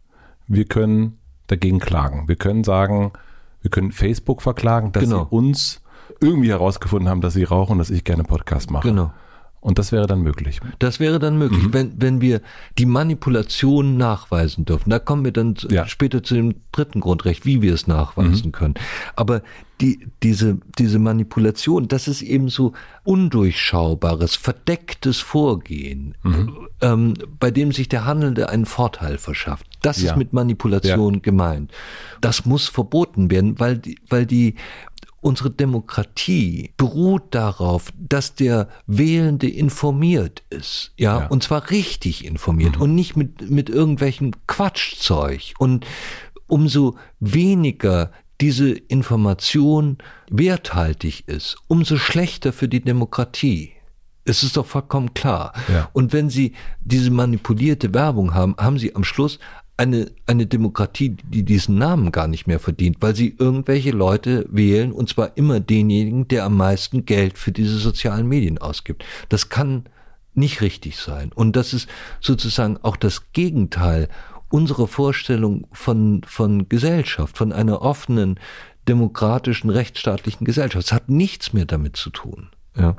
[0.47, 2.29] wir können dagegen klagen.
[2.29, 3.12] Wir können sagen,
[3.62, 5.24] wir können Facebook verklagen, dass genau.
[5.24, 5.81] sie uns
[6.20, 8.89] irgendwie herausgefunden haben, dass sie rauchen, dass ich gerne Podcast mache.
[8.89, 9.12] Genau.
[9.67, 10.61] Und das wäre dann möglich.
[10.79, 11.73] Das wäre dann möglich, mhm.
[11.73, 12.41] wenn, wenn wir
[12.79, 14.91] die Manipulation nachweisen dürfen.
[14.91, 15.89] Da kommen wir dann ja.
[15.89, 18.53] später zu dem dritten Grundrecht, wie wir es nachweisen mhm.
[18.53, 18.75] können.
[19.17, 19.43] Aber
[19.81, 26.69] die, diese, diese Manipulation, das ist eben so undurchschaubares, verdecktes Vorgehen, mhm.
[26.81, 29.67] ähm, bei dem sich der Handelnde einen Vorteil verschafft.
[29.83, 30.12] Das ja.
[30.12, 31.21] ist mit Manipulation ja.
[31.21, 31.73] gemeint.
[32.21, 34.55] Das muss verboten werden, weil die, weil die
[35.21, 41.27] Unsere Demokratie beruht darauf, dass der Wählende informiert ist, ja, ja.
[41.27, 42.83] und zwar richtig informiert mhm.
[42.83, 45.55] und nicht mit, mit irgendwelchem Quatschzeug.
[45.59, 45.87] Und
[46.47, 49.99] umso weniger diese Information
[50.31, 53.73] werthaltig ist, umso schlechter für die Demokratie.
[54.25, 55.53] Es ist doch vollkommen klar.
[55.69, 55.89] Ja.
[55.93, 59.39] Und wenn Sie diese manipulierte Werbung haben, haben Sie am Schluss
[59.77, 64.93] eine, eine Demokratie, die diesen Namen gar nicht mehr verdient, weil sie irgendwelche Leute wählen
[64.93, 69.05] und zwar immer denjenigen, der am meisten Geld für diese sozialen Medien ausgibt.
[69.29, 69.85] Das kann
[70.35, 71.31] nicht richtig sein.
[71.35, 71.89] Und das ist
[72.20, 74.09] sozusagen auch das Gegenteil
[74.49, 78.39] unserer Vorstellung von, von Gesellschaft, von einer offenen,
[78.89, 80.87] demokratischen, rechtsstaatlichen Gesellschaft.
[80.87, 82.51] Es hat nichts mehr damit zu tun.
[82.79, 82.97] Ja.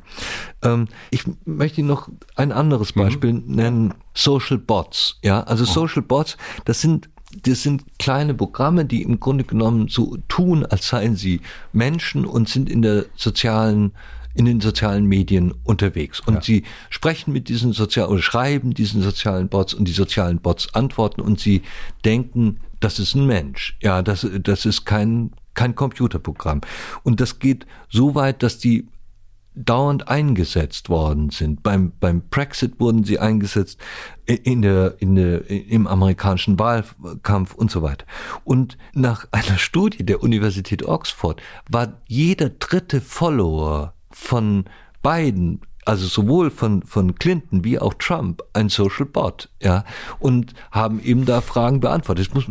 [0.63, 2.99] Ähm, ich möchte noch ein anderes mhm.
[2.99, 3.55] Beispiel mhm.
[3.55, 5.19] nennen, Social Bots.
[5.23, 5.67] Ja, also oh.
[5.67, 7.09] Social Bots, das sind
[7.43, 11.41] das sind kleine Programme, die im Grunde genommen so tun, als seien sie
[11.73, 13.91] Menschen und sind in der sozialen
[14.33, 16.19] in den sozialen Medien unterwegs.
[16.19, 16.41] Und ja.
[16.41, 21.21] sie sprechen mit diesen sozialen oder schreiben diesen sozialen Bots und die sozialen Bots antworten
[21.21, 21.63] und sie
[22.05, 23.75] denken, das ist ein Mensch.
[23.81, 26.61] Ja, das, das ist kein, kein Computerprogramm.
[27.01, 28.87] Und das geht so weit, dass die
[29.65, 31.63] dauernd eingesetzt worden sind.
[31.63, 33.79] Beim, beim Brexit wurden sie eingesetzt,
[34.25, 38.05] in der, in der, im amerikanischen Wahlkampf und so weiter.
[38.43, 44.65] Und nach einer Studie der Universität Oxford war jeder dritte Follower von
[45.01, 49.85] Biden also sowohl von, von Clinton wie auch Trump ein Social Bot, ja,
[50.19, 52.27] und haben eben da Fragen beantwortet.
[52.27, 52.45] Das muss,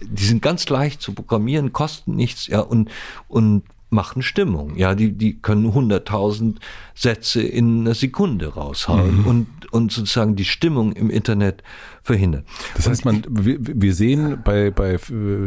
[0.00, 2.92] die sind ganz leicht zu programmieren, kosten nichts, ja, und,
[3.26, 4.76] und machen Stimmung.
[4.76, 6.56] Ja, die, die können 100.000
[6.94, 9.26] Sätze in einer Sekunde raushauen mhm.
[9.26, 11.62] und, und sozusagen die Stimmung im Internet
[12.02, 12.44] verhindern.
[12.74, 14.96] Das heißt, man, wir, wir sehen bei, bei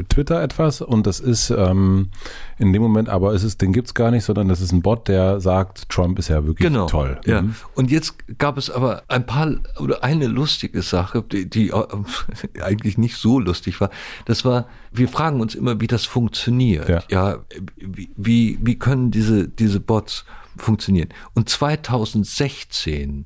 [0.09, 2.09] Twitter etwas und das ist ähm,
[2.57, 5.07] in dem Moment, aber es ist, den gibt's gar nicht, sondern das ist ein Bot,
[5.09, 7.19] der sagt, Trump ist ja wirklich genau, toll.
[7.25, 7.41] Ja.
[7.41, 7.55] Mhm.
[7.75, 11.73] Und jetzt gab es aber ein paar oder eine lustige Sache, die, die
[12.61, 13.89] eigentlich nicht so lustig war.
[14.25, 16.87] Das war, wir fragen uns immer, wie das funktioniert.
[16.87, 17.37] Ja, ja
[17.75, 20.25] wie, wie können diese, diese Bots
[20.57, 21.09] funktionieren.
[21.33, 23.25] Und 2016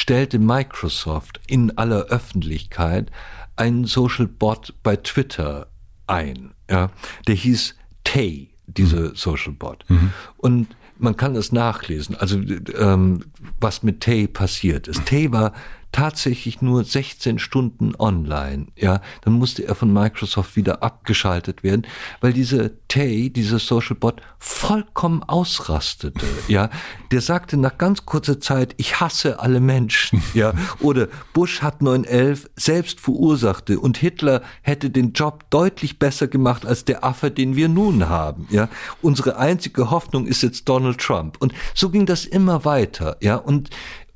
[0.00, 3.10] stellte Microsoft in aller Öffentlichkeit
[3.56, 5.66] einen Social Bot bei Twitter
[6.06, 6.54] ein.
[6.70, 6.90] Ja,
[7.26, 9.14] der hieß Tay, diese mhm.
[9.14, 9.84] Social Bot.
[9.88, 10.12] Mhm.
[10.38, 13.26] Und man kann es nachlesen, also ähm,
[13.60, 15.04] was mit Tay passiert ist.
[15.04, 15.52] Tay war
[15.92, 18.66] tatsächlich nur 16 Stunden online.
[18.76, 21.86] Ja, dann musste er von Microsoft wieder abgeschaltet werden,
[22.20, 26.26] weil diese Tay, dieser Social Bot, vollkommen ausrastete.
[26.48, 26.70] Ja,
[27.12, 30.22] der sagte nach ganz kurzer Zeit, ich hasse alle Menschen.
[30.34, 36.64] Ja, oder Bush hat 9/11 selbst verursachte und Hitler hätte den Job deutlich besser gemacht
[36.64, 38.46] als der Affe, den wir nun haben.
[38.50, 38.68] Ja,
[39.02, 41.36] unsere einzige Hoffnung ist jetzt Donald Trump.
[41.40, 43.16] Und so ging das immer weiter.
[43.20, 43.70] Ja, und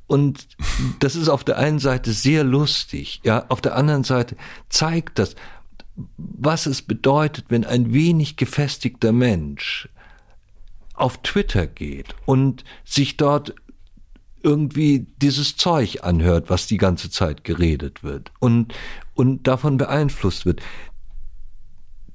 [0.07, 0.49] und
[1.01, 4.37] das ist auf der einen Seite sehr lustig, ja, auf der anderen Seite
[4.69, 5.35] zeigt das,
[6.17, 9.89] was es bedeutet, wenn ein wenig gefestigter Mensch
[10.95, 13.55] auf Twitter geht und sich dort
[14.43, 18.75] irgendwie dieses Zeug anhört, was die ganze Zeit geredet wird und,
[19.15, 20.61] und davon beeinflusst wird.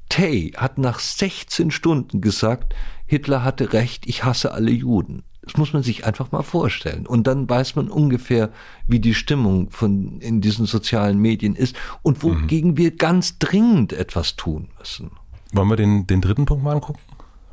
[0.09, 2.75] Tay hat nach 16 Stunden gesagt,
[3.05, 5.23] Hitler hatte recht, ich hasse alle Juden.
[5.49, 7.07] Das muss man sich einfach mal vorstellen.
[7.07, 8.51] Und dann weiß man ungefähr,
[8.85, 12.77] wie die Stimmung von, in diesen sozialen Medien ist und wogegen mhm.
[12.77, 15.09] wir ganz dringend etwas tun müssen.
[15.51, 16.99] Wollen wir den, den dritten Punkt mal angucken?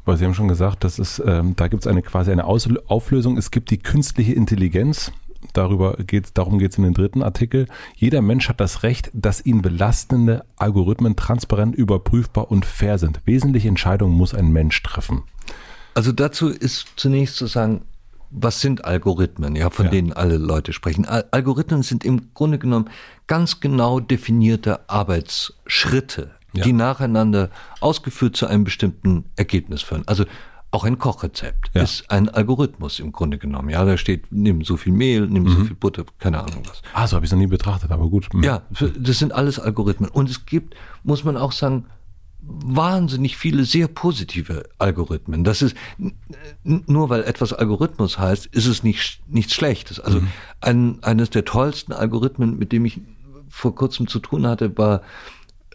[0.04, 2.68] Weil Sie haben schon gesagt, das ist, ähm, da gibt es eine quasi eine Aus
[2.86, 3.38] Auflösung.
[3.38, 5.10] Es gibt die künstliche Intelligenz.
[5.54, 7.66] Darüber geht's, darum geht es in den dritten Artikel.
[7.94, 13.22] Jeder Mensch hat das Recht, dass ihn belastende Algorithmen transparent überprüfbar und fair sind.
[13.24, 15.22] Wesentliche Entscheidungen muss ein Mensch treffen.
[15.96, 17.86] Also dazu ist zunächst zu sagen,
[18.30, 19.92] was sind Algorithmen, ja, von ja.
[19.92, 21.06] denen alle Leute sprechen.
[21.06, 22.90] Algorithmen sind im Grunde genommen
[23.26, 26.64] ganz genau definierte Arbeitsschritte, ja.
[26.64, 27.48] die nacheinander
[27.80, 30.02] ausgeführt zu einem bestimmten Ergebnis führen.
[30.04, 30.26] Also
[30.70, 31.80] auch ein Kochrezept ja.
[31.80, 33.70] ist ein Algorithmus im Grunde genommen.
[33.70, 35.48] Ja, da steht, nimm so viel Mehl, nimm mhm.
[35.48, 36.82] so viel Butter, keine Ahnung was.
[36.92, 38.28] Ah, so habe ich es noch nie betrachtet, aber gut.
[38.34, 38.42] Mhm.
[38.42, 38.60] Ja,
[38.98, 40.10] das sind alles Algorithmen.
[40.10, 40.74] Und es gibt,
[41.04, 41.86] muss man auch sagen,
[42.48, 45.44] wahnsinnig viele sehr positive Algorithmen.
[45.44, 45.76] Das ist
[46.62, 50.00] nur weil etwas Algorithmus heißt, ist es nicht nichts Schlechtes.
[50.00, 50.28] Also mhm.
[50.60, 53.00] ein, eines der tollsten Algorithmen, mit dem ich
[53.48, 55.02] vor kurzem zu tun hatte, war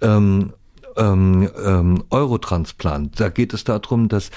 [0.01, 0.53] ähm,
[0.97, 3.19] ähm, ähm, Eurotransplant.
[3.19, 4.31] Da geht es darum, dass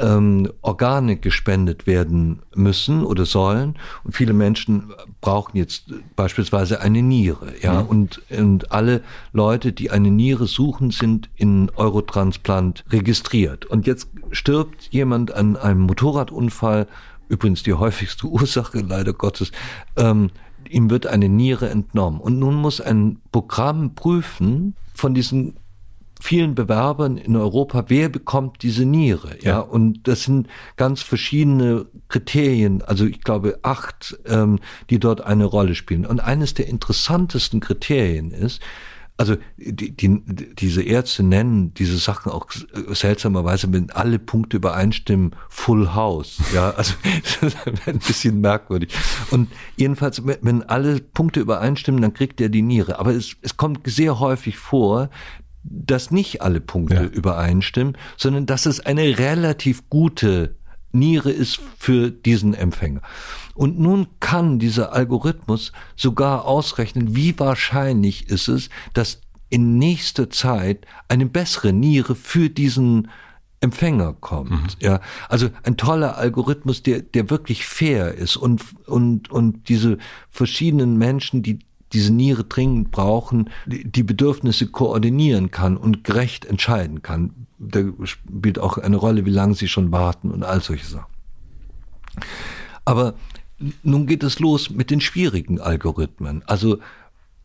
[0.00, 3.78] ähm, Organe gespendet werden müssen oder sollen.
[4.04, 5.84] Und viele Menschen brauchen jetzt
[6.16, 7.54] beispielsweise eine Niere.
[7.62, 7.88] Ja, mhm.
[7.88, 9.02] und, und alle
[9.32, 13.66] Leute, die eine Niere suchen, sind in Eurotransplant registriert.
[13.66, 16.86] Und jetzt stirbt jemand an einem Motorradunfall,
[17.28, 19.50] übrigens die häufigste Ursache leider Gottes,
[19.96, 20.30] ähm,
[20.68, 22.20] ihm wird eine Niere entnommen.
[22.20, 25.56] Und nun muss ein Programm prüfen von diesen
[26.20, 29.36] vielen Bewerbern in Europa, wer bekommt diese Niere?
[29.42, 34.58] Ja, ja und das sind ganz verschiedene Kriterien, also ich glaube acht, ähm,
[34.90, 36.06] die dort eine Rolle spielen.
[36.06, 38.60] Und eines der interessantesten Kriterien ist,
[39.20, 40.22] also die, die,
[40.54, 42.46] diese Ärzte nennen diese Sachen auch
[42.88, 46.40] seltsamerweise, wenn alle Punkte übereinstimmen, Full House.
[46.54, 48.94] Ja, also das ist ein bisschen merkwürdig.
[49.30, 52.98] Und jedenfalls, wenn alle Punkte übereinstimmen, dann kriegt er die Niere.
[52.98, 55.10] Aber es, es kommt sehr häufig vor,
[55.62, 57.04] dass nicht alle Punkte ja.
[57.04, 60.56] übereinstimmen, sondern dass es eine relativ gute
[60.92, 63.02] Niere ist für diesen Empfänger.
[63.54, 69.20] Und nun kann dieser Algorithmus sogar ausrechnen, wie wahrscheinlich ist es, dass
[69.50, 73.10] in nächster Zeit eine bessere Niere für diesen
[73.60, 74.50] Empfänger kommt.
[74.50, 74.66] Mhm.
[74.78, 79.98] Ja, also ein toller Algorithmus, der der wirklich fair ist und und und diese
[80.30, 81.58] verschiedenen Menschen, die
[81.92, 87.46] diese Niere dringend brauchen, die Bedürfnisse koordinieren kann und gerecht entscheiden kann.
[87.58, 91.12] Da spielt auch eine Rolle, wie lange sie schon warten und all solche Sachen.
[92.84, 93.14] Aber
[93.82, 96.42] nun geht es los mit den schwierigen Algorithmen.
[96.46, 96.78] Also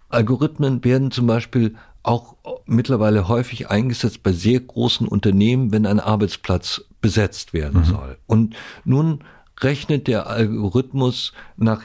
[0.09, 2.35] Algorithmen werden zum Beispiel auch
[2.65, 7.85] mittlerweile häufig eingesetzt bei sehr großen Unternehmen, wenn ein Arbeitsplatz besetzt werden mhm.
[7.85, 8.17] soll.
[8.27, 8.55] Und
[8.85, 9.23] nun
[9.59, 11.81] rechnet der Algorithmus nach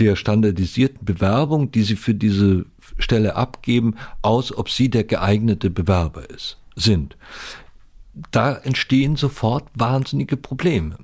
[0.00, 2.64] der standardisierten Bewerbung, die sie für diese
[2.98, 7.16] Stelle abgeben, aus, ob sie der geeignete Bewerber ist, sind.
[8.32, 10.96] Da entstehen sofort wahnsinnige Probleme.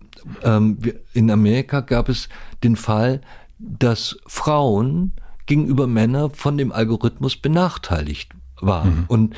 [0.43, 0.79] Ähm,
[1.13, 2.29] in Amerika gab es
[2.65, 3.21] den Fall,
[3.59, 5.13] dass Frauen
[5.47, 9.01] gegenüber Männern von dem Algorithmus benachteiligt waren.
[9.01, 9.05] Mhm.
[9.09, 9.37] Und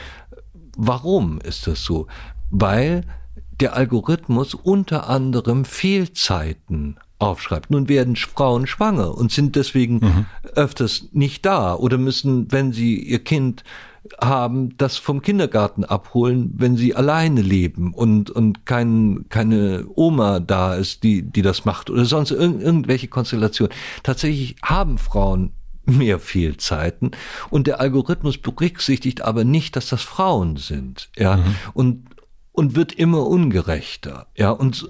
[0.77, 2.07] warum ist das so?
[2.51, 3.03] Weil
[3.61, 7.71] der Algorithmus unter anderem Fehlzeiten aufschreibt.
[7.71, 10.27] Nun werden Frauen schwanger und sind deswegen mhm.
[10.55, 13.65] öfters nicht da oder müssen, wenn sie ihr Kind
[14.21, 20.75] haben, das vom Kindergarten abholen, wenn sie alleine leben und, und kein, keine Oma da
[20.75, 23.75] ist, die, die das macht oder sonst irg irgendwelche Konstellationen.
[24.03, 25.53] Tatsächlich haben Frauen
[25.85, 27.13] mehr Fehlzeiten
[27.51, 31.55] und der Algorithmus berücksichtigt aber nicht, dass das Frauen sind, ja, mhm.
[31.75, 32.05] und,
[32.53, 34.89] und wird immer ungerechter, ja, und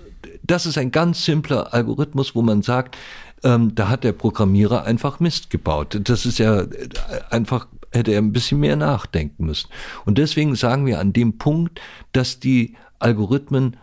[0.49, 2.97] das ist ein ganz simpler Algorithmus, wo man sagt,
[3.45, 6.01] ähm, da hat der Programmierer einfach Mist gebaut.
[6.05, 6.89] Das ist ja äh,
[7.31, 9.69] einfach, hätte er ein bisschen mehr nachdenken müssen.
[10.05, 11.81] Und deswegen sagen wir an dem Punkt,
[12.13, 13.77] dass die Algorithmen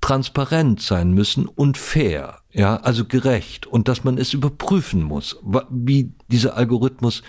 [0.00, 5.38] transparent sein müssen und fair, ja, also gerecht und dass man es überprüfen muss,
[5.70, 7.22] wie dieser Algorithmus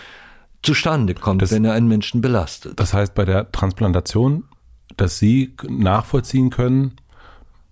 [0.61, 2.79] zustande kommt, das, wenn er einen Menschen belastet.
[2.79, 4.43] Das heißt, bei der Transplantation,
[4.97, 6.95] dass Sie nachvollziehen können,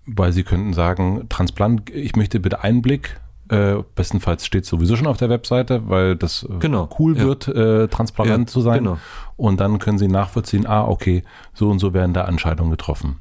[0.06, 3.20] weil Sie könnten sagen, Transplant, ich möchte bitte Einblick.
[3.50, 7.24] Äh, bestenfalls steht sowieso schon auf der Webseite, weil das äh, genau, cool ja.
[7.24, 8.80] wird, äh, transparent ja, zu sein.
[8.80, 8.98] Genau.
[9.36, 11.24] Und dann können Sie nachvollziehen, ah, okay,
[11.54, 13.18] so und so werden da Entscheidungen getroffen.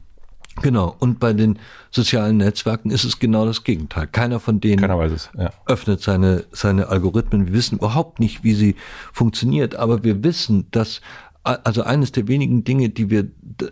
[0.61, 0.95] Genau.
[0.99, 1.59] Und bei den
[1.91, 4.07] sozialen Netzwerken ist es genau das Gegenteil.
[4.07, 5.51] Keiner von denen Keiner es, ja.
[5.67, 7.47] öffnet seine, seine Algorithmen.
[7.47, 8.77] Wir wissen überhaupt nicht, wie sie
[9.13, 11.01] funktioniert, aber wir wissen, dass
[11.43, 13.29] also eines der wenigen Dinge, die wir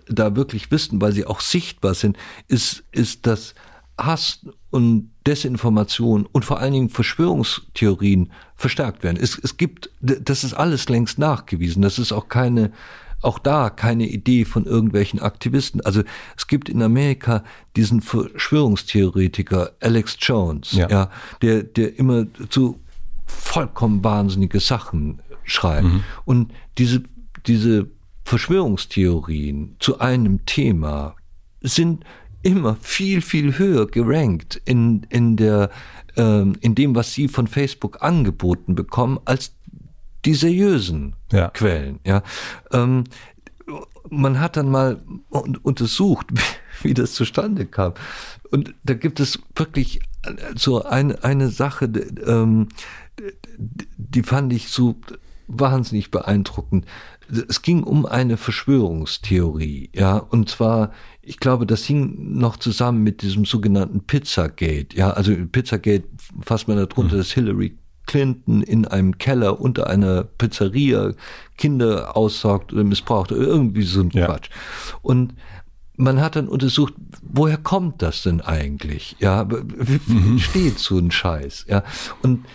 [0.08, 2.16] da wirklich wissen, weil sie auch sichtbar sind,
[2.48, 3.54] ist, ist, dass
[3.98, 4.40] Hass
[4.70, 9.18] und Desinformation und vor allen Dingen Verschwörungstheorien verstärkt werden.
[9.20, 11.82] Es, es gibt, das ist alles längst nachgewiesen.
[11.82, 12.72] Das ist auch keine,
[13.20, 15.80] auch da keine Idee von irgendwelchen Aktivisten.
[15.82, 16.02] Also
[16.36, 17.44] es gibt in Amerika
[17.76, 21.10] diesen Verschwörungstheoretiker Alex Jones, ja, ja
[21.42, 22.80] der, der immer zu
[23.26, 25.84] vollkommen wahnsinnige Sachen schreibt.
[25.84, 26.04] Mhm.
[26.24, 27.02] Und diese
[27.46, 27.88] diese
[28.24, 31.16] Verschwörungstheorien zu einem Thema
[31.60, 32.04] sind
[32.42, 35.70] immer viel, viel höher gerankt in, in, der,
[36.16, 39.54] ähm, in dem, was sie von Facebook angeboten bekommen, als
[40.24, 41.48] die seriösen ja.
[41.48, 42.00] Quellen.
[42.04, 42.22] Ja.
[42.72, 43.04] Ähm,
[44.08, 45.02] man hat dann mal
[45.62, 46.26] untersucht,
[46.82, 47.94] wie das zustande kam.
[48.50, 50.00] Und da gibt es wirklich
[50.56, 51.86] so eine, eine Sache,
[52.26, 52.68] ähm,
[53.96, 54.96] die fand ich so
[55.46, 56.86] wahnsinnig beeindruckend
[57.48, 60.92] es ging um eine Verschwörungstheorie, ja, und zwar,
[61.22, 66.04] ich glaube, das hing noch zusammen mit diesem sogenannten Pizzagate, ja, also Pizzagate
[66.42, 67.18] fasst man darunter, mhm.
[67.18, 67.76] dass Hillary
[68.06, 71.12] Clinton in einem Keller unter einer Pizzeria
[71.56, 74.26] Kinder aussaugt oder missbraucht oder irgendwie so ein ja.
[74.26, 74.50] Quatsch.
[75.02, 75.34] Und
[75.96, 79.16] man hat dann untersucht, woher kommt das denn eigentlich?
[79.20, 80.38] Ja, wie, mhm.
[80.38, 81.66] steht so ein Scheiß?
[81.68, 81.84] Ja,
[82.22, 82.46] und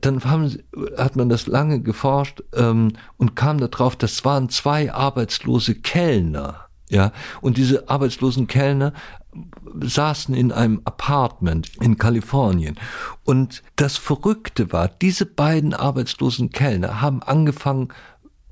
[0.00, 0.58] dann haben,
[0.96, 6.68] hat man das lange geforscht ähm, und kam darauf, das waren zwei arbeitslose Kellner.
[6.90, 8.94] Ja, und diese arbeitslosen Kellner
[9.78, 12.78] saßen in einem Apartment in Kalifornien.
[13.24, 17.88] Und das Verrückte war, diese beiden arbeitslosen Kellner haben angefangen,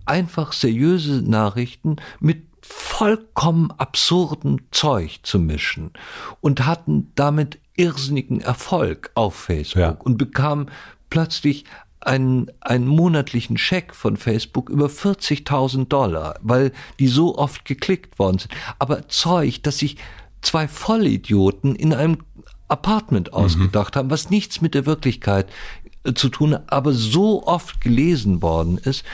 [0.05, 5.93] einfach seriöse Nachrichten mit vollkommen absurden Zeug zu mischen
[6.41, 9.91] und hatten damit irrsinnigen Erfolg auf Facebook ja.
[9.91, 10.71] und bekamen
[11.11, 11.65] plötzlich
[12.01, 18.39] einen, einen monatlichen Scheck von Facebook über 40.000 Dollar, weil die so oft geklickt worden
[18.39, 18.53] sind.
[18.79, 19.97] Aber Zeug, dass sich
[20.41, 22.19] zwei Vollidioten in einem
[22.69, 23.35] Apartment mhm.
[23.35, 23.99] ausgedacht mhm.
[23.99, 25.49] haben, was nichts mit der Wirklichkeit
[26.05, 29.05] äh, zu tun hat, aber so oft gelesen worden ist,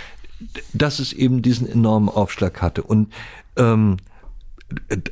[0.73, 2.82] dass es eben diesen enormen Aufschlag hatte.
[2.82, 3.12] Und
[3.56, 3.97] ähm,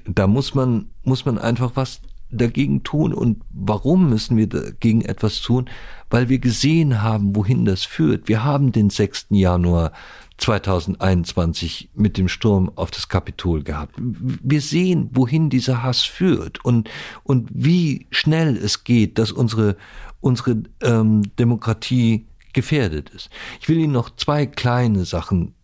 [0.05, 2.01] da muss man, muss man einfach was
[2.31, 3.13] dagegen tun.
[3.13, 5.69] Und warum müssen wir dagegen etwas tun?
[6.09, 8.29] Weil wir gesehen haben, wohin das führt.
[8.29, 9.27] Wir haben den 6.
[9.31, 9.93] Januar
[10.39, 13.95] 2021 mit dem Sturm auf das Kapitol gehabt.
[13.99, 16.89] Wir sehen, wohin dieser Hass führt und,
[17.23, 19.77] und wie schnell es geht, dass unsere,
[20.21, 23.31] unsere ähm, Demokratie gefährdet ist.
[23.61, 25.55] Ich will Ihnen noch zwei kleine Sachen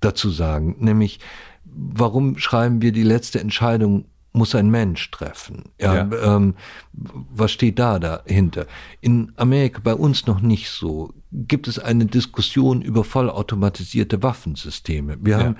[0.00, 1.20] dazu sagen, nämlich
[1.64, 5.64] warum schreiben wir die letzte Entscheidung muss ein Mensch treffen.
[5.80, 6.36] Ja, ja.
[6.36, 6.54] Ähm,
[6.92, 8.66] was steht da dahinter?
[9.00, 11.12] In Amerika bei uns noch nicht so.
[11.32, 15.18] Gibt es eine Diskussion über vollautomatisierte Waffensysteme?
[15.20, 15.44] Wir ja.
[15.44, 15.56] haben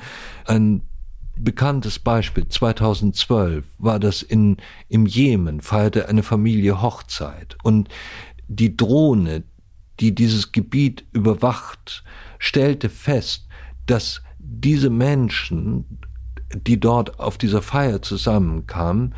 [0.47, 0.83] ein
[1.37, 2.49] bekanntes Beispiel.
[2.49, 7.89] 2012 war das in, im Jemen, feierte eine Familie Hochzeit und
[8.49, 9.45] die Drohne,
[10.01, 12.05] die dieses Gebiet überwacht,
[12.39, 13.47] stellte fest,
[13.87, 16.01] dass diese Menschen
[16.55, 19.15] die dort auf dieser Feier zusammenkamen,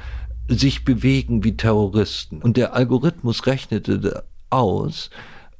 [0.49, 2.43] sich bewegen wie Terroristen.
[2.43, 5.11] Und der Algorithmus rechnete aus,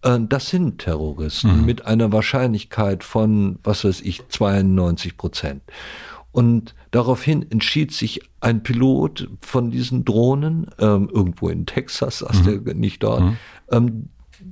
[0.03, 1.67] äh, das sind Terroristen mhm.
[1.67, 5.63] mit einer Wahrscheinlichkeit von, was weiß ich, 92 Prozent.
[6.33, 12.65] Und daraufhin entschied sich ein Pilot von diesen Drohnen, ähm, irgendwo in Texas, saß mhm.
[12.65, 13.37] der nicht dort, mhm.
[13.71, 14.09] ähm,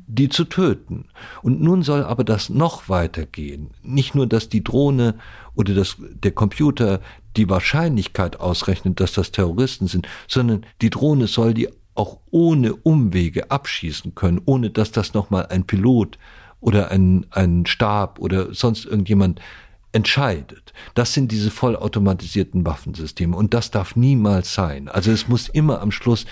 [0.07, 1.07] die zu töten.
[1.43, 3.71] Und nun soll aber das noch weitergehen.
[3.83, 5.17] Nicht nur, dass die Drohne
[5.55, 7.01] oder dass der Computer
[7.37, 13.51] die Wahrscheinlichkeit ausrechnet, dass das Terroristen sind, sondern die Drohne soll die auch ohne Umwege
[13.51, 16.19] abschießen können, ohne dass das nochmal ein Pilot
[16.61, 19.41] oder ein, ein Stab oder sonst irgendjemand
[19.93, 20.73] entscheidet.
[20.95, 24.89] Das sind diese vollautomatisierten Waffensysteme und das darf niemals sein.
[24.89, 26.27] Also es muss immer am Schluss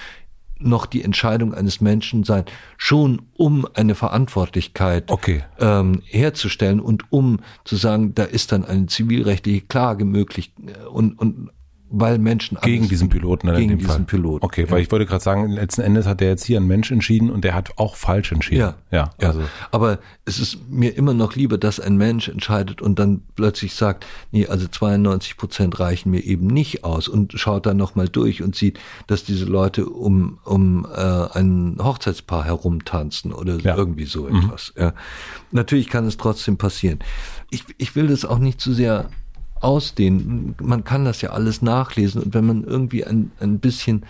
[0.58, 2.44] noch die Entscheidung eines Menschen sein,
[2.76, 5.44] schon um eine Verantwortlichkeit okay.
[5.58, 11.18] ähm, herzustellen und um zu sagen, da ist dann eine zivilrechtliche Klage möglich äh, und,
[11.18, 11.50] und
[11.90, 14.00] weil Menschen gegen diesen Piloten gegen diesen Fall.
[14.04, 14.44] Piloten.
[14.44, 14.70] Okay, ja.
[14.70, 17.44] weil ich wollte gerade sagen, letzten Endes hat der jetzt hier ein Mensch entschieden und
[17.44, 18.60] der hat auch falsch entschieden.
[18.60, 19.28] Ja, ja, ja.
[19.28, 19.42] Also.
[19.70, 24.06] Aber es ist mir immer noch lieber, dass ein Mensch entscheidet und dann plötzlich sagt,
[24.32, 28.42] nee, also 92 Prozent reichen mir eben nicht aus und schaut dann noch mal durch
[28.42, 33.76] und sieht, dass diese Leute um um äh, ein Hochzeitspaar herumtanzen oder ja.
[33.76, 34.36] irgendwie so mhm.
[34.36, 34.74] etwas.
[34.76, 34.92] Ja.
[35.52, 36.98] Natürlich kann es trotzdem passieren.
[37.50, 39.08] Ich ich will das auch nicht zu sehr
[39.60, 40.54] ausdehnen.
[40.60, 44.04] Man kann das ja alles nachlesen und wenn man irgendwie ein, ein bisschen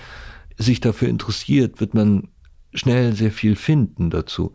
[0.56, 2.28] sich dafür interessiert, wird man
[2.74, 4.52] schnell sehr viel finden dazu.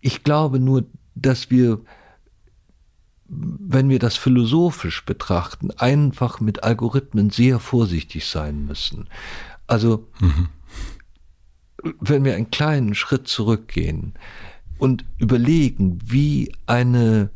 [0.00, 0.84] Ich glaube nur,
[1.14, 1.80] dass wir,
[3.28, 9.08] wenn wir das philosophisch betrachten, einfach mit Algorithmen sehr vorsichtig sein müssen.
[9.66, 10.48] Also, mhm.
[12.00, 14.14] wenn wir einen kleinen Schritt zurückgehen
[14.78, 17.30] und überlegen, wie eine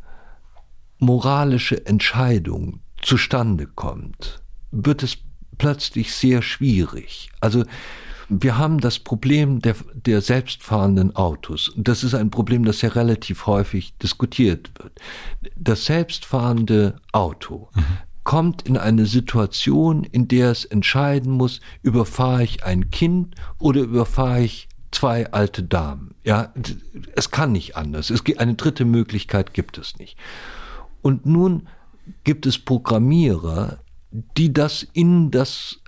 [1.03, 5.17] moralische Entscheidung zustande kommt, wird es
[5.57, 7.29] plötzlich sehr schwierig.
[7.39, 7.63] Also
[8.29, 11.73] wir haben das Problem der, der selbstfahrenden Autos.
[11.75, 14.99] Das ist ein Problem, das ja relativ häufig diskutiert wird.
[15.55, 17.83] Das selbstfahrende Auto mhm.
[18.23, 24.41] kommt in eine Situation, in der es entscheiden muss, überfahre ich ein Kind oder überfahre
[24.41, 26.15] ich zwei alte Damen.
[26.23, 26.53] Ja,
[27.15, 28.09] es kann nicht anders.
[28.09, 30.17] Es gibt eine dritte Möglichkeit gibt es nicht.
[31.03, 31.67] Und nun
[32.23, 33.77] gibt es Programmierer,
[34.37, 35.79] die das in das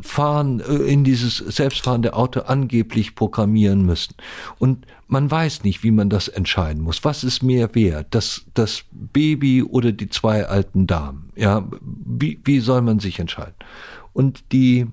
[0.00, 4.14] Fahren äh, in dieses selbstfahrende Auto angeblich programmieren müssen.
[4.58, 7.04] Und man weiß nicht, wie man das entscheiden muss.
[7.04, 8.06] Was ist mehr wert?
[8.10, 11.30] Das, das Baby oder die zwei alten Damen?
[11.36, 13.54] Ja, wie, wie soll man sich entscheiden?
[14.14, 14.86] Und die,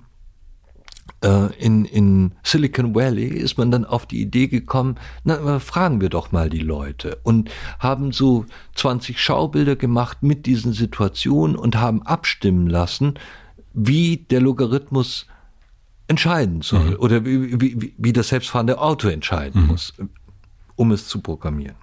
[1.22, 6.32] in, in Silicon Valley ist man dann auf die Idee gekommen, na, fragen wir doch
[6.32, 12.68] mal die Leute und haben so 20 Schaubilder gemacht mit diesen Situationen und haben abstimmen
[12.68, 13.16] lassen,
[13.74, 15.28] wie der Logarithmus
[16.08, 17.00] entscheiden soll mhm.
[17.00, 19.68] oder wie, wie, wie das selbstfahrende Auto entscheiden mhm.
[19.68, 19.94] muss,
[20.76, 21.76] um es zu programmieren.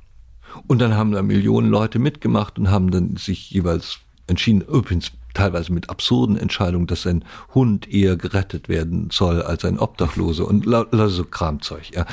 [0.67, 5.73] Und dann haben da Millionen Leute mitgemacht und haben dann sich jeweils entschieden, übrigens teilweise
[5.73, 11.25] mit absurden Entscheidungen, dass ein Hund eher gerettet werden soll als ein Obdachloser und so
[11.25, 12.07] Kramzeug, ja.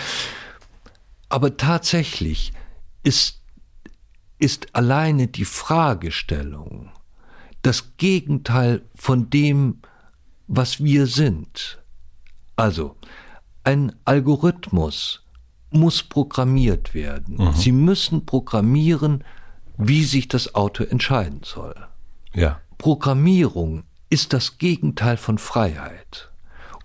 [1.29, 2.53] Aber tatsächlich
[3.01, 3.41] ist,
[4.39, 6.91] ist alleine die Fragestellung
[7.61, 9.79] das Gegenteil von dem,
[10.47, 11.81] was wir sind.
[12.57, 12.97] Also,
[13.63, 15.23] ein Algorithmus
[15.71, 17.37] muss programmiert werden.
[17.37, 17.53] Mhm.
[17.53, 19.23] Sie müssen programmieren,
[19.77, 21.75] wie sich das Auto entscheiden soll.
[22.33, 22.59] Ja.
[22.83, 26.31] Programmierung ist das Gegenteil von Freiheit.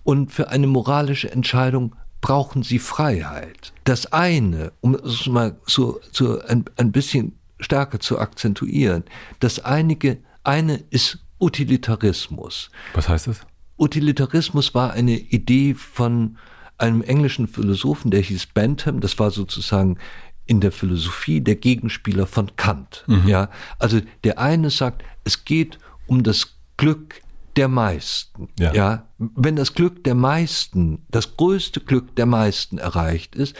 [0.03, 3.73] Und für eine moralische Entscheidung brauchen Sie Freiheit.
[3.83, 9.03] Das eine, um es mal so, so ein, ein bisschen stärker zu akzentuieren,
[9.41, 12.71] das einige, eine ist Utilitarismus.
[12.93, 13.41] Was heißt das?
[13.77, 16.37] Utilitarismus war eine Idee von
[16.77, 19.01] einem englischen Philosophen, der hieß Bentham.
[19.01, 19.97] Das war sozusagen
[20.45, 23.03] in der Philosophie der Gegenspieler von Kant.
[23.07, 23.27] Mhm.
[23.27, 23.49] Ja,
[23.79, 25.77] also der eine sagt, es geht
[26.09, 27.21] um das Glück
[27.55, 28.49] der meisten.
[28.59, 28.73] Ja.
[28.73, 33.55] ja, wenn das Glück der meisten, das größte Glück der meisten erreicht ist,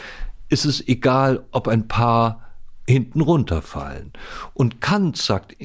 [0.49, 2.49] ist es egal, ob ein paar
[2.87, 4.13] hinten runterfallen.
[4.53, 5.55] Und Kant sagt,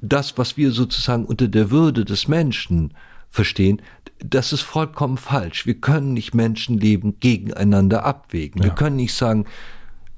[0.00, 2.94] das, was wir sozusagen unter der Würde des Menschen
[3.30, 3.82] verstehen,
[4.18, 5.64] das ist vollkommen falsch.
[5.64, 8.62] Wir können nicht Menschenleben gegeneinander abwägen.
[8.62, 8.68] Ja.
[8.68, 9.46] Wir können nicht sagen,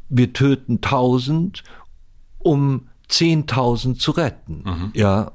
[0.09, 1.63] wir töten tausend,
[2.39, 4.63] um zehntausend zu retten.
[4.65, 4.91] Mhm.
[4.95, 5.33] Ja,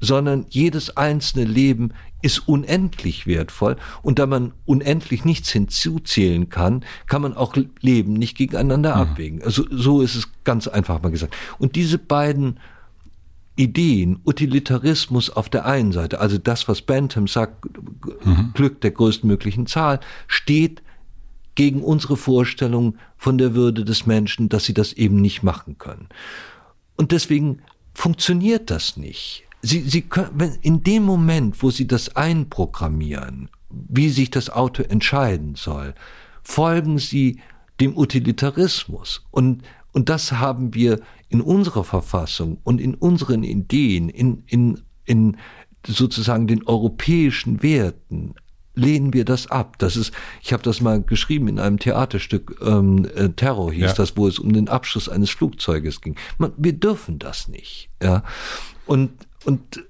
[0.00, 1.92] sondern jedes einzelne Leben
[2.22, 3.76] ist unendlich wertvoll.
[4.02, 9.00] Und da man unendlich nichts hinzuzählen kann, kann man auch Leben nicht gegeneinander mhm.
[9.02, 9.42] abwägen.
[9.42, 11.36] Also so ist es ganz einfach mal gesagt.
[11.58, 12.58] Und diese beiden
[13.56, 17.66] Ideen, Utilitarismus auf der einen Seite, also das, was Bentham sagt,
[18.24, 18.52] mhm.
[18.54, 20.82] Glück der größtmöglichen Zahl, steht
[21.56, 26.08] gegen unsere Vorstellung von der Würde des Menschen, dass sie das eben nicht machen können.
[26.96, 27.62] Und deswegen
[27.94, 29.47] funktioniert das nicht.
[29.62, 35.56] Sie, sie können, in dem Moment, wo Sie das einprogrammieren, wie sich das Auto entscheiden
[35.56, 35.94] soll,
[36.42, 37.40] folgen Sie
[37.80, 39.26] dem Utilitarismus.
[39.30, 39.62] Und,
[39.92, 45.36] und das haben wir in unserer Verfassung und in unseren Ideen, in, in, in
[45.86, 48.34] sozusagen den europäischen Werten
[48.74, 49.76] lehnen wir das ab.
[49.78, 50.12] Das ist,
[50.42, 53.92] ich habe das mal geschrieben in einem Theaterstück, ähm, äh, Terror hieß ja.
[53.92, 56.16] das, wo es um den Abschuss eines Flugzeuges ging.
[56.38, 57.90] Man, wir dürfen das nicht.
[58.02, 58.22] Ja,
[58.86, 59.10] und
[59.44, 59.82] und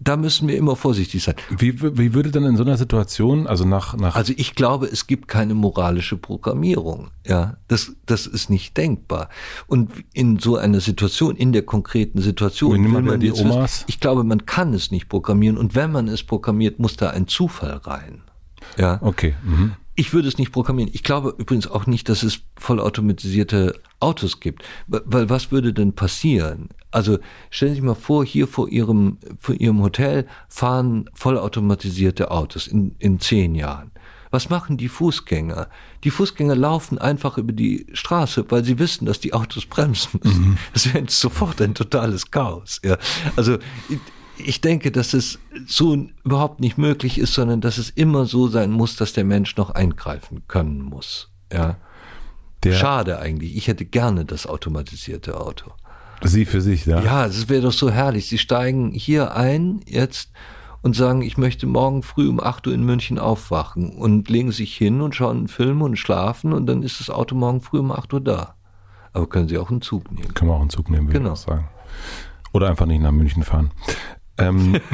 [0.00, 1.36] da müssen wir immer vorsichtig sein.
[1.50, 5.06] Wie, wie würde denn in so einer Situation, also nach, nach Also ich glaube, es
[5.06, 7.10] gibt keine moralische Programmierung.
[7.26, 9.28] Ja, das, das ist nicht denkbar.
[9.68, 13.84] Und in so einer Situation, in der konkreten Situation, will man die Omas?
[13.86, 15.56] ich glaube, man kann es nicht programmieren.
[15.56, 18.22] Und wenn man es programmiert, muss da ein Zufall rein.
[18.76, 18.98] Ja.
[19.00, 19.36] Okay.
[19.44, 19.74] Mhm.
[19.98, 20.92] Ich würde es nicht programmieren.
[20.94, 24.62] Ich glaube übrigens auch nicht, dass es vollautomatisierte Autos gibt.
[24.86, 26.68] Weil was würde denn passieren?
[26.92, 27.18] Also
[27.50, 32.94] stellen Sie sich mal vor, hier vor Ihrem, vor Ihrem Hotel fahren vollautomatisierte Autos in,
[33.00, 33.90] in zehn Jahren.
[34.30, 35.68] Was machen die Fußgänger?
[36.04, 40.50] Die Fußgänger laufen einfach über die Straße, weil sie wissen, dass die Autos bremsen müssen.
[40.50, 40.58] Mhm.
[40.74, 42.80] Das wäre sofort ein totales Chaos.
[42.84, 42.98] Ja.
[43.34, 43.58] Also
[44.38, 48.70] ich denke, dass es so überhaupt nicht möglich ist, sondern dass es immer so sein
[48.70, 51.30] muss, dass der Mensch noch eingreifen können muss.
[51.52, 51.76] Ja.
[52.64, 53.56] Der Schade eigentlich.
[53.56, 55.70] Ich hätte gerne das automatisierte Auto.
[56.22, 57.00] Sie für sich, ja?
[57.02, 58.28] Ja, es wäre doch so herrlich.
[58.28, 60.30] Sie steigen hier ein jetzt
[60.82, 64.76] und sagen, ich möchte morgen früh um 8 Uhr in München aufwachen und legen sich
[64.76, 67.92] hin und schauen einen Film und schlafen und dann ist das Auto morgen früh um
[67.92, 68.54] 8 Uhr da.
[69.12, 70.34] Aber können Sie auch einen Zug nehmen?
[70.34, 71.32] Können wir auch einen Zug nehmen, würde genau.
[71.34, 71.68] ich sagen.
[72.52, 73.70] Oder einfach nicht nach München fahren.
[74.38, 74.80] Ähm,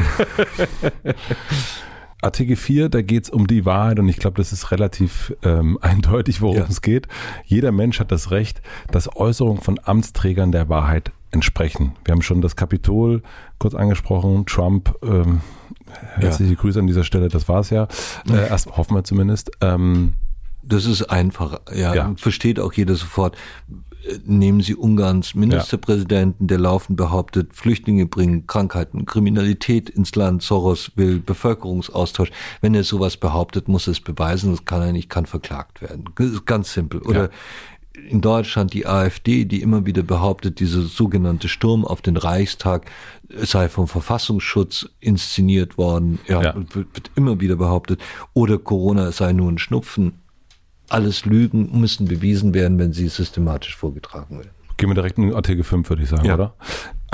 [2.24, 5.78] Artikel 4, da geht es um die Wahrheit und ich glaube, das ist relativ ähm,
[5.82, 6.66] eindeutig, worum ja.
[6.68, 7.06] es geht.
[7.44, 11.92] Jeder Mensch hat das Recht, dass Äußerungen von Amtsträgern der Wahrheit entsprechen.
[12.04, 13.22] Wir haben schon das Kapitol
[13.58, 15.40] kurz angesprochen, Trump, ähm,
[16.14, 16.58] herzliche ja.
[16.58, 17.88] Grüße an dieser Stelle, das war's ja.
[18.30, 19.50] Äh, erst hoffen wir zumindest.
[19.60, 20.14] Ähm,
[20.62, 23.36] das ist einfach, ja, ja, versteht auch jeder sofort
[24.24, 31.20] nehmen Sie Ungarns Ministerpräsidenten, der laufend behauptet, Flüchtlinge bringen Krankheiten, Kriminalität ins Land, Soros will
[31.20, 32.30] Bevölkerungsaustausch.
[32.60, 36.04] Wenn er sowas behauptet, muss er es beweisen, das kann er nicht, kann verklagt werden.
[36.44, 37.00] Ganz simpel.
[37.02, 37.30] Oder ja
[37.94, 42.90] in Deutschland die AfD, die immer wieder behauptet, dieser sogenannte Sturm auf den Reichstag
[43.28, 46.54] sei vom Verfassungsschutz inszeniert worden, ja, ja.
[46.54, 48.00] Wird, immer wieder behauptet,
[48.32, 50.14] oder Corona sei nur ein Schnupfen.
[50.88, 54.50] Alles Lügen müssen bewiesen werden, wenn sie systematisch vorgetragen werden.
[54.76, 56.34] Gehen wir direkt in Artikel 5, würde ich sagen, ja.
[56.34, 56.54] oder?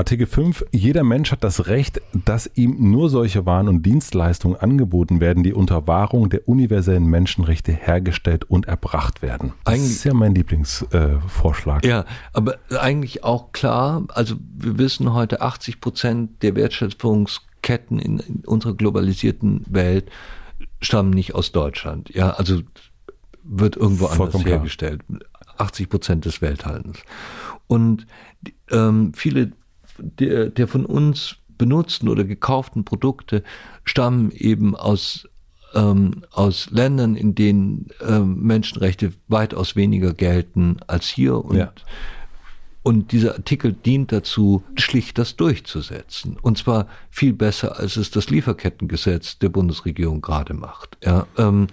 [0.00, 5.20] Artikel 5, jeder Mensch hat das Recht, dass ihm nur solche Waren und Dienstleistungen angeboten
[5.20, 9.52] werden, die unter Wahrung der universellen Menschenrechte hergestellt und erbracht werden.
[9.64, 11.84] Das eigentlich, ist ja mein Lieblingsvorschlag.
[11.84, 18.20] Äh, ja, aber eigentlich auch klar, also wir wissen heute 80 Prozent der Wertschöpfungsketten in,
[18.20, 20.10] in unserer globalisierten Welt
[20.80, 22.08] stammen nicht aus Deutschland.
[22.14, 22.62] Ja, also
[23.44, 25.02] wird irgendwo Vollkommen anders hergestellt.
[25.58, 27.00] 80 Prozent des Welthandels.
[27.66, 28.06] Und
[28.70, 29.52] ähm, viele
[29.98, 33.42] der, der von uns benutzten oder gekauften Produkte
[33.84, 35.28] stammen eben aus
[35.74, 41.72] ähm, aus Ländern, in denen ähm, Menschenrechte weitaus weniger gelten als hier und ja.
[42.82, 46.38] Und dieser Artikel dient dazu, schlicht das durchzusetzen.
[46.40, 50.96] Und zwar viel besser, als es das Lieferkettengesetz der Bundesregierung gerade macht.
[51.04, 51.66] Ja, ähm,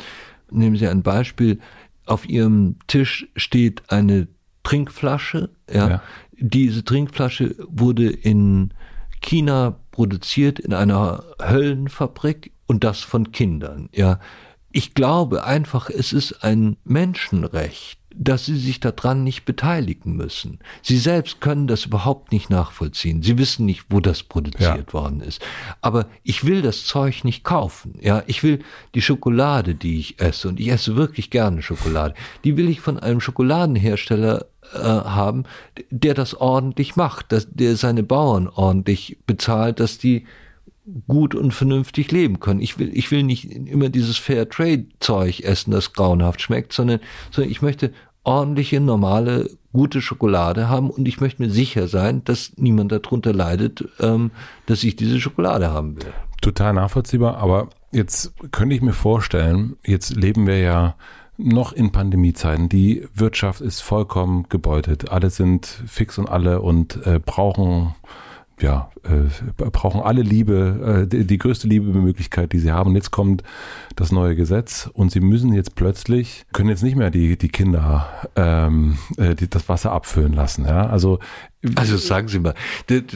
[0.52, 1.60] nehmen Sie ein Beispiel.
[2.06, 4.28] Auf Ihrem Tisch steht eine
[4.64, 6.02] Trinkflasche, ja, ja,
[6.40, 8.74] diese Trinkflasche wurde in
[9.22, 13.90] China produziert in einer Höllenfabrik und das von Kindern.
[13.94, 14.20] Ja,
[14.72, 20.60] ich glaube einfach, es ist ein Menschenrecht, dass sie sich daran nicht beteiligen müssen.
[20.82, 23.22] Sie selbst können das überhaupt nicht nachvollziehen.
[23.22, 24.94] Sie wissen nicht, wo das produziert ja.
[24.94, 25.42] worden ist.
[25.82, 27.98] Aber ich will das Zeug nicht kaufen.
[28.02, 28.60] Ja, ich will
[28.96, 32.98] die Schokolade, die ich esse, und ich esse wirklich gerne Schokolade, die will ich von
[33.00, 35.44] einem Schokoladenhersteller äh, haben,
[35.92, 40.26] der das ordentlich macht, dass der seine Bauern ordentlich bezahlt, dass die
[41.08, 42.62] gut und vernünftig leben können.
[42.62, 47.00] Ich will, ich will nicht immer dieses Fair Trade Zeug essen, das grauenhaft schmeckt, sondern,
[47.32, 47.92] sondern ich möchte
[48.28, 53.88] ordentliche, normale, gute Schokolade haben und ich möchte mir sicher sein, dass niemand darunter leidet,
[54.00, 54.32] ähm,
[54.66, 56.12] dass ich diese Schokolade haben will.
[56.42, 60.96] Total nachvollziehbar, aber jetzt könnte ich mir vorstellen, jetzt leben wir ja
[61.38, 62.68] noch in Pandemiezeiten.
[62.68, 65.12] Die Wirtschaft ist vollkommen gebeutelt.
[65.12, 67.96] Alle sind fix und alle und äh, brauchen
[68.60, 68.90] ja,
[69.56, 72.90] brauchen alle Liebe, äh, die, die größte Liebemöglichkeit, die sie haben.
[72.92, 73.44] Und jetzt kommt
[73.96, 78.08] das neue Gesetz und sie müssen jetzt plötzlich, können jetzt nicht mehr die, die Kinder
[78.36, 80.66] ähm, äh, die, das Wasser abfüllen lassen.
[80.66, 80.88] Ja?
[80.88, 81.20] Also
[81.76, 82.54] also sagen Sie mal,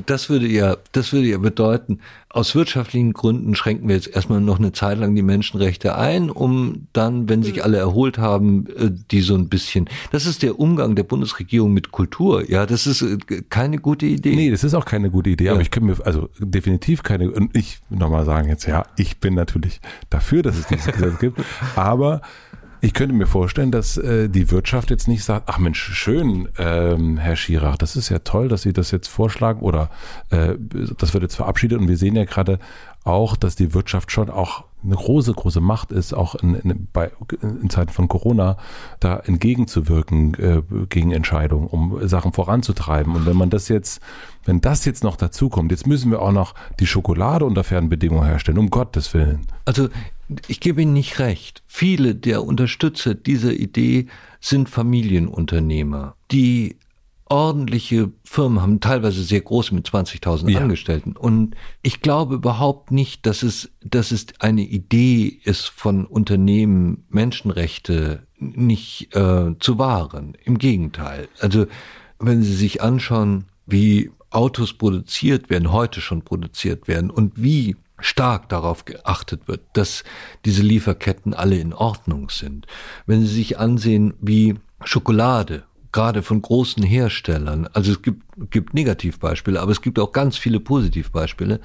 [0.06, 2.00] das würde ja, das würde ja bedeuten,
[2.30, 6.88] aus wirtschaftlichen Gründen schränken wir jetzt erstmal noch eine Zeit lang die Menschenrechte ein, um
[6.94, 9.90] dann, wenn sich alle erholt haben, äh, die so ein bisschen.
[10.12, 12.50] Das ist der Umgang der Bundesregierung mit Kultur.
[12.50, 13.18] Ja, das ist äh,
[13.50, 14.36] keine gute Idee.
[14.36, 15.46] Nee, das ist auch keine gute Idee.
[15.46, 15.52] Ja.
[15.54, 17.32] Aber ich kann mir, also definitiv keine.
[17.32, 21.42] Und ich nochmal sagen jetzt, ja, ich bin natürlich dafür, dass es dieses Gesetz gibt.
[21.76, 22.22] Aber
[22.82, 27.18] ich könnte mir vorstellen, dass äh, die Wirtschaft jetzt nicht sagt, ach Mensch, schön, ähm,
[27.18, 29.90] Herr Schirach, das ist ja toll, dass Sie das jetzt vorschlagen oder
[30.32, 30.56] äh,
[30.98, 32.60] das wird jetzt verabschiedet und wir sehen ja gerade
[33.04, 37.12] auch, dass die Wirtschaft schon auch eine große, große Macht ist, auch in, in, bei,
[37.42, 38.58] in Zeiten von Corona
[39.00, 43.16] da entgegenzuwirken äh, gegen Entscheidungen, um Sachen voranzutreiben.
[43.16, 44.02] Und wenn man das jetzt,
[44.46, 47.90] wenn das jetzt noch dazu kommt, jetzt müssen wir auch noch die Schokolade unter fairen
[47.90, 49.42] Bedingungen herstellen, um Gottes Willen.
[49.66, 49.90] Also
[50.48, 51.62] ich gebe Ihnen nicht recht.
[51.68, 54.08] Viele der Unterstützer dieser Idee
[54.40, 56.78] sind Familienunternehmer, die
[57.32, 60.60] ordentliche Firmen haben, teilweise sehr große mit 20.000 ja.
[60.60, 61.14] Angestellten.
[61.14, 68.28] Und ich glaube überhaupt nicht, dass es, dass es eine Idee ist von Unternehmen, Menschenrechte
[68.38, 70.34] nicht äh, zu wahren.
[70.44, 71.30] Im Gegenteil.
[71.40, 71.68] Also
[72.20, 78.50] wenn Sie sich anschauen, wie Autos produziert werden, heute schon produziert werden und wie stark
[78.50, 80.04] darauf geachtet wird, dass
[80.44, 82.68] diese Lieferketten alle in Ordnung sind.
[83.06, 89.60] Wenn Sie sich ansehen, wie Schokolade, gerade von großen Herstellern, also es gibt, gibt Negativbeispiele,
[89.60, 91.60] aber es gibt auch ganz viele Positivbeispiele,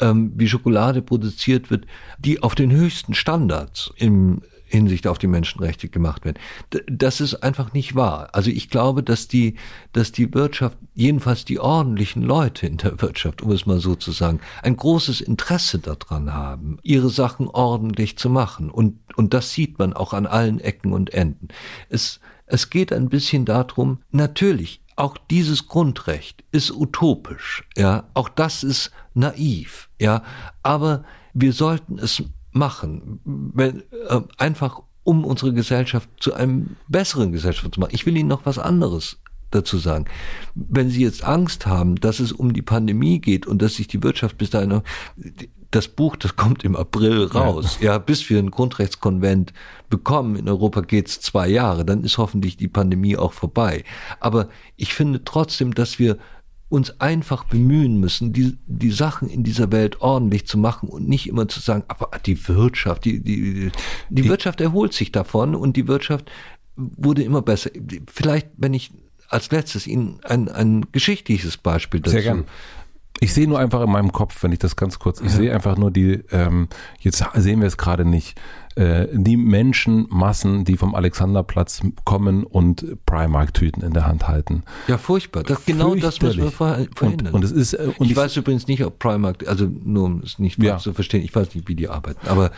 [0.00, 1.86] ähm, wie Schokolade produziert wird,
[2.18, 6.38] die auf den höchsten Standards im Hinsicht auf die Menschenrechte gemacht werden.
[6.86, 8.28] Das ist einfach nicht wahr.
[8.32, 9.54] Also ich glaube, dass die,
[9.92, 14.12] dass die Wirtschaft, jedenfalls die ordentlichen Leute in der Wirtschaft, um es mal so zu
[14.12, 18.70] sagen, ein großes Interesse daran haben, ihre Sachen ordentlich zu machen.
[18.70, 21.48] Und, und das sieht man auch an allen Ecken und Enden.
[21.88, 28.64] Es, es geht ein bisschen darum, natürlich, auch dieses Grundrecht ist utopisch, ja, auch das
[28.64, 30.22] ist naiv, ja,
[30.62, 31.04] aber
[31.34, 32.22] wir sollten es
[32.52, 37.94] machen, wenn, äh, einfach um unsere Gesellschaft zu einem besseren Gesellschaft zu machen.
[37.94, 39.18] Ich will Ihnen noch was anderes
[39.50, 40.04] dazu sagen.
[40.54, 44.02] Wenn Sie jetzt Angst haben, dass es um die Pandemie geht und dass sich die
[44.02, 44.82] Wirtschaft bis dahin
[45.70, 47.78] das Buch, das kommt im April raus.
[47.80, 49.52] Ja, ja bis wir einen Grundrechtskonvent
[49.90, 53.84] bekommen in Europa geht's zwei Jahre, dann ist hoffentlich die Pandemie auch vorbei.
[54.20, 56.18] Aber ich finde trotzdem, dass wir
[56.70, 61.26] uns einfach bemühen müssen, die, die Sachen in dieser Welt ordentlich zu machen und nicht
[61.26, 63.70] immer zu sagen, aber die Wirtschaft, die, die,
[64.10, 66.30] die Wirtschaft erholt sich davon und die Wirtschaft
[66.76, 67.70] wurde immer besser.
[68.06, 68.90] Vielleicht, wenn ich
[69.28, 72.16] als letztes Ihnen ein, ein geschichtliches Beispiel dazu.
[73.20, 75.76] Ich sehe nur einfach in meinem Kopf, wenn ich das ganz kurz, ich sehe einfach
[75.76, 76.68] nur die, ähm,
[77.00, 78.38] jetzt sehen wir es gerade nicht,
[78.76, 84.62] äh, die Menschenmassen, die vom Alexanderplatz kommen und Primark-Tüten in der Hand halten.
[84.86, 85.42] Ja, furchtbar.
[85.42, 87.28] Das, genau das müssen wir verhindern.
[87.28, 90.04] Und, und es ist, äh, und ich, ich weiß übrigens nicht, ob Primark, also nur
[90.04, 90.78] um es nicht ja.
[90.78, 92.52] zu verstehen, ich weiß nicht, wie die arbeiten, aber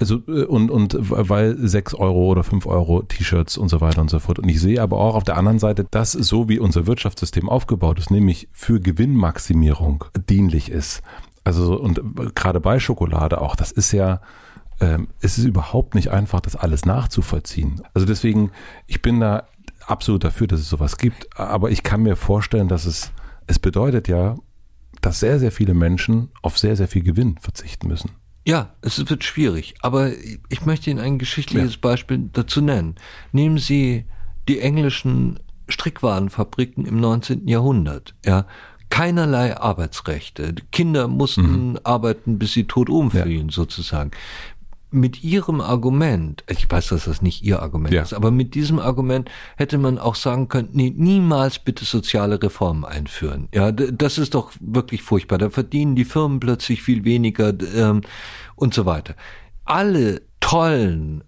[0.00, 4.10] also äh, und, und weil sechs Euro oder fünf Euro T-Shirts und so weiter und
[4.10, 4.38] so fort.
[4.38, 7.98] Und ich sehe aber auch auf der anderen Seite, dass so wie unser Wirtschaftssystem aufgebaut
[7.98, 11.02] ist, nämlich für Gewinnmaximierung dienlich ist.
[11.44, 12.00] Also und
[12.34, 14.20] gerade bei Schokolade auch, das ist ja,
[14.80, 17.82] ähm, es ist überhaupt nicht einfach, das alles nachzuvollziehen.
[17.94, 18.50] Also deswegen,
[18.86, 19.44] ich bin da
[19.86, 21.38] absolut dafür, dass es sowas gibt.
[21.38, 23.12] Aber ich kann mir vorstellen, dass es,
[23.46, 24.36] es bedeutet ja,
[25.00, 28.10] dass sehr, sehr viele Menschen auf sehr, sehr viel Gewinn verzichten müssen.
[28.50, 30.10] Ja, es wird schwierig, aber
[30.48, 31.78] ich möchte Ihnen ein geschichtliches ja.
[31.80, 32.96] Beispiel dazu nennen.
[33.30, 34.06] Nehmen Sie
[34.48, 37.46] die englischen Strickwarenfabriken im 19.
[37.46, 38.46] Jahrhundert, ja.
[38.88, 40.52] Keinerlei Arbeitsrechte.
[40.72, 41.78] Kinder mussten mhm.
[41.84, 43.54] arbeiten, bis sie tot umfielen, ja.
[43.54, 44.10] sozusagen
[44.90, 48.02] mit ihrem Argument, ich weiß, dass das nicht ihr Argument ja.
[48.02, 52.84] ist, aber mit diesem Argument hätte man auch sagen können, nee, niemals bitte soziale Reformen
[52.84, 53.48] einführen.
[53.54, 55.38] Ja, das ist doch wirklich furchtbar.
[55.38, 58.02] Da verdienen die Firmen plötzlich viel weniger ähm,
[58.56, 59.14] und so weiter.
[59.64, 61.22] Alle tollen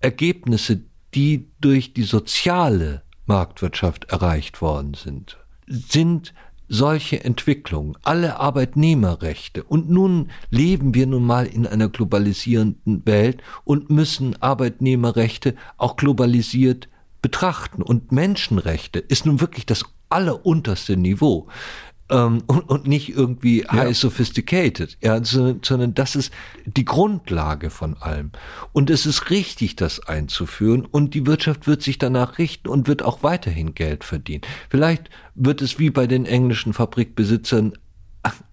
[0.00, 0.80] Ergebnisse,
[1.14, 6.32] die durch die soziale Marktwirtschaft erreicht worden sind, sind
[6.72, 9.62] solche Entwicklung, alle Arbeitnehmerrechte.
[9.62, 16.88] Und nun leben wir nun mal in einer globalisierenden Welt und müssen Arbeitnehmerrechte auch globalisiert
[17.20, 17.82] betrachten.
[17.82, 21.46] Und Menschenrechte ist nun wirklich das allerunterste Niveau
[22.12, 23.94] ähm, und, und nicht irgendwie high ja.
[23.94, 26.32] sophisticated, ja, sondern, sondern das ist
[26.66, 28.30] die Grundlage von allem.
[28.72, 33.02] Und es ist richtig, das einzuführen und die Wirtschaft wird sich danach richten und wird
[33.02, 34.42] auch weiterhin Geld verdienen.
[34.68, 37.72] Vielleicht wird es wie bei den englischen Fabrikbesitzern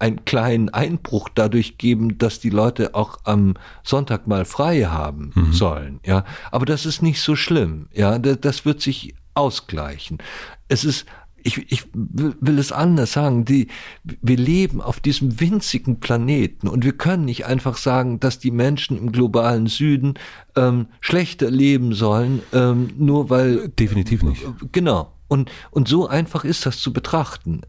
[0.00, 3.54] einen kleinen Einbruch dadurch geben, dass die Leute auch am
[3.84, 5.52] Sonntag mal frei haben mhm.
[5.52, 6.24] sollen, ja.
[6.50, 8.18] Aber das ist nicht so schlimm, ja.
[8.18, 10.18] Das wird sich ausgleichen.
[10.66, 11.06] Es ist
[11.42, 13.68] ich, ich will es anders sagen, die,
[14.04, 18.98] wir leben auf diesem winzigen Planeten und wir können nicht einfach sagen, dass die Menschen
[18.98, 20.14] im globalen Süden
[20.56, 23.68] ähm, schlechter leben sollen, ähm, nur weil.
[23.68, 24.44] Definitiv nicht.
[24.72, 25.12] Genau.
[25.30, 27.60] Und, und so einfach ist das zu betrachten.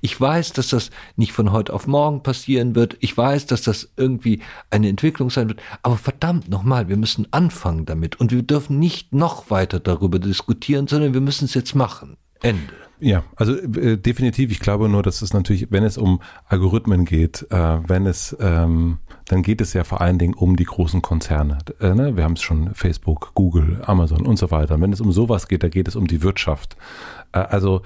[0.00, 2.96] Ich weiß, dass das nicht von heute auf morgen passieren wird.
[2.98, 5.60] Ich weiß, dass das irgendwie eine Entwicklung sein wird.
[5.82, 8.18] Aber verdammt nochmal, wir müssen anfangen damit.
[8.18, 12.16] Und wir dürfen nicht noch weiter darüber diskutieren, sondern wir müssen es jetzt machen.
[12.42, 12.74] Ende.
[13.00, 14.50] Ja, also äh, definitiv.
[14.50, 18.98] Ich glaube nur, dass es natürlich, wenn es um Algorithmen geht, äh, wenn es, ähm,
[19.26, 21.58] dann geht es ja vor allen Dingen um die großen Konzerne.
[21.80, 22.16] Äh, ne?
[22.16, 24.80] Wir haben es schon Facebook, Google, Amazon und so weiter.
[24.80, 26.76] wenn es um sowas geht, da geht es um die Wirtschaft.
[27.32, 27.82] Äh, also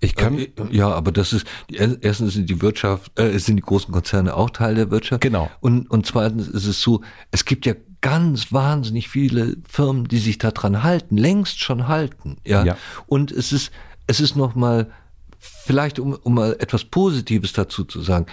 [0.00, 3.92] ich kann äh, ja, aber das ist erstens sind die Wirtschaft, äh, sind die großen
[3.92, 5.22] Konzerne auch Teil der Wirtschaft.
[5.22, 5.50] Genau.
[5.60, 10.38] Und und zweitens ist es so, es gibt ja ganz wahnsinnig viele Firmen, die sich
[10.38, 12.64] daran halten, längst schon halten, ja.
[12.64, 12.76] ja.
[13.06, 13.72] Und es ist
[14.10, 14.90] es ist noch mal,
[15.38, 18.26] vielleicht um, um mal etwas Positives dazu zu sagen,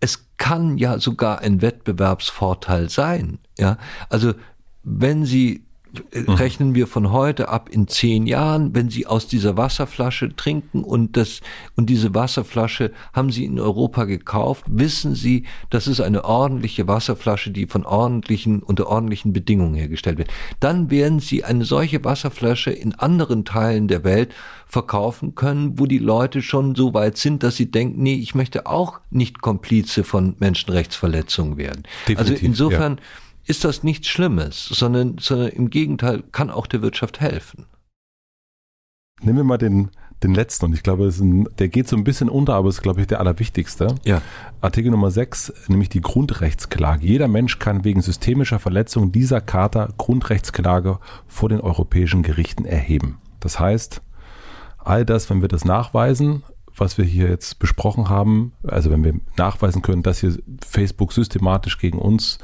[0.00, 3.38] es kann ja sogar ein Wettbewerbsvorteil sein.
[3.56, 4.34] Ja, also
[4.82, 5.64] wenn Sie.
[6.12, 11.16] Rechnen wir von heute ab in zehn Jahren, wenn Sie aus dieser Wasserflasche trinken und
[11.16, 11.40] das,
[11.76, 17.50] und diese Wasserflasche haben Sie in Europa gekauft, wissen Sie, das ist eine ordentliche Wasserflasche,
[17.50, 20.30] die von ordentlichen, unter ordentlichen Bedingungen hergestellt wird.
[20.60, 24.34] Dann werden Sie eine solche Wasserflasche in anderen Teilen der Welt
[24.66, 28.66] verkaufen können, wo die Leute schon so weit sind, dass sie denken, nee, ich möchte
[28.66, 31.84] auch nicht Komplize von Menschenrechtsverletzungen werden.
[32.08, 33.02] Also Definitiv, also insofern, ja
[33.48, 37.66] ist das nichts Schlimmes, sondern, sondern im Gegenteil kann auch der Wirtschaft helfen.
[39.20, 39.90] Nehmen wir mal den,
[40.22, 43.00] den letzten und ich glaube, ein, der geht so ein bisschen unter, aber ist, glaube
[43.00, 43.94] ich, der allerwichtigste.
[44.04, 44.22] Ja.
[44.60, 47.06] Artikel Nummer 6, nämlich die Grundrechtsklage.
[47.06, 53.18] Jeder Mensch kann wegen systemischer Verletzung dieser Charta Grundrechtsklage vor den europäischen Gerichten erheben.
[53.40, 54.02] Das heißt,
[54.78, 56.42] all das, wenn wir das nachweisen,
[56.80, 60.36] was wir hier jetzt besprochen haben, also wenn wir nachweisen können, dass hier
[60.66, 62.38] Facebook systematisch gegen uns,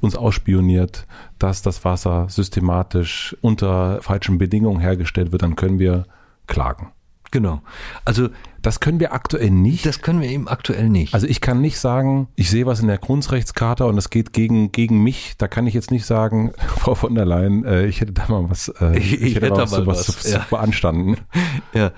[0.00, 1.06] uns ausspioniert,
[1.38, 6.06] dass das Wasser systematisch unter falschen Bedingungen hergestellt wird, dann können wir
[6.46, 6.92] klagen.
[7.30, 7.62] Genau.
[8.04, 8.28] Also
[8.62, 9.86] das können wir aktuell nicht.
[9.86, 11.14] Das können wir eben aktuell nicht.
[11.14, 14.72] Also ich kann nicht sagen, ich sehe was in der Grundrechtscharta und es geht gegen,
[14.72, 15.34] gegen mich.
[15.38, 18.50] Da kann ich jetzt nicht sagen, Frau von der Leyen, äh, ich hätte da mal
[18.50, 20.46] was, äh, ich, ich, hätte, hätte mal was, was, was ja.
[20.48, 21.16] beanstanden.
[21.72, 21.92] Ja,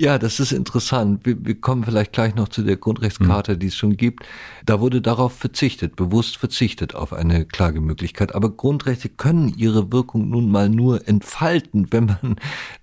[0.00, 1.26] ja, das ist interessant.
[1.26, 3.58] Wir, wir kommen vielleicht gleich noch zu der Grundrechtskarte, mhm.
[3.58, 4.24] die es schon gibt.
[4.64, 8.32] Da wurde darauf verzichtet, bewusst verzichtet auf eine Klagemöglichkeit.
[8.32, 12.36] Aber Grundrechte können ihre Wirkung nun mal nur entfalten, wenn man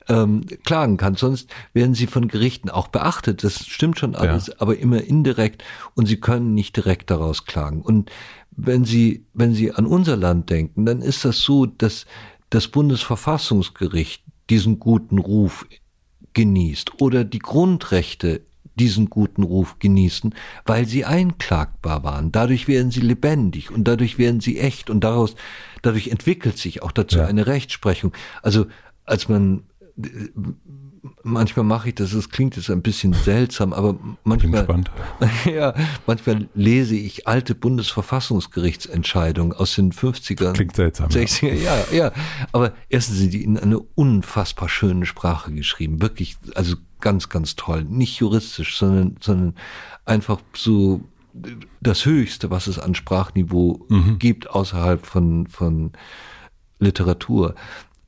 [0.10, 1.16] ähm, klagen kann.
[1.16, 3.25] Sonst werden sie von Gerichten auch beachtet.
[3.34, 4.54] Das stimmt schon alles, ja.
[4.60, 7.82] aber immer indirekt und sie können nicht direkt daraus klagen.
[7.82, 8.12] Und
[8.58, 12.06] wenn Sie, wenn Sie an unser Land denken, dann ist das so, dass
[12.50, 15.66] das Bundesverfassungsgericht diesen guten Ruf
[16.34, 18.42] genießt oder die Grundrechte
[18.76, 20.36] diesen guten Ruf genießen,
[20.66, 22.32] weil sie einklagbar waren.
[22.32, 25.36] Dadurch werden sie lebendig und dadurch werden sie echt und daraus,
[25.82, 27.26] dadurch entwickelt sich auch dazu ja.
[27.26, 28.12] eine Rechtsprechung.
[28.42, 28.68] Also
[29.06, 29.64] als man
[31.24, 34.68] manchmal mache ich das, es klingt jetzt ein bisschen seltsam, aber manchmal,
[35.46, 35.74] ja,
[36.06, 41.78] manchmal lese ich alte Bundesverfassungsgerichtsentscheidungen aus den 50er, klingt seltsam, 60er, ja.
[41.92, 42.12] ja, ja,
[42.52, 47.84] aber erstens sind die in eine unfassbar schöne Sprache geschrieben, wirklich, also ganz, ganz toll,
[47.84, 49.56] nicht juristisch, sondern, sondern
[50.06, 51.02] einfach so
[51.82, 54.20] das Höchste, was es an Sprachniveau mhm.
[54.20, 55.92] gibt außerhalb von, von
[56.80, 57.56] Literatur.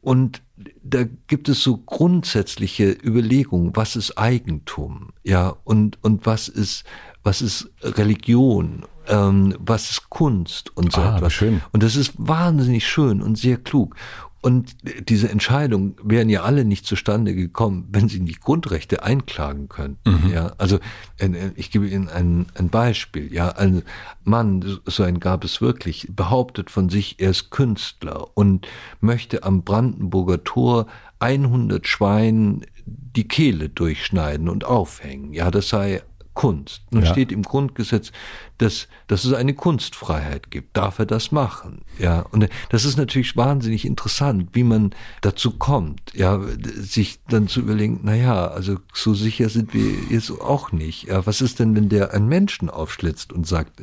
[0.08, 0.42] Und
[0.84, 6.86] da gibt es so grundsätzliche Überlegungen, was ist Eigentum, ja, und, und was ist,
[7.24, 11.34] was ist Religion, ähm, was ist Kunst und so ah, etwas.
[11.34, 11.62] Schön.
[11.74, 13.98] Und das ist wahnsinnig schön und sehr klug.
[14.40, 14.76] Und
[15.10, 20.28] diese Entscheidungen wären ja alle nicht zustande gekommen, wenn sie nicht Grundrechte einklagen könnten.
[20.28, 20.32] Mhm.
[20.32, 20.80] Ja, also
[21.18, 23.34] äh, ich gebe Ihnen ein, ein Beispiel.
[23.34, 23.82] Ja, ein
[24.24, 28.68] Mann, so ein gab es wirklich, behauptet von sich, er ist Künstler und
[29.02, 30.88] möchte am Brandenburger Tor
[31.20, 35.34] 100 Schweinen die Kehle durchschneiden und aufhängen.
[35.34, 36.04] Ja, das sei
[36.38, 36.84] Kunst.
[36.92, 37.12] Nun ja.
[37.12, 38.12] steht im Grundgesetz,
[38.60, 40.78] dass, dass es eine Kunstfreiheit gibt.
[40.78, 41.82] Darf er das machen?
[41.98, 44.92] Ja, und das ist natürlich wahnsinnig interessant, wie man
[45.22, 46.40] dazu kommt, ja,
[46.76, 51.08] sich dann zu überlegen, na ja, also so sicher sind wir jetzt auch nicht.
[51.08, 53.80] Ja, was ist denn, wenn der einen Menschen aufschlitzt und sagt,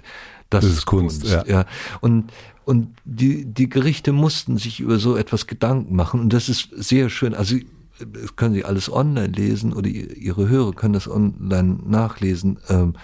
[0.48, 1.44] das, das ist Kunst, Kunst ja.
[1.46, 1.66] ja.
[2.00, 2.32] Und
[2.64, 6.20] und die, die Gerichte mussten sich über so etwas Gedanken machen.
[6.20, 7.34] Und das ist sehr schön.
[7.34, 7.56] Also
[7.98, 12.58] das können Sie alles online lesen oder Ihre Hörer können das online nachlesen.
[12.68, 12.94] Ähm,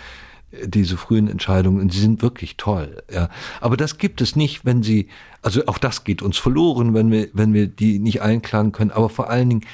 [0.67, 3.29] diese frühen Entscheidungen, und sie sind wirklich toll, ja.
[3.61, 5.09] Aber das gibt es nicht, wenn sie,
[5.43, 9.09] also auch das geht uns verloren, wenn wir, wenn wir die nicht einklagen können, aber
[9.09, 9.67] vor allen Dingen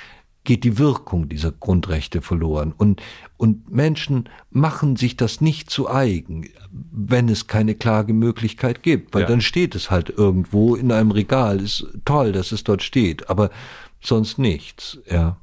[0.45, 2.73] geht die Wirkung dieser Grundrechte verloren.
[2.77, 3.03] Und,
[3.37, 9.29] und Menschen machen sich das nicht zu eigen, wenn es keine Klagemöglichkeit gibt, weil ja.
[9.29, 11.61] dann steht es halt irgendwo in einem Regal.
[11.61, 13.51] Ist toll, dass es dort steht, aber
[14.01, 15.39] sonst nichts, ja.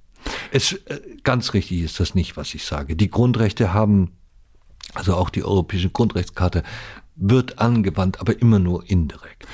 [0.52, 2.96] Es, äh, ganz richtig ist das nicht, was ich sage.
[2.96, 4.12] Die Grundrechte haben,
[4.94, 6.64] also auch die Europäische Grundrechtskarte,
[7.16, 9.46] wird angewandt, aber immer nur indirekt.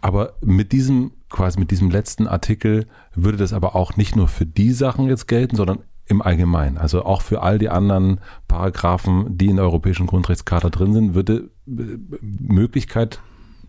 [0.00, 4.46] Aber mit diesem, quasi mit diesem letzten Artikel würde das aber auch nicht nur für
[4.46, 6.78] die Sachen jetzt gelten, sondern im Allgemeinen.
[6.78, 11.50] Also auch für all die anderen Paragraphen, die in der Europäischen Grundrechtskarte drin sind, würde
[11.66, 13.20] äh, Möglichkeit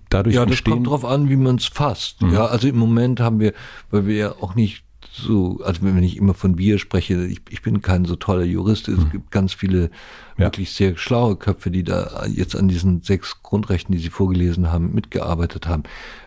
[0.10, 0.58] dadurch ja, entstehen.
[0.58, 2.22] Ja, das kommt darauf an, wie man es fasst.
[2.22, 2.34] Mhm.
[2.34, 3.54] Ja, also im Moment haben wir,
[3.92, 7.62] weil wir ja auch nicht so, also wenn ich immer von wir spreche, ich, ich
[7.62, 9.10] bin kein so toller Jurist, es mhm.
[9.12, 9.90] gibt ganz viele
[10.38, 10.46] ja.
[10.46, 14.94] wirklich sehr schlaue Köpfe, die da jetzt an diesen sechs Grundrechten, die Sie vorgelesen haben,
[14.94, 15.84] mitgearbeitet haben.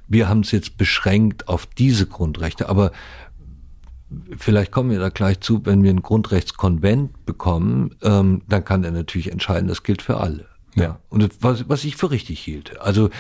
[0.09, 2.93] Wir haben es jetzt beschränkt auf diese Grundrechte, aber
[4.37, 8.91] vielleicht kommen wir da gleich zu, wenn wir einen Grundrechtskonvent bekommen, ähm, dann kann er
[8.91, 10.52] natürlich entscheiden, das gilt für alle.
[10.75, 10.99] Ja.
[11.11, 12.81] Und was, was ich für richtig hielt.
[12.81, 13.11] Also,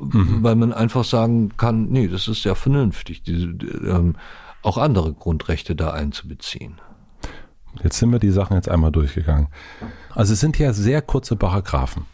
[0.00, 0.42] mhm.
[0.42, 4.16] weil man einfach sagen kann, nee, das ist ja vernünftig, diese, ähm,
[4.62, 6.80] auch andere Grundrechte da einzubeziehen.
[7.82, 9.48] Jetzt sind wir die Sachen jetzt einmal durchgegangen.
[10.14, 12.04] Also es sind ja sehr kurze Paragraphen.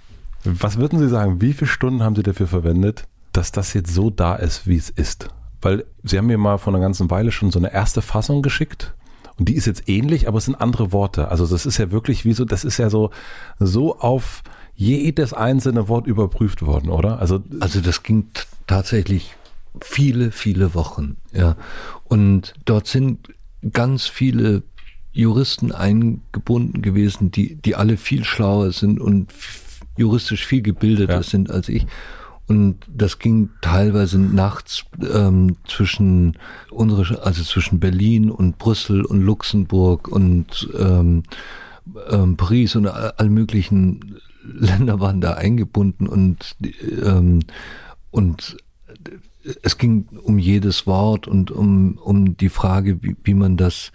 [0.45, 4.09] Was würden Sie sagen, wie viele Stunden haben Sie dafür verwendet, dass das jetzt so
[4.09, 5.29] da ist, wie es ist?
[5.61, 8.95] Weil Sie haben mir mal vor einer ganzen Weile schon so eine erste Fassung geschickt
[9.39, 11.29] und die ist jetzt ähnlich, aber es sind andere Worte.
[11.29, 13.11] Also das ist ja wirklich wie so, das ist ja so,
[13.59, 14.43] so auf
[14.79, 17.19] jedes einzelne Wort überprüft worden, oder?
[17.19, 18.27] Also, also das ging
[18.69, 19.35] tatsächlich
[19.83, 21.57] viele, viele Wochen, ja.
[22.05, 23.29] Und dort sind
[23.73, 24.63] ganz viele
[25.13, 29.33] Juristen eingebunden gewesen, die, die alle viel schlauer sind und
[29.97, 31.23] juristisch viel gebildeter ja.
[31.25, 31.85] sind als ich.
[32.47, 36.39] Und das ging teilweise nachts ähm, zwischen
[36.71, 41.25] unsere, also zwischen Berlin und Brüssel und Luxemburg und ähm,
[42.11, 44.21] ähm, Paris und all möglichen
[44.53, 46.57] Länder waren da eingebunden und,
[47.03, 47.41] ähm,
[48.11, 48.57] und
[49.63, 53.93] es ging um jedes Wort und um, um die Frage, wie, wie man das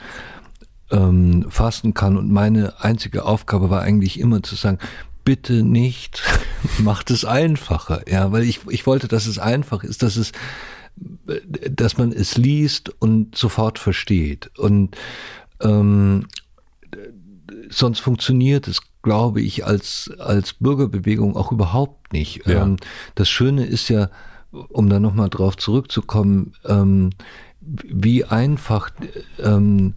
[0.91, 2.17] ähm, fassen kann.
[2.17, 4.79] Und meine einzige Aufgabe war eigentlich immer zu sagen,
[5.23, 6.23] bitte nicht,
[6.79, 8.09] macht es einfacher.
[8.09, 10.31] Ja, weil ich, ich wollte, dass es einfach ist, dass es,
[11.69, 14.51] dass man es liest und sofort versteht.
[14.57, 14.95] Und
[15.61, 16.27] ähm,
[17.69, 22.47] sonst funktioniert es, glaube ich, als, als Bürgerbewegung auch überhaupt nicht.
[22.47, 22.63] Ja.
[22.63, 22.77] Ähm,
[23.15, 24.09] das Schöne ist ja,
[24.51, 27.11] um da nochmal drauf zurückzukommen, ähm,
[27.61, 28.89] wie einfach
[29.39, 29.93] ähm,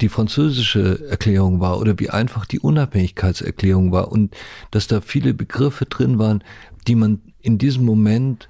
[0.00, 4.34] die französische Erklärung war oder wie einfach die Unabhängigkeitserklärung war und
[4.70, 6.42] dass da viele Begriffe drin waren,
[6.86, 8.48] die man in diesem Moment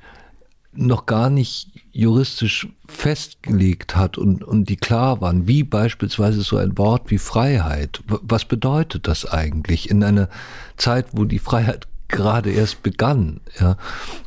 [0.72, 6.76] noch gar nicht juristisch festgelegt hat und, und die klar waren, wie beispielsweise so ein
[6.76, 8.02] Wort wie Freiheit.
[8.06, 10.28] Was bedeutet das eigentlich in einer
[10.76, 13.40] Zeit, wo die Freiheit gerade erst begann?
[13.58, 13.78] Ja?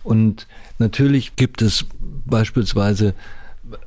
[0.04, 0.48] Und
[0.80, 1.86] natürlich gibt es
[2.26, 3.14] beispielsweise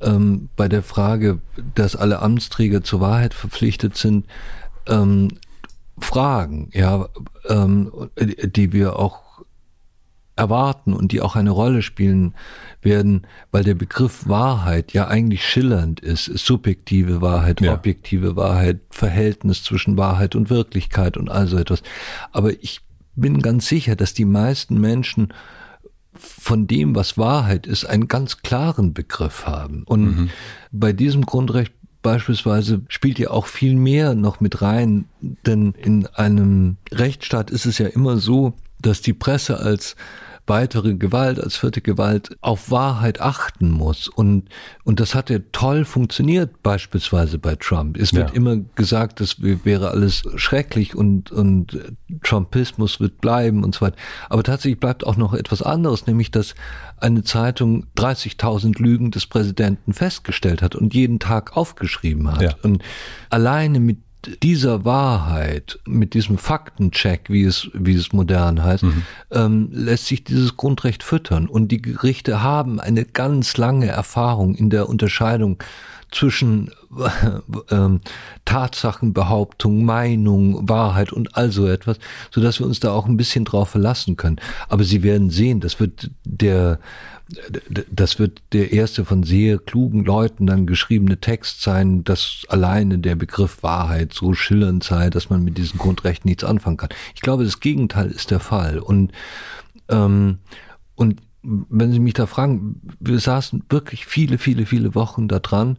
[0.00, 1.40] ähm, bei der Frage,
[1.74, 4.26] dass alle Amtsträger zur Wahrheit verpflichtet sind,
[4.86, 5.28] ähm,
[5.98, 7.08] Fragen, ja,
[7.48, 9.21] ähm, die wir auch
[10.42, 12.34] erwarten und die auch eine Rolle spielen
[12.82, 17.74] werden, weil der Begriff Wahrheit ja eigentlich schillernd ist, subjektive Wahrheit, ja.
[17.74, 21.82] objektive Wahrheit, Verhältnis zwischen Wahrheit und Wirklichkeit und all so etwas.
[22.32, 22.80] Aber ich
[23.14, 25.32] bin ganz sicher, dass die meisten Menschen
[26.14, 29.84] von dem, was Wahrheit ist, einen ganz klaren Begriff haben.
[29.84, 30.30] Und mhm.
[30.72, 36.76] bei diesem Grundrecht beispielsweise spielt ja auch viel mehr noch mit rein, denn in einem
[36.90, 39.96] Rechtsstaat ist es ja immer so, dass die Presse als
[40.46, 44.08] weitere Gewalt, als vierte Gewalt auf Wahrheit achten muss.
[44.08, 44.48] Und,
[44.84, 47.96] und das hat ja toll funktioniert, beispielsweise bei Trump.
[47.96, 48.36] Es wird ja.
[48.36, 51.78] immer gesagt, das wäre alles schrecklich und, und
[52.22, 53.96] Trumpismus wird bleiben und so weiter.
[54.28, 56.54] Aber tatsächlich bleibt auch noch etwas anderes, nämlich dass
[56.98, 62.42] eine Zeitung 30.000 Lügen des Präsidenten festgestellt hat und jeden Tag aufgeschrieben hat.
[62.42, 62.54] Ja.
[62.62, 62.82] Und
[63.30, 63.98] alleine mit
[64.42, 69.02] dieser Wahrheit, mit diesem Faktencheck, wie es, wie es modern heißt, mhm.
[69.30, 71.46] ähm, lässt sich dieses Grundrecht füttern.
[71.46, 75.58] Und die Gerichte haben eine ganz lange Erfahrung in der Unterscheidung
[76.12, 77.98] zwischen äh, äh,
[78.44, 81.98] Tatsachenbehauptung, Meinung, Wahrheit und all so etwas,
[82.30, 84.36] so dass wir uns da auch ein bisschen drauf verlassen können.
[84.68, 86.78] Aber Sie werden sehen, das wird der
[87.90, 93.14] das wird der erste von sehr klugen Leuten dann geschriebene Text sein, dass alleine der
[93.14, 96.90] Begriff Wahrheit so schillernd sei, dass man mit diesem Grundrecht nichts anfangen kann.
[97.14, 98.78] Ich glaube, das Gegenteil ist der Fall.
[98.78, 99.12] Und,
[99.88, 100.38] ähm,
[100.94, 105.78] und wenn Sie mich da fragen, wir saßen wirklich viele, viele, viele Wochen da dran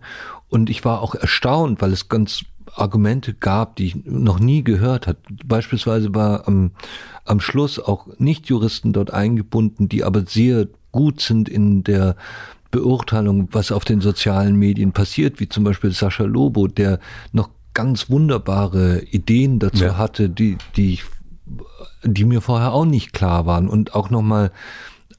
[0.50, 2.46] und ich war auch erstaunt, weil es ganz
[2.76, 5.18] Argumente gab, die ich noch nie gehört hat.
[5.46, 6.72] Beispielsweise war am,
[7.26, 12.16] am Schluss auch Nichtjuristen dort eingebunden, die aber sehr gut sind in der
[12.72, 17.00] Beurteilung, was auf den sozialen Medien passiert, wie zum Beispiel Sascha Lobo, der
[17.34, 19.98] noch ganz wunderbare Ideen dazu ja.
[19.98, 21.04] hatte, die, die ich,
[22.04, 24.52] die mir vorher auch nicht klar waren und auch nochmal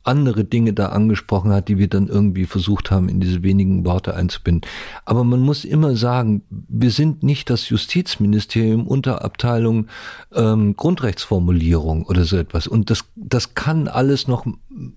[0.04, 4.14] andere Dinge da angesprochen hat, die wir dann irgendwie versucht haben, in diese wenigen Worte
[4.14, 4.70] einzubinden.
[5.04, 9.88] Aber man muss immer sagen, wir sind nicht das Justizministerium unter Abteilung
[10.34, 12.66] ähm, Grundrechtsformulierung oder so etwas.
[12.66, 14.46] Und das, das kann alles noch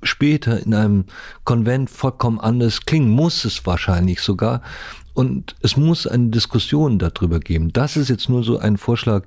[0.04, 1.06] später in einem
[1.46, 4.62] Konvent vollkommen anders klingen, muss es wahrscheinlich sogar.
[5.14, 7.74] Und es muss eine Diskussion darüber geben.
[7.74, 9.24] Das ist jetzt nur so ein Vorschlag,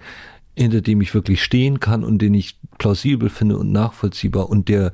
[0.57, 4.93] hinter dem ich wirklich stehen kann und den ich plausibel finde und nachvollziehbar und der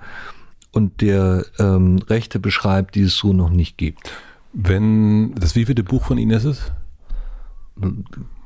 [0.76, 4.12] und der ähm, Rechte beschreibt, die es so noch nicht gibt.
[4.52, 6.72] Wenn das wievielte Buch von Ihnen ist es?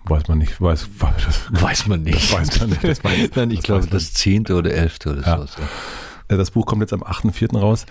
[0.05, 0.61] Weiß man nicht.
[0.61, 2.32] Weiß, weiß, weiß man nicht.
[2.32, 2.85] Weiß man nicht.
[2.85, 5.47] Das weiß, Nein, ich glaube das zehnte oder elfte oder ja.
[5.47, 5.61] so.
[6.28, 6.36] Ja.
[6.36, 7.59] Das Buch kommt jetzt am 8.4.
[7.59, 7.86] raus.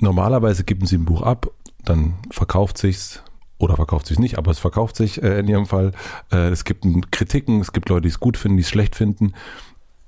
[0.00, 1.50] Normalerweise geben Sie ein Buch ab,
[1.84, 3.22] dann verkauft sich's
[3.58, 5.92] oder verkauft sich nicht, aber es verkauft sich äh, in Ihrem Fall.
[6.32, 9.34] Äh, es gibt Kritiken, es gibt Leute, die es gut finden, die es schlecht finden.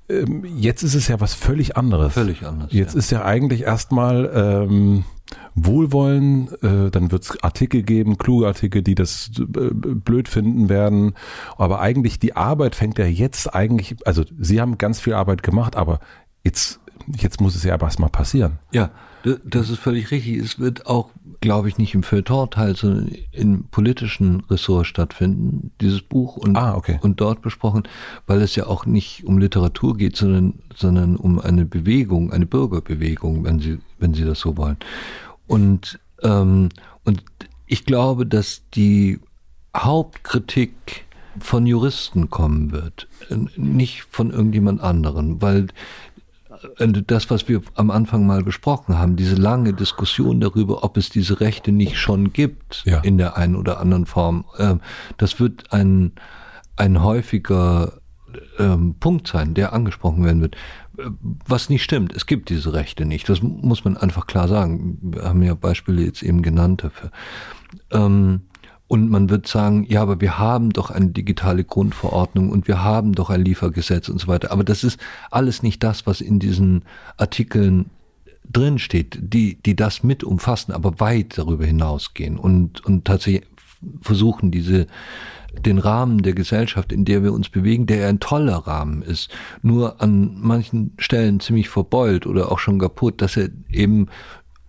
[0.09, 2.13] Ähm, jetzt ist es ja was völlig anderes.
[2.13, 2.71] Völlig anders.
[2.71, 2.99] Jetzt ja.
[2.99, 5.05] ist ja eigentlich erstmal ähm,
[5.55, 11.15] Wohlwollen, äh, dann wird es Artikel geben, kluge Artikel, die das äh, blöd finden werden.
[11.57, 15.75] Aber eigentlich die Arbeit fängt ja jetzt eigentlich, also Sie haben ganz viel Arbeit gemacht,
[15.75, 15.99] aber
[16.43, 18.59] jetzt, jetzt muss es ja erstmal passieren.
[18.71, 18.91] Ja,
[19.43, 20.37] das ist völlig richtig.
[20.37, 21.09] Es wird auch,
[21.41, 26.99] glaube ich, nicht im Feuilleton-Teil, sondern im politischen Ressort stattfinden, dieses Buch und, ah, okay.
[27.01, 27.83] und dort besprochen,
[28.27, 33.43] weil es ja auch nicht um Literatur geht, sondern, sondern um eine Bewegung, eine Bürgerbewegung,
[33.43, 34.77] wenn Sie, wenn Sie das so wollen.
[35.47, 36.69] Und, ähm,
[37.03, 37.23] und
[37.65, 39.19] ich glaube, dass die
[39.75, 41.05] Hauptkritik
[41.39, 43.07] von Juristen kommen wird,
[43.57, 45.67] nicht von irgendjemand anderen, weil
[47.07, 51.39] das, was wir am Anfang mal besprochen haben, diese lange Diskussion darüber, ob es diese
[51.39, 52.99] Rechte nicht schon gibt ja.
[52.99, 54.81] in der einen oder anderen Form, ähm,
[55.17, 56.13] das wird ein,
[56.75, 57.93] ein häufiger
[58.59, 60.55] ähm, Punkt sein, der angesprochen werden wird.
[61.45, 63.27] Was nicht stimmt, es gibt diese Rechte nicht.
[63.27, 64.97] Das muss man einfach klar sagen.
[65.01, 67.11] Wir haben ja Beispiele jetzt eben genannt dafür.
[68.87, 73.13] Und man wird sagen, ja, aber wir haben doch eine digitale Grundverordnung und wir haben
[73.13, 74.51] doch ein Liefergesetz und so weiter.
[74.51, 74.99] Aber das ist
[75.31, 76.83] alles nicht das, was in diesen
[77.17, 77.89] Artikeln
[78.51, 83.47] drin steht, die, die das mit umfassen, aber weit darüber hinausgehen und, und tatsächlich
[84.01, 84.87] versuchen, diese,
[85.59, 89.29] den Rahmen der Gesellschaft, in der wir uns bewegen, der ein toller Rahmen ist,
[89.61, 94.07] nur an manchen Stellen ziemlich verbeult oder auch schon kaputt, dass er eben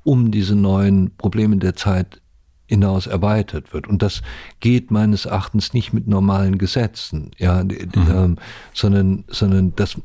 [0.04, 2.20] um diese neuen Probleme der Zeit
[2.66, 3.86] hinaus erweitert wird.
[3.86, 4.22] Und das
[4.60, 7.90] geht meines Erachtens nicht mit normalen Gesetzen, ja, mhm.
[7.96, 8.36] ähm,
[8.72, 9.96] sondern, sondern das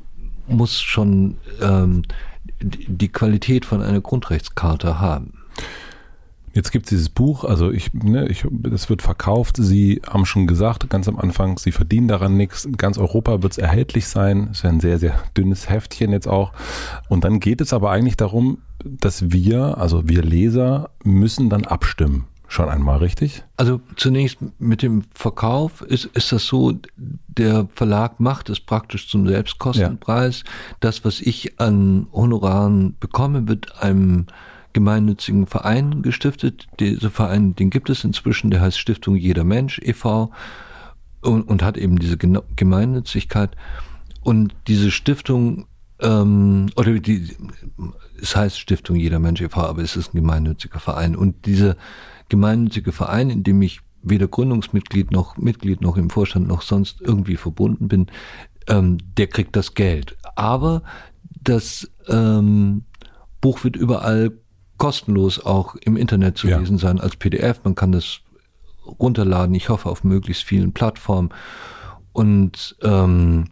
[0.48, 2.04] muss schon ähm,
[2.62, 5.34] die Qualität von einer Grundrechtskarte haben.
[6.54, 9.56] Jetzt gibt es dieses Buch, also ich, ne, ich, das wird verkauft.
[9.58, 12.66] Sie haben schon gesagt, ganz am Anfang, Sie verdienen daran nichts.
[12.66, 14.50] In ganz Europa wird es erhältlich sein.
[14.52, 16.52] Ist ja ein sehr, sehr dünnes Heftchen jetzt auch.
[17.08, 22.26] Und dann geht es aber eigentlich darum, dass wir, also wir Leser, müssen dann abstimmen.
[22.52, 23.46] Schon einmal, richtig?
[23.56, 29.26] Also zunächst mit dem Verkauf ist, ist das so, der Verlag macht es praktisch zum
[29.26, 30.40] Selbstkostenpreis.
[30.40, 30.52] Ja.
[30.82, 34.26] Das, was ich an Honoraren bekomme, wird einem
[34.74, 36.68] gemeinnützigen Verein gestiftet.
[36.82, 40.30] Dieser Verein, den gibt es inzwischen, der heißt Stiftung Jeder Mensch e.V.
[41.22, 43.52] Und, und hat eben diese Gemeinnützigkeit.
[44.24, 45.68] Und diese Stiftung,
[46.02, 47.34] ähm, oder die,
[48.22, 51.16] es heißt Stiftung Jeder Mensch e.V., aber es ist ein gemeinnütziger Verein.
[51.16, 51.78] Und dieser
[52.32, 57.36] gemeinnützige Verein, in dem ich weder Gründungsmitglied noch Mitglied noch im Vorstand noch sonst irgendwie
[57.36, 58.08] verbunden bin,
[58.68, 60.18] ähm, der kriegt das Geld.
[60.36, 60.82] Aber
[61.44, 62.86] das ähm,
[63.42, 64.32] Buch wird überall
[64.78, 66.58] kostenlos auch im Internet zu ja.
[66.58, 67.60] lesen sein als PDF.
[67.64, 68.22] Man kann das
[69.00, 69.54] runterladen.
[69.54, 71.30] Ich hoffe auf möglichst vielen Plattformen.
[72.14, 73.46] Und ähm,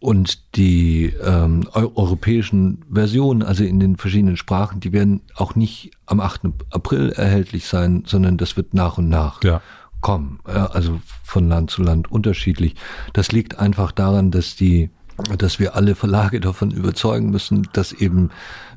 [0.00, 6.20] und die ähm, europäischen Versionen, also in den verschiedenen Sprachen, die werden auch nicht am
[6.20, 6.40] 8.
[6.70, 9.60] April erhältlich sein, sondern das wird nach und nach ja.
[10.00, 10.40] kommen.
[10.44, 12.74] Also von Land zu Land unterschiedlich.
[13.12, 14.90] Das liegt einfach daran, dass die
[15.36, 18.30] dass wir alle Verlage davon überzeugen müssen, das eben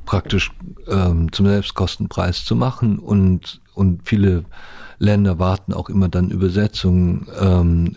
[0.05, 0.51] praktisch
[0.87, 4.45] ähm, zum Selbstkostenpreis zu machen und, und viele
[4.97, 7.95] Länder warten auch immer dann Übersetzungen ähm,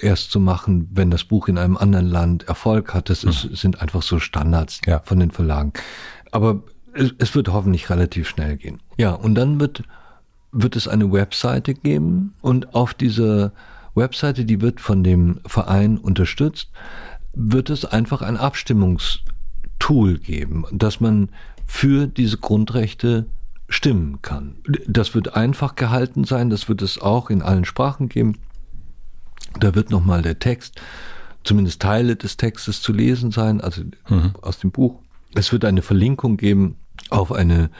[0.00, 3.10] erst zu machen, wenn das Buch in einem anderen Land Erfolg hat.
[3.10, 3.54] Das ist, mhm.
[3.54, 5.00] sind einfach so Standards ja.
[5.04, 5.72] von den Verlagen.
[6.32, 6.62] Aber
[6.94, 8.80] es, es wird hoffentlich relativ schnell gehen.
[8.96, 9.82] Ja, und dann wird,
[10.52, 13.52] wird es eine Webseite geben und auf dieser
[13.94, 16.70] Webseite, die wird von dem Verein unterstützt,
[17.32, 21.28] wird es einfach ein Abstimmungstool geben, dass man
[21.66, 23.26] für diese Grundrechte
[23.68, 24.56] stimmen kann.
[24.86, 28.38] Das wird einfach gehalten sein, das wird es auch in allen Sprachen geben.
[29.58, 30.80] Da wird nochmal der Text,
[31.44, 34.32] zumindest Teile des Textes zu lesen sein, also mhm.
[34.42, 35.00] aus dem Buch.
[35.34, 36.76] Es wird eine Verlinkung geben
[37.08, 37.70] auf eine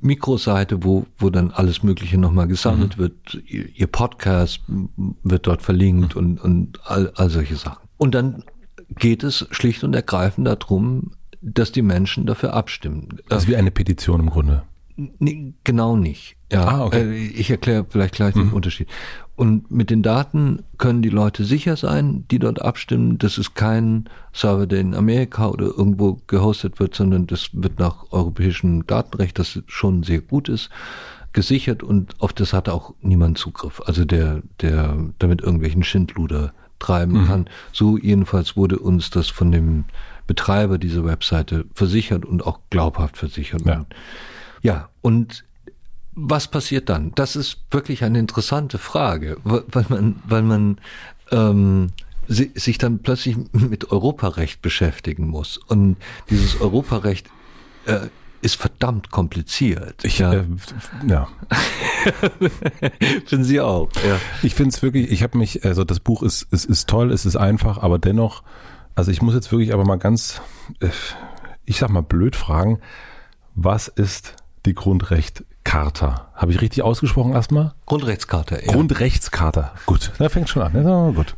[0.00, 3.00] Mikroseite, wo, wo dann alles Mögliche nochmal gesammelt mhm.
[3.00, 3.42] wird.
[3.44, 6.20] Ihr Podcast wird dort verlinkt mhm.
[6.20, 7.88] und, und all, all solche Sachen.
[7.96, 8.44] Und dann
[8.88, 13.20] geht es schlicht und ergreifend darum, dass die Menschen dafür abstimmen.
[13.28, 14.62] Das ist wie eine Petition im Grunde.
[14.96, 16.36] Nee, genau nicht.
[16.50, 17.02] Ja, ah, okay.
[17.02, 18.52] Äh, ich erkläre vielleicht gleich den mhm.
[18.54, 18.88] Unterschied.
[19.38, 23.18] Und mit den Daten können die Leute sicher sein, die dort abstimmen.
[23.18, 28.10] Das ist kein Server, der in Amerika oder irgendwo gehostet wird, sondern das wird nach
[28.10, 30.70] europäischem Datenrecht, das schon sehr gut ist,
[31.32, 33.80] gesichert und auf das hat auch niemand Zugriff.
[33.86, 37.26] Also der, der damit irgendwelchen Schindluder treiben mhm.
[37.28, 37.50] kann.
[37.70, 39.84] So jedenfalls wurde uns das von dem
[40.26, 43.64] Betreiber dieser Webseite versichert und auch glaubhaft versichert.
[43.64, 43.86] Ja,
[44.62, 45.44] ja und
[46.20, 47.12] was passiert dann?
[47.14, 50.78] Das ist wirklich eine interessante Frage, weil man, weil man
[51.30, 51.88] ähm,
[52.26, 55.56] sich dann plötzlich mit Europarecht beschäftigen muss.
[55.56, 55.96] Und
[56.28, 57.28] dieses Europarecht
[57.86, 58.08] äh,
[58.42, 60.04] ist verdammt kompliziert.
[60.04, 60.32] Ich, ja.
[60.32, 60.44] Äh,
[61.06, 61.28] ja.
[63.26, 63.88] Finden Sie auch.
[64.06, 64.20] Ja.
[64.42, 67.26] Ich finde es wirklich, ich habe mich, also das Buch ist, ist, ist toll, es
[67.26, 68.42] ist einfach, aber dennoch,
[68.94, 70.40] also ich muss jetzt wirklich aber mal ganz,
[70.80, 70.88] äh,
[71.64, 72.80] ich sag mal blöd fragen,
[73.54, 74.34] was ist
[74.66, 74.74] die
[75.64, 76.28] Grundrechtscharta?
[76.34, 77.74] Habe ich richtig ausgesprochen erstmal?
[77.86, 78.72] Grundrechtscharta, ja.
[78.72, 79.72] Grundrechtscharta.
[79.86, 80.84] Gut, da fängt schon an.
[80.84, 81.34] Ja, gut.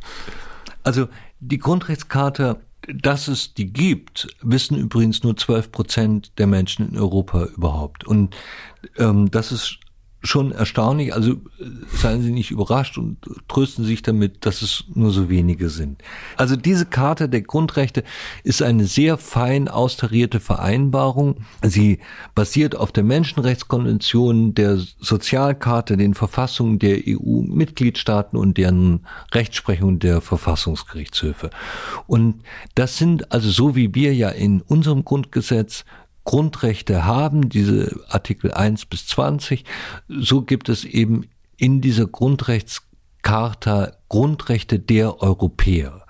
[0.83, 1.09] Also
[1.41, 2.57] die Grundrechtscharta
[2.89, 8.05] dass es die gibt, wissen übrigens nur 12 Prozent der Menschen in Europa überhaupt.
[8.05, 8.35] Und
[8.97, 9.79] ähm, das ist
[10.23, 11.15] schon erstaunlich.
[11.15, 11.37] Also
[11.93, 13.19] seien Sie nicht überrascht und
[13.49, 16.03] trösten sich damit, dass es nur so wenige sind.
[16.37, 18.05] Also diese Karte der Grundrechte
[18.45, 21.37] ist eine sehr fein austarierte Vereinbarung.
[21.63, 22.01] Sie
[22.35, 31.51] basiert auf der Menschenrechtskonvention, der Sozialkarte, den Verfassungen der EU-Mitgliedstaaten und deren Rechtsprechung der Verfassungsgerichtshöfe.
[32.07, 32.43] Und
[32.75, 35.85] das sind also so wie wir ja in unserem Grundgesetz
[36.31, 39.65] Grundrechte haben, diese Artikel 1 bis 20,
[40.07, 41.27] so gibt es eben
[41.57, 46.07] in dieser Grundrechtscharta Grundrechte der Europäer.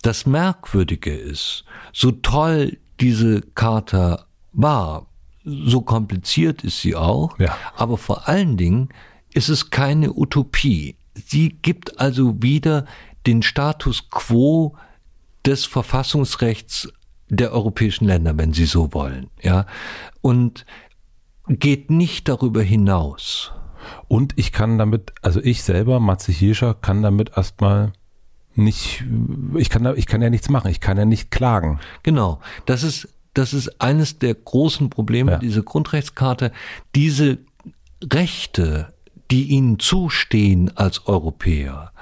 [0.00, 4.24] Das Merkwürdige ist, so toll diese Charta
[4.54, 5.08] war,
[5.44, 7.54] so kompliziert ist sie auch, ja.
[7.76, 8.88] aber vor allen Dingen
[9.34, 10.96] ist es keine Utopie.
[11.26, 12.86] Sie gibt also wieder
[13.26, 14.78] den Status quo
[15.44, 16.88] des Verfassungsrechts
[17.32, 19.66] der europäischen Länder, wenn Sie so wollen, ja.
[20.20, 20.66] Und
[21.48, 23.52] geht nicht darüber hinaus.
[24.06, 27.92] Und ich kann damit, also ich selber, Matze Hirscher, kann damit erstmal
[28.54, 29.02] nicht,
[29.56, 31.80] ich kann, da, ich kann ja nichts machen, ich kann ja nicht klagen.
[32.02, 35.38] Genau, das ist, das ist eines der großen Probleme ja.
[35.38, 36.52] dieser Grundrechtskarte.
[36.94, 37.38] Diese
[38.04, 38.92] Rechte,
[39.30, 41.92] die ihnen zustehen als Europäer,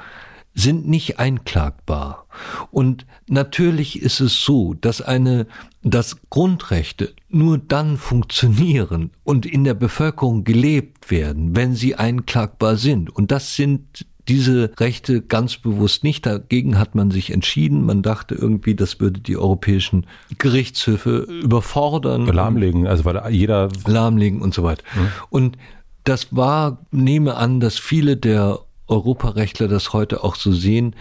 [0.60, 2.26] sind nicht einklagbar.
[2.70, 5.46] Und natürlich ist es so, dass eine,
[5.82, 13.10] dass Grundrechte nur dann funktionieren und in der Bevölkerung gelebt werden, wenn sie einklagbar sind.
[13.10, 16.24] Und das sind diese Rechte ganz bewusst nicht.
[16.26, 17.84] Dagegen hat man sich entschieden.
[17.84, 20.06] Man dachte irgendwie, das würde die europäischen
[20.38, 22.26] Gerichtshöfe überfordern.
[22.26, 23.68] Lahmlegen, also weil jeder.
[23.86, 24.84] Lahmlegen und so weiter.
[24.94, 25.08] Mhm.
[25.30, 25.58] Und
[26.04, 28.60] das war, nehme an, dass viele der
[28.90, 30.94] Europarechtler das heute auch so sehen,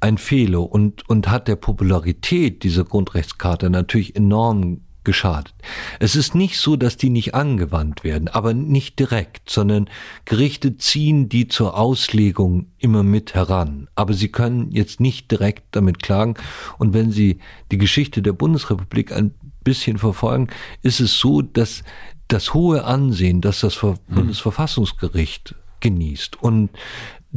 [0.00, 5.54] ein Fehler und, und hat der Popularität dieser Grundrechtskarte natürlich enorm geschadet.
[6.00, 9.88] Es ist nicht so, dass die nicht angewandt werden, aber nicht direkt, sondern
[10.24, 13.88] Gerichte ziehen die zur Auslegung immer mit heran.
[13.94, 16.34] Aber sie können jetzt nicht direkt damit klagen.
[16.76, 17.38] Und wenn Sie
[17.70, 19.32] die Geschichte der Bundesrepublik ein
[19.62, 20.48] bisschen verfolgen,
[20.82, 21.84] ist es so, dass
[22.28, 23.96] das hohe Ansehen, dass das hm.
[24.08, 26.70] Bundesverfassungsgericht genießt und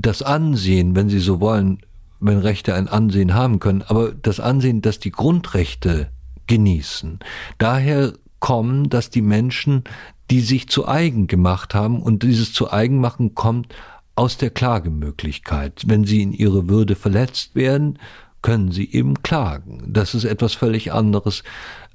[0.01, 1.80] das Ansehen, wenn Sie so wollen,
[2.19, 6.09] wenn Rechte ein Ansehen haben können, aber das Ansehen, dass die Grundrechte
[6.47, 7.19] genießen.
[7.57, 9.84] Daher kommen, dass die Menschen,
[10.30, 13.73] die sich zu eigen gemacht haben und dieses zu eigen machen kommt
[14.15, 15.84] aus der Klagemöglichkeit.
[15.88, 17.99] Wenn sie in ihre Würde verletzt werden,
[18.41, 19.84] können sie eben klagen.
[19.88, 21.43] Das ist etwas völlig anderes,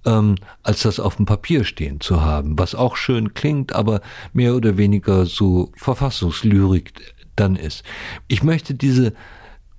[0.05, 4.01] ähm, als das auf dem Papier stehen zu haben, was auch schön klingt, aber
[4.33, 7.85] mehr oder weniger so Verfassungslyrik dann ist.
[8.29, 9.13] Ich möchte diese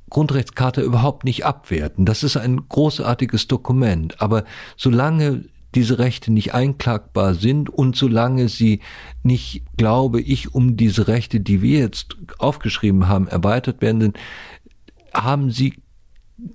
[0.10, 2.06] Grundrechtskarte überhaupt nicht abwerten.
[2.06, 4.22] Das ist ein großartiges Dokument.
[4.22, 4.46] Aber
[4.78, 8.80] solange diese Rechte nicht einklagbar sind und solange sie
[9.24, 14.14] nicht, glaube ich, um diese Rechte, die wir jetzt aufgeschrieben haben, erweitert werden,
[15.14, 15.82] haben sie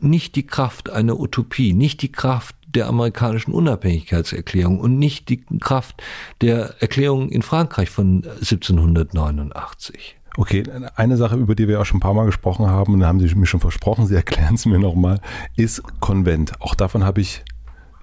[0.00, 6.02] nicht die Kraft einer Utopie, nicht die Kraft der amerikanischen Unabhängigkeitserklärung und nicht die Kraft
[6.40, 10.19] der Erklärung in Frankreich von 1789.
[10.36, 10.62] Okay,
[10.94, 13.20] eine Sache, über die wir auch schon ein paar Mal gesprochen haben, und da haben
[13.20, 15.20] Sie mir schon versprochen, Sie erklären es mir nochmal,
[15.56, 16.60] ist Konvent.
[16.60, 17.44] Auch davon habe ich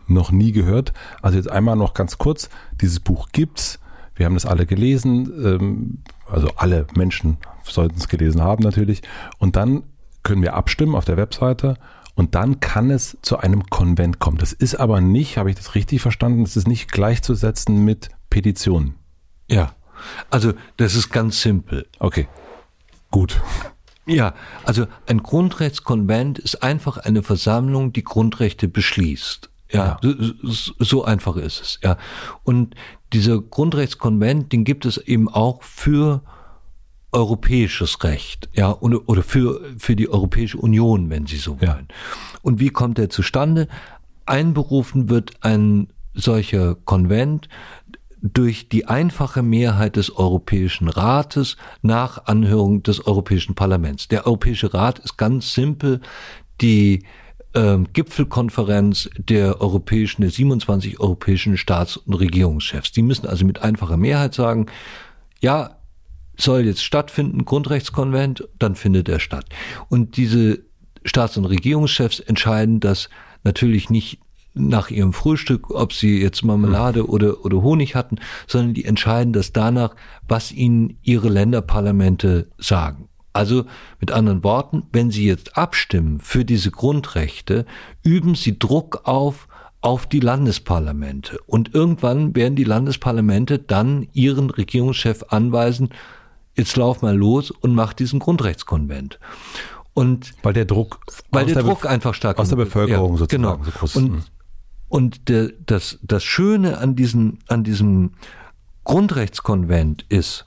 [0.07, 0.93] noch nie gehört.
[1.21, 2.49] Also jetzt einmal noch ganz kurz,
[2.81, 3.79] dieses Buch gibt's.
[4.15, 9.01] Wir haben das alle gelesen, ähm, also alle Menschen sollten es gelesen haben natürlich.
[9.37, 9.83] Und dann
[10.23, 11.77] können wir abstimmen auf der Webseite
[12.15, 14.39] und dann kann es zu einem Konvent kommen.
[14.39, 18.95] Das ist aber nicht, habe ich das richtig verstanden, das ist nicht gleichzusetzen mit Petitionen.
[19.49, 19.73] Ja.
[20.29, 21.87] Also das ist ganz simpel.
[21.99, 22.27] Okay,
[23.11, 23.41] gut.
[24.05, 24.33] Ja,
[24.63, 29.49] also ein Grundrechtskonvent ist einfach eine Versammlung, die Grundrechte beschließt.
[29.69, 30.13] Ja, ja.
[30.43, 31.79] So, so, einfach ist es.
[31.83, 31.97] Ja,
[32.43, 32.75] und
[33.11, 36.21] dieser Grundrechtskonvent, den gibt es eben auch für
[37.11, 41.87] europäisches Recht, ja, oder, oder für, für die Europäische Union, wenn Sie so wollen.
[41.89, 41.95] Ja.
[42.41, 43.67] Und wie kommt der zustande?
[44.25, 47.49] Einberufen wird ein solcher Konvent
[48.21, 54.07] durch die einfache Mehrheit des Europäischen Rates nach Anhörung des Europäischen Parlaments.
[54.07, 56.01] Der Europäische Rat ist ganz simpel
[56.61, 57.03] die
[57.53, 62.91] äh, Gipfelkonferenz der europäischen, der 27 europäischen Staats- und Regierungschefs.
[62.91, 64.67] Die müssen also mit einfacher Mehrheit sagen,
[65.39, 65.77] ja,
[66.39, 69.45] soll jetzt stattfinden, Grundrechtskonvent, dann findet er statt.
[69.89, 70.59] Und diese
[71.03, 73.09] Staats- und Regierungschefs entscheiden das
[73.43, 74.19] natürlich nicht
[74.57, 77.09] nach ihrem Frühstück, ob sie jetzt Marmelade hm.
[77.09, 78.17] oder, oder Honig hatten,
[78.47, 79.95] sondern die entscheiden das danach,
[80.27, 83.09] was ihnen ihre Länderparlamente sagen.
[83.33, 83.65] Also
[83.99, 87.67] mit anderen Worten, wenn Sie jetzt abstimmen für diese Grundrechte,
[88.01, 89.47] üben Sie Druck auf
[89.81, 91.39] auf die Landesparlamente.
[91.45, 95.89] Und irgendwann werden die Landesparlamente dann ihren Regierungschef anweisen,
[96.55, 99.19] jetzt lauf mal los und mach diesen Grundrechtskonvent.
[99.93, 100.99] Und weil der Druck,
[101.31, 103.63] weil der, der Druck einfach stark aus der Bevölkerung ja, sozusagen genau.
[103.63, 104.11] so groß und, ist.
[104.11, 104.31] Und
[105.27, 108.11] der, das, das Schöne an diesem, an diesem
[108.83, 110.45] Grundrechtskonvent ist,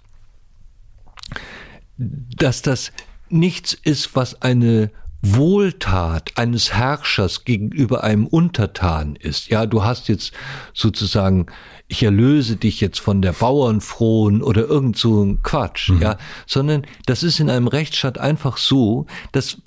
[1.98, 2.92] dass das
[3.28, 4.90] nichts ist, was eine
[5.22, 9.48] Wohltat eines Herrschers gegenüber einem Untertan ist.
[9.48, 10.32] Ja, du hast jetzt
[10.72, 11.46] sozusagen,
[11.88, 16.00] ich erlöse dich jetzt von der Bauernfrohen oder irgend so ein Quatsch, mhm.
[16.00, 19.58] ja, sondern das ist in einem Rechtsstaat einfach so, dass,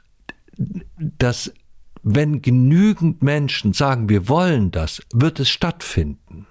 [0.57, 1.53] dass
[2.03, 6.45] wenn genügend Menschen sagen, wir wollen das, wird es stattfinden.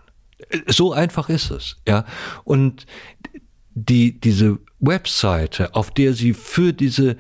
[0.66, 2.04] So einfach ist es, ja.
[2.44, 2.86] Und
[3.74, 7.16] die, diese Webseite, auf der sie für diese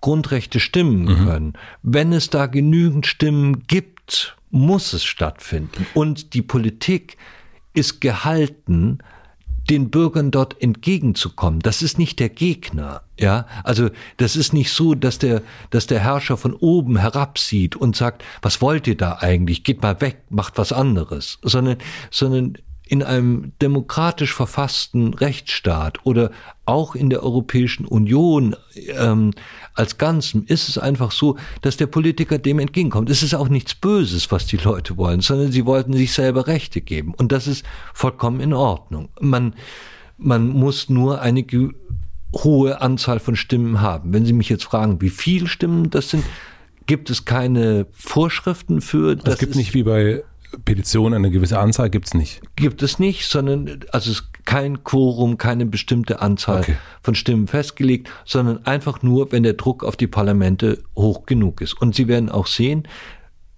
[0.00, 1.24] Grundrechte stimmen mhm.
[1.24, 1.52] können.
[1.82, 5.86] Wenn es da genügend Stimmen gibt, muss es stattfinden.
[5.94, 7.16] Und die Politik
[7.72, 8.98] ist gehalten,
[9.70, 11.60] den Bürgern dort entgegenzukommen.
[11.60, 13.46] Das ist nicht der Gegner, ja.
[13.64, 18.24] Also, das ist nicht so, dass der, dass der Herrscher von oben herabsieht und sagt,
[18.42, 19.64] was wollt ihr da eigentlich?
[19.64, 21.38] Geht mal weg, macht was anderes.
[21.42, 21.78] Sondern,
[22.10, 26.30] sondern in einem demokratisch verfassten Rechtsstaat oder
[26.64, 28.54] auch in der Europäischen Union
[28.96, 29.32] ähm,
[29.74, 33.10] als Ganzem ist es einfach so, dass der Politiker dem entgegenkommt.
[33.10, 36.80] Es ist auch nichts Böses, was die Leute wollen, sondern sie wollten sich selber Rechte
[36.80, 37.12] geben.
[37.14, 39.08] Und das ist vollkommen in Ordnung.
[39.20, 39.54] Man,
[40.16, 41.44] man muss nur eine
[42.32, 44.12] hohe Anzahl von Stimmen haben.
[44.12, 46.24] Wenn Sie mich jetzt fragen, wie viele Stimmen das sind,
[46.86, 49.16] gibt es keine Vorschriften für.
[49.16, 50.24] Das es gibt nicht wie bei
[50.64, 52.40] Petition eine gewisse Anzahl gibt es nicht.
[52.56, 56.76] Gibt es nicht, sondern also es ist kein Quorum, keine bestimmte Anzahl okay.
[57.02, 61.74] von Stimmen festgelegt, sondern einfach nur, wenn der Druck auf die Parlamente hoch genug ist.
[61.80, 62.86] Und Sie werden auch sehen,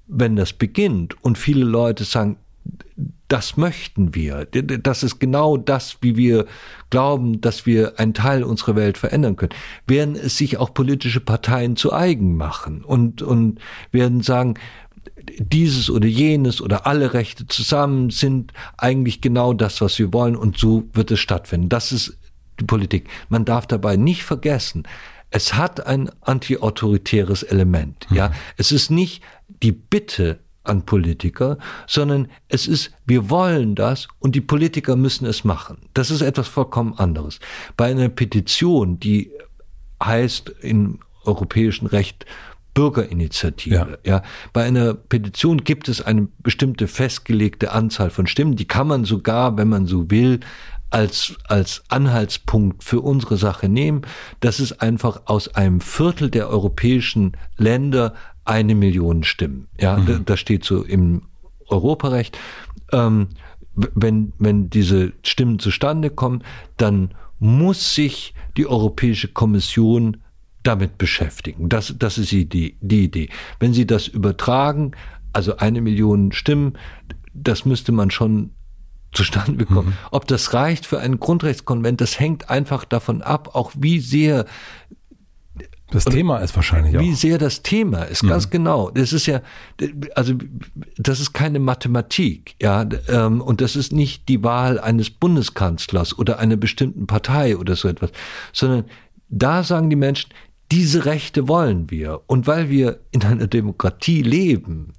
[0.07, 2.37] wenn das beginnt und viele Leute sagen,
[3.29, 4.47] das möchten wir.
[4.47, 6.47] Das ist genau das, wie wir
[6.89, 9.53] glauben, dass wir einen Teil unserer Welt verändern können.
[9.87, 13.61] Werden es sich auch politische Parteien zu eigen machen und, und
[13.93, 14.55] werden sagen,
[15.39, 20.59] dieses oder jenes oder alle Rechte zusammen sind eigentlich genau das, was wir wollen und
[20.59, 21.69] so wird es stattfinden.
[21.69, 22.19] Das ist
[22.61, 23.09] die Politik.
[23.29, 24.85] Man darf dabei nicht vergessen,
[25.31, 28.07] es hat ein antiautoritäres Element.
[28.11, 28.35] Ja, mhm.
[28.57, 29.23] es ist nicht
[29.63, 35.45] die Bitte an Politiker, sondern es ist, wir wollen das und die Politiker müssen es
[35.45, 35.79] machen.
[35.95, 37.41] Das ist etwas vollkommen anderes.
[37.77, 39.31] Bei einer Petition, die
[40.03, 42.27] heißt im europäischen Recht
[42.75, 43.99] Bürgerinitiative.
[44.05, 44.13] Ja.
[44.17, 44.23] ja.
[44.53, 48.57] Bei einer Petition gibt es eine bestimmte festgelegte Anzahl von Stimmen.
[48.57, 50.41] Die kann man sogar, wenn man so will,
[50.91, 54.03] als, als Anhaltspunkt für unsere Sache nehmen.
[54.41, 58.15] Das ist einfach aus einem Viertel der europäischen Länder
[58.45, 59.69] eine Million Stimmen.
[59.79, 60.25] Ja, mhm.
[60.25, 61.23] das steht so im
[61.69, 62.39] Europarecht.
[62.93, 63.29] Ähm,
[63.75, 66.43] wenn, wenn diese Stimmen zustande kommen,
[66.77, 70.19] dann muss sich die Europäische Kommission
[70.69, 71.69] damit beschäftigen.
[71.69, 72.45] Das, das ist die,
[72.81, 73.31] die Idee.
[73.59, 74.93] Wenn Sie das übertragen,
[75.33, 76.75] also eine Million Stimmen,
[77.33, 78.51] das müsste man schon
[79.13, 79.89] zustande bekommen.
[79.89, 80.09] Mhm.
[80.11, 84.45] Ob das reicht für einen Grundrechtskonvent, das hängt einfach davon ab, auch wie sehr
[85.91, 87.01] das Thema ist wahrscheinlich auch.
[87.01, 88.29] Wie sehr das Thema ist, mhm.
[88.29, 88.91] ganz genau.
[88.91, 89.41] Das ist ja,
[90.15, 90.35] also
[90.99, 96.39] das ist keine Mathematik, ja, ähm, und das ist nicht die Wahl eines Bundeskanzlers oder
[96.41, 98.11] einer bestimmten Partei oder so etwas,
[98.53, 98.85] sondern
[99.31, 100.31] da sagen die Menschen,
[100.71, 102.21] diese Rechte wollen wir.
[102.27, 104.95] Und weil wir in einer Demokratie leben,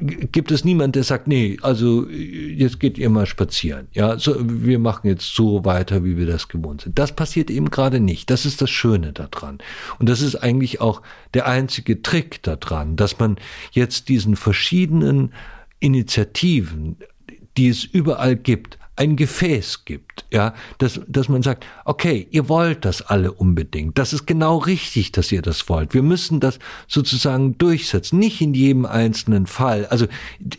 [0.00, 3.88] gibt es niemand, der sagt, nee, also jetzt geht ihr mal spazieren.
[3.92, 6.98] Ja, so, wir machen jetzt so weiter, wie wir das gewohnt sind.
[6.98, 8.30] Das passiert eben gerade nicht.
[8.30, 9.58] Das ist das Schöne daran.
[9.98, 11.02] Und das ist eigentlich auch
[11.34, 13.36] der einzige Trick daran, dass man
[13.72, 15.32] jetzt diesen verschiedenen
[15.80, 16.96] Initiativen,
[17.56, 22.84] die es überall gibt, ein Gefäß gibt, ja, dass, dass man sagt, okay, ihr wollt
[22.84, 23.96] das alle unbedingt.
[23.96, 25.94] Das ist genau richtig, dass ihr das wollt.
[25.94, 26.58] Wir müssen das
[26.88, 29.86] sozusagen durchsetzen, nicht in jedem einzelnen Fall.
[29.86, 30.06] Also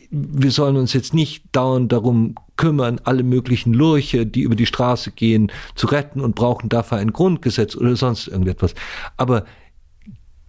[0.10, 5.12] wir sollen uns jetzt nicht dauernd darum kümmern, alle möglichen Lurche, die über die Straße
[5.12, 8.74] gehen, zu retten und brauchen dafür ein Grundgesetz oder sonst irgendetwas.
[9.16, 9.46] Aber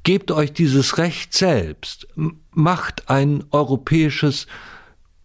[0.05, 2.09] gebt euch dieses Recht selbst,
[2.51, 4.47] macht ein europäisches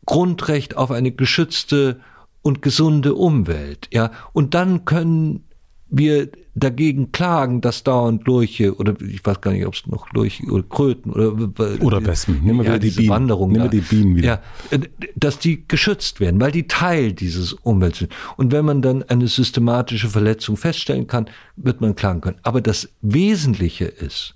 [0.06, 2.02] Grundrecht auf eine geschützte
[2.42, 4.12] und gesunde Umwelt, ja.
[4.34, 5.44] Und dann können
[5.90, 10.44] wir dagegen klagen, dass dauernd Lurche oder ich weiß gar nicht, ob es noch Lurche
[10.46, 11.34] oder Kröten oder
[11.82, 14.42] oder Wespen, nehmen wir ja, wieder die Bienen, Wanderung nehmen wir die Bienen wieder.
[14.72, 14.80] Ja,
[15.16, 18.12] dass die geschützt werden, weil die Teil dieses Umwelts sind.
[18.38, 22.38] Und wenn man dann eine systematische Verletzung feststellen kann, wird man klagen können.
[22.44, 24.36] Aber das Wesentliche ist,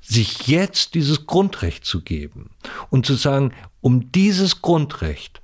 [0.00, 2.50] sich jetzt dieses Grundrecht zu geben
[2.90, 5.40] und zu sagen, um dieses Grundrecht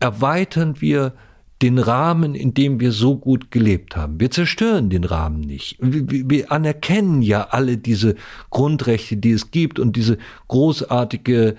[0.00, 1.14] erweitern wir
[1.62, 4.18] den Rahmen, in dem wir so gut gelebt haben.
[4.18, 5.76] Wir zerstören den Rahmen nicht.
[5.80, 8.16] Wir, wir, anerkennen ja alle diese
[8.50, 10.18] Grundrechte, die es gibt und diese
[10.48, 11.56] großartige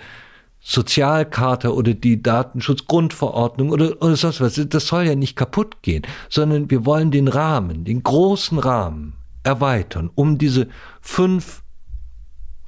[0.59, 4.61] Sozialkarte oder die Datenschutzgrundverordnung oder, oder sonst was.
[4.69, 9.13] Das soll ja nicht kaputt gehen, sondern wir wollen den Rahmen, den großen Rahmen
[9.43, 10.67] erweitern, um diese
[11.01, 11.63] fünf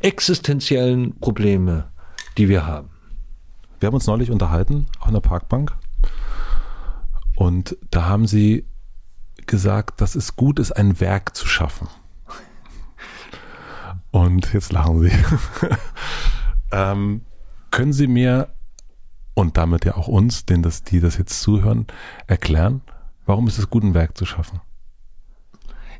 [0.01, 1.85] existenziellen Probleme,
[2.37, 2.89] die wir haben.
[3.79, 5.75] Wir haben uns neulich unterhalten auf einer Parkbank
[7.35, 8.65] und da haben sie
[9.45, 11.87] gesagt, dass es gut ist, ein Werk zu schaffen.
[14.11, 15.11] Und jetzt lachen sie.
[16.71, 17.21] ähm,
[17.69, 18.53] können Sie mir
[19.33, 21.87] und damit ja auch uns, denn das, die das jetzt zuhören,
[22.25, 22.81] erklären,
[23.25, 24.61] warum ist es gut, ein Werk zu schaffen?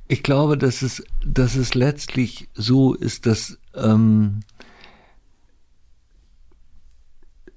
[0.07, 4.39] Ich glaube, dass es, dass es letztlich so ist, dass, ähm,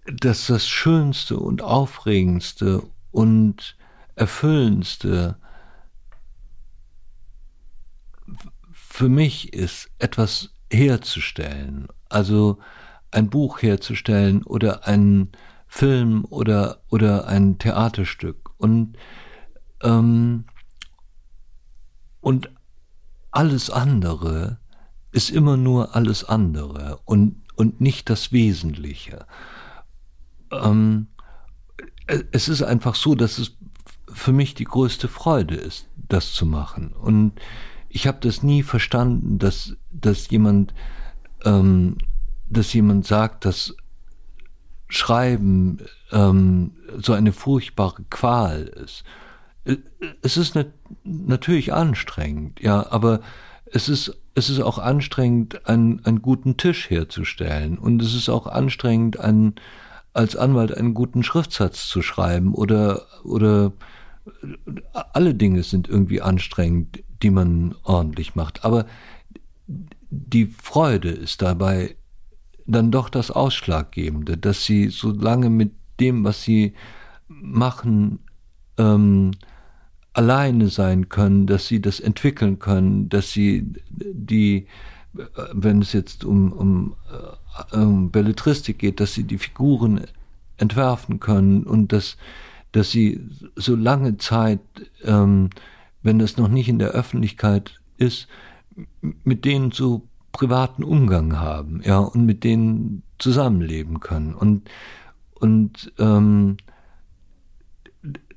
[0.06, 3.76] dass das Schönste und Aufregendste und
[4.14, 5.36] Erfüllendste
[8.72, 11.88] für mich ist, etwas herzustellen.
[12.08, 12.58] Also
[13.10, 15.32] ein Buch herzustellen oder einen
[15.66, 18.50] Film oder, oder ein Theaterstück.
[18.58, 18.96] Und,
[19.82, 20.44] ähm,
[22.20, 22.50] und
[23.30, 24.58] alles andere
[25.12, 29.26] ist immer nur alles andere und, und nicht das Wesentliche.
[30.50, 31.08] Ähm,
[32.32, 33.52] es ist einfach so, dass es
[34.12, 36.92] für mich die größte Freude ist, das zu machen.
[36.92, 37.32] Und
[37.88, 40.74] ich habe das nie verstanden, dass, dass jemand,
[41.44, 41.98] ähm,
[42.48, 43.76] dass jemand sagt, dass
[44.88, 45.78] Schreiben
[46.12, 49.04] ähm, so eine furchtbare Qual ist.
[50.22, 50.68] Es ist nat
[51.04, 53.20] natürlich anstrengend, ja, aber
[53.66, 57.76] es ist, es ist auch anstrengend, einen, einen guten Tisch herzustellen.
[57.76, 59.56] Und es ist auch anstrengend, einen,
[60.12, 63.72] als Anwalt einen guten Schriftsatz zu schreiben oder, oder
[65.12, 68.64] alle Dinge sind irgendwie anstrengend, die man ordentlich macht.
[68.64, 68.86] Aber
[70.10, 71.96] die Freude ist dabei
[72.66, 76.74] dann doch das Ausschlaggebende, dass sie so lange mit dem, was sie
[77.28, 78.20] machen,
[78.76, 79.32] ähm,
[80.12, 84.66] alleine sein können, dass sie das entwickeln können, dass sie die,
[85.12, 90.02] wenn es jetzt um, um äh, ähm, Belletristik geht, dass sie die Figuren
[90.58, 92.16] entwerfen können und dass,
[92.72, 93.20] dass sie
[93.56, 94.60] so lange Zeit,
[95.04, 95.50] ähm,
[96.02, 98.28] wenn das noch nicht in der Öffentlichkeit ist,
[99.00, 104.34] mit denen so privaten Umgang haben, ja, und mit denen zusammenleben können.
[104.34, 104.68] Und,
[105.34, 106.58] und ähm,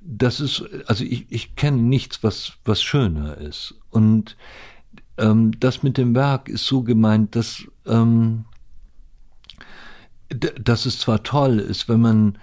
[0.01, 3.75] das ist, also ich, ich kenne nichts, was, was schöner ist.
[3.91, 4.35] Und
[5.21, 8.45] ähm, das mit dem Werk ist so gemeint, dass ähm,
[10.29, 12.37] dass es zwar toll ist, wenn man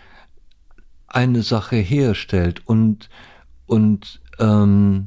[1.07, 3.09] eine Sache herstellt und
[3.67, 5.05] und ähm,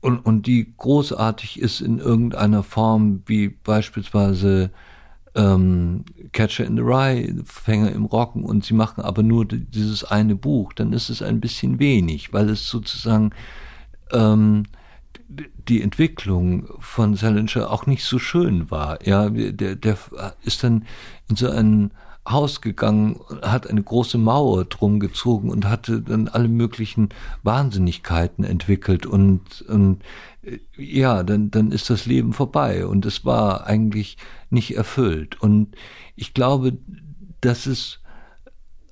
[0.00, 4.70] und, und die großartig ist in irgendeiner Form, wie beispielsweise
[5.36, 10.34] ähm, Catcher in the Rye, Fänger im Rocken, und sie machen aber nur dieses eine
[10.34, 13.30] Buch, dann ist es ein bisschen wenig, weil es sozusagen
[14.10, 14.64] ähm,
[15.68, 19.04] die Entwicklung von Salinger auch nicht so schön war.
[19.06, 19.98] Ja, der, der
[20.44, 20.86] ist dann
[21.28, 21.92] in so ein
[22.28, 27.08] Haus gegangen, hat eine große Mauer drum gezogen und hatte dann alle möglichen
[27.42, 30.02] Wahnsinnigkeiten entwickelt und, und
[30.76, 34.18] ja, dann, dann ist das Leben vorbei und es war eigentlich
[34.50, 35.40] nicht erfüllt.
[35.40, 35.74] Und
[36.14, 36.78] ich glaube,
[37.40, 38.00] dass es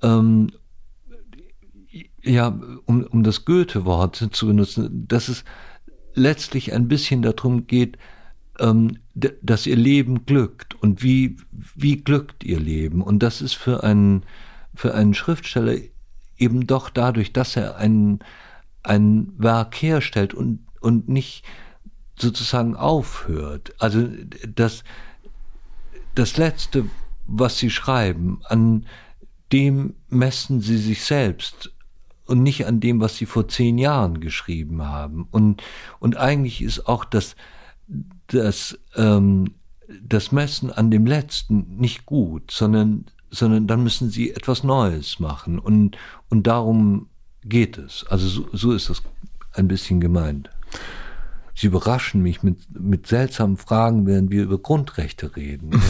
[0.01, 0.51] ähm,
[2.23, 5.43] ja, um, um das Goethe-Wort zu benutzen, dass es
[6.13, 7.97] letztlich ein bisschen darum geht,
[8.59, 11.37] ähm, dass ihr Leben glückt und wie,
[11.75, 13.01] wie glückt ihr Leben.
[13.01, 14.23] Und das ist für einen,
[14.75, 15.75] für einen Schriftsteller
[16.37, 18.19] eben doch dadurch, dass er ein,
[18.83, 21.43] ein Werk herstellt und, und nicht
[22.17, 23.73] sozusagen aufhört.
[23.79, 24.07] Also
[24.47, 24.83] das,
[26.15, 26.85] das Letzte,
[27.25, 28.85] was sie schreiben, an
[29.51, 31.71] dem messen sie sich selbst
[32.31, 35.27] und nicht an dem, was sie vor zehn Jahren geschrieben haben.
[35.31, 35.61] Und,
[35.99, 37.35] und eigentlich ist auch das,
[38.27, 39.53] das, ähm,
[40.01, 45.59] das Messen an dem Letzten nicht gut, sondern, sondern dann müssen sie etwas Neues machen.
[45.59, 45.97] Und,
[46.29, 47.07] und darum
[47.43, 48.05] geht es.
[48.07, 49.03] Also so, so ist das
[49.51, 50.49] ein bisschen gemeint.
[51.53, 55.71] Sie überraschen mich mit, mit seltsamen Fragen, während wir über Grundrechte reden.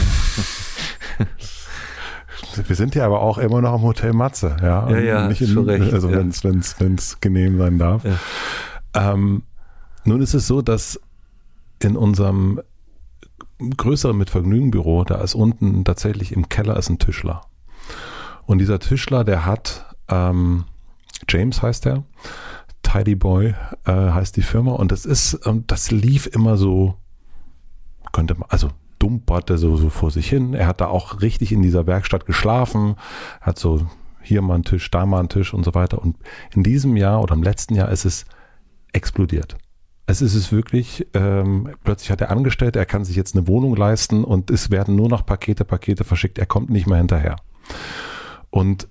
[2.66, 4.90] Wir sind ja aber auch immer noch im Hotel Matze, ja.
[4.90, 6.18] Ja, ja, nicht in, recht, Also ja.
[6.18, 8.04] wenn es wenn's, wenn's genehm sein darf.
[8.04, 9.12] Ja.
[9.12, 9.42] Ähm,
[10.04, 11.00] nun ist es so, dass
[11.80, 12.60] in unserem
[13.76, 17.42] größere mit Vergnügenbüro, da ist unten tatsächlich im Keller ist ein Tischler.
[18.44, 20.64] Und dieser Tischler, der hat, ähm,
[21.28, 22.04] James heißt er,
[22.82, 23.54] Tidy Boy
[23.84, 26.94] äh, heißt die Firma und das ist, ähm, das lief immer so,
[28.12, 28.68] könnte man, also
[29.02, 30.54] dumperte so, so vor sich hin.
[30.54, 32.94] Er hat da auch richtig in dieser Werkstatt geschlafen,
[33.40, 33.86] hat so
[34.22, 36.00] hier mal einen Tisch, da mal einen Tisch und so weiter.
[36.00, 36.16] Und
[36.54, 38.24] in diesem Jahr oder im letzten Jahr ist es
[38.92, 39.56] explodiert.
[40.06, 43.74] Es ist es wirklich, ähm, plötzlich hat er angestellt, er kann sich jetzt eine Wohnung
[43.74, 47.36] leisten und es werden nur noch Pakete, Pakete verschickt, er kommt nicht mehr hinterher.
[48.50, 48.88] Und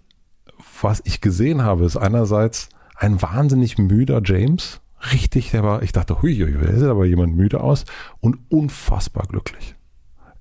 [0.82, 4.82] was ich gesehen habe, ist einerseits ein wahnsinnig müder James,
[5.14, 7.86] richtig, der war, ich dachte, hui, hui, hui, sieht aber jemand müde aus
[8.20, 9.76] und unfassbar glücklich.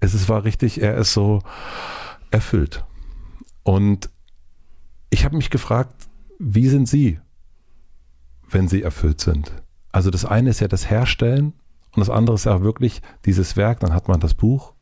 [0.01, 1.41] Es ist, war richtig, er ist so
[2.31, 2.85] erfüllt.
[3.63, 4.11] Und
[5.11, 5.95] ich habe mich gefragt,
[6.39, 7.21] wie sind Sie,
[8.49, 9.53] wenn Sie erfüllt sind?
[9.93, 11.53] Also das eine ist ja das Herstellen
[11.95, 14.73] und das andere ist ja wirklich dieses Werk, dann hat man das Buch,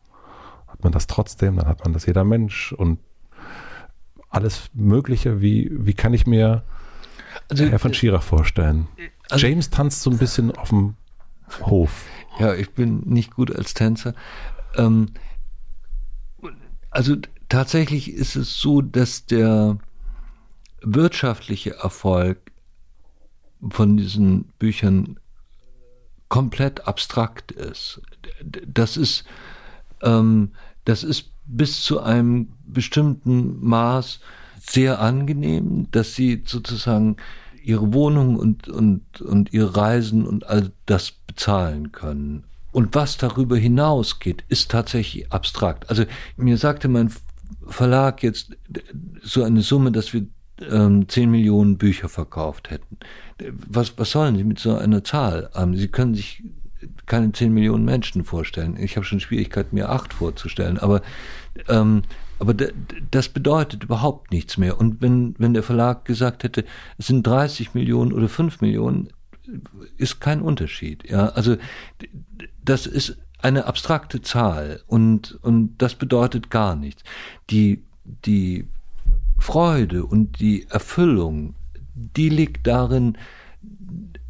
[0.67, 3.01] hat man das trotzdem, dann hat man das jeder Mensch und
[4.29, 5.41] alles Mögliche.
[5.41, 6.63] Wie, wie kann ich mir
[7.51, 8.89] also, Herr von Schirach vorstellen?
[9.31, 10.95] Also, James tanzt so ein bisschen auf dem
[11.63, 12.05] Hof.
[12.39, 14.15] Ja, ich bin nicht gut als Tänzer.
[14.79, 15.11] Ähm,
[16.91, 17.17] also
[17.49, 19.79] tatsächlich ist es so, dass der
[20.81, 22.53] wirtschaftliche Erfolg
[23.71, 25.19] von diesen Büchern
[26.29, 28.01] komplett abstrakt ist.
[28.45, 29.25] Das ist,
[30.03, 30.53] ähm,
[30.85, 34.21] das ist bis zu einem bestimmten Maß
[34.61, 37.17] sehr angenehm, dass sie sozusagen
[37.63, 42.45] ihre Wohnung und, und, und ihre Reisen und all das bezahlen können.
[42.79, 45.91] Und was darüber hinausgeht, ist tatsächlich abstrakt.
[45.91, 46.05] Also
[46.37, 47.11] mir sagte mein
[47.67, 48.57] Verlag jetzt
[49.21, 50.27] so eine Summe, dass wir
[50.71, 52.99] ähm, 10 Millionen Bücher verkauft hätten.
[53.67, 55.51] Was, was sollen Sie mit so einer Zahl?
[55.75, 56.45] Sie können sich
[57.07, 58.77] keine 10 Millionen Menschen vorstellen.
[58.79, 60.79] Ich habe schon Schwierigkeiten, mir acht vorzustellen.
[60.79, 61.03] Aber,
[61.67, 62.03] ähm,
[62.39, 62.55] aber
[63.11, 64.79] das bedeutet überhaupt nichts mehr.
[64.79, 66.65] Und wenn, wenn der Verlag gesagt hätte,
[66.97, 69.09] es sind 30 Millionen oder 5 Millionen,
[69.97, 71.09] ist kein Unterschied.
[71.11, 71.57] Ja, also
[72.69, 77.03] das ist eine abstrakte Zahl und, und das bedeutet gar nichts.
[77.51, 78.67] Die, die
[79.39, 81.55] Freude und die Erfüllung,
[81.95, 83.17] die liegt darin,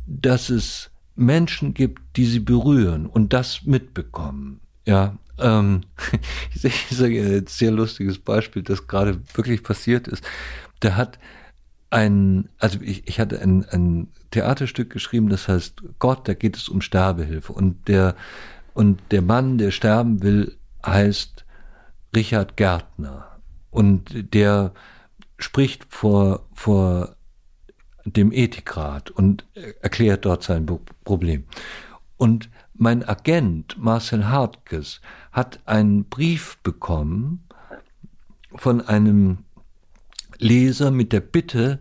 [0.07, 4.61] dass es Menschen gibt, die sie berühren und das mitbekommen.
[4.87, 5.81] Ja, ähm,
[6.63, 10.23] ich sage ein sehr lustiges Beispiel, das gerade wirklich passiert ist.
[10.83, 11.19] Der hat
[11.91, 16.69] ein, also ich, ich hatte ein, ein Theaterstück geschrieben, das heißt Gott, da geht es
[16.69, 18.15] um Sterbehilfe und der
[18.75, 20.57] und der Mann, der sterben will,
[20.87, 21.45] heißt
[22.15, 23.41] Richard Gärtner
[23.71, 24.73] und der
[25.39, 27.17] spricht vor, vor
[28.05, 29.47] dem Ethikrat und
[29.83, 30.67] erklärt dort sein
[31.05, 31.45] Problem.
[32.17, 35.01] Und mein Agent Marcel Hartges
[35.33, 37.49] hat einen Brief bekommen
[38.55, 39.39] von einem
[40.39, 41.81] Leser mit der Bitte,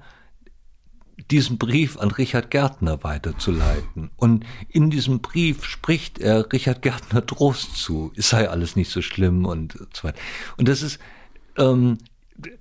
[1.31, 4.11] diesen Brief an Richard Gärtner weiterzuleiten.
[4.15, 8.11] Und in diesem Brief spricht er Richard Gärtner Trost zu.
[8.15, 10.17] Es sei alles nicht so schlimm und so weiter.
[10.57, 10.99] Und das ist,
[11.57, 11.97] ähm,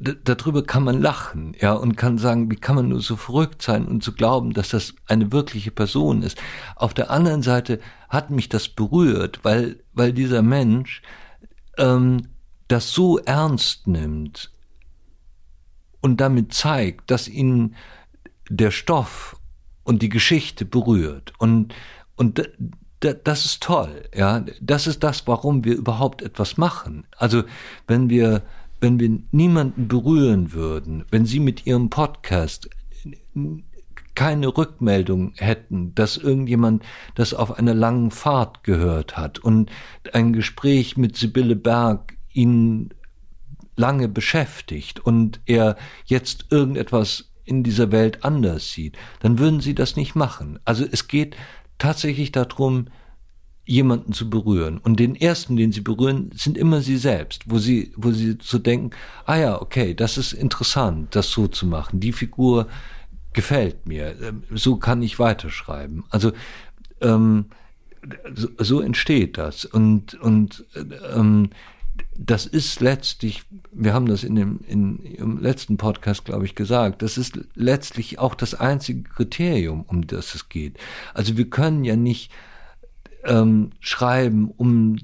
[0.01, 3.87] darüber kann man lachen, ja, und kann sagen, wie kann man nur so verrückt sein
[3.87, 6.39] und zu glauben, dass das eine wirkliche Person ist.
[6.77, 11.03] Auf der anderen Seite hat mich das berührt, weil, weil dieser Mensch
[11.77, 12.29] ähm,
[12.69, 14.51] das so ernst nimmt
[16.01, 17.75] und damit zeigt, dass ihn
[18.49, 19.37] der Stoff
[19.85, 21.33] und die Geschichte berührt.
[21.39, 21.75] Und,
[22.17, 22.43] und
[23.01, 24.45] das ist toll, ja.
[24.61, 27.07] Das ist das, warum wir überhaupt etwas machen.
[27.17, 27.45] Also,
[27.87, 28.43] wenn wir
[28.81, 32.69] wenn wir niemanden berühren würden, wenn Sie mit Ihrem Podcast
[34.15, 36.83] keine Rückmeldung hätten, dass irgendjemand
[37.15, 39.71] das auf einer langen Fahrt gehört hat und
[40.13, 42.91] ein Gespräch mit Sibylle Berg ihn
[43.77, 49.97] lange beschäftigt und er jetzt irgendetwas in dieser Welt anders sieht, dann würden sie das
[49.97, 50.59] nicht machen.
[50.65, 51.37] Also es geht
[51.79, 52.87] tatsächlich darum,
[53.67, 54.79] jemanden zu berühren.
[54.79, 58.59] Und den ersten, den sie berühren, sind immer sie selbst, wo sie, wo sie so
[58.59, 58.91] denken,
[59.25, 61.99] ah ja, okay, das ist interessant, das so zu machen.
[61.99, 62.69] Die Figur
[63.33, 64.17] gefällt mir.
[64.23, 66.05] Ähm, so kann ich weiterschreiben.
[66.11, 66.33] Also
[67.01, 67.47] ähm,
[68.33, 69.65] so, so entsteht das.
[69.65, 70.65] Und, und
[71.15, 71.51] ähm,
[72.19, 77.03] das ist letztlich, wir haben das in dem in, im letzten Podcast, glaube ich, gesagt,
[77.03, 80.79] das ist letztlich auch das einzige Kriterium, um das es geht.
[81.15, 82.31] Also wir können ja nicht
[83.25, 84.99] ähm, schreiben um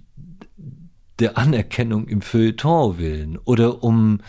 [1.18, 4.20] der Anerkennung im Feuilleton willen oder um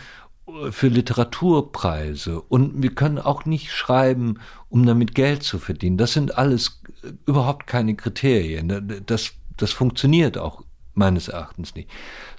[0.46, 4.38] äh, für Literaturpreise und wir können auch nicht schreiben,
[4.68, 5.96] um damit Geld zu verdienen.
[5.96, 9.02] Das sind alles äh, überhaupt keine Kriterien.
[9.06, 10.64] Das, das funktioniert auch
[10.94, 11.90] meines Erachtens nicht.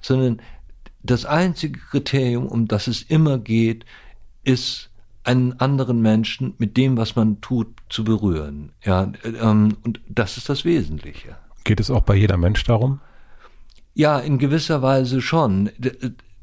[0.02, 0.40] Sondern
[1.02, 3.84] das einzige Kriterium, um das es immer geht,
[4.44, 4.90] ist
[5.24, 8.72] einen anderen Menschen mit dem, was man tut, zu berühren.
[8.84, 11.36] Ja, ähm, und das ist das Wesentliche.
[11.64, 13.00] Geht es auch bei jeder Mensch darum?
[13.94, 15.70] Ja, in gewisser Weise schon.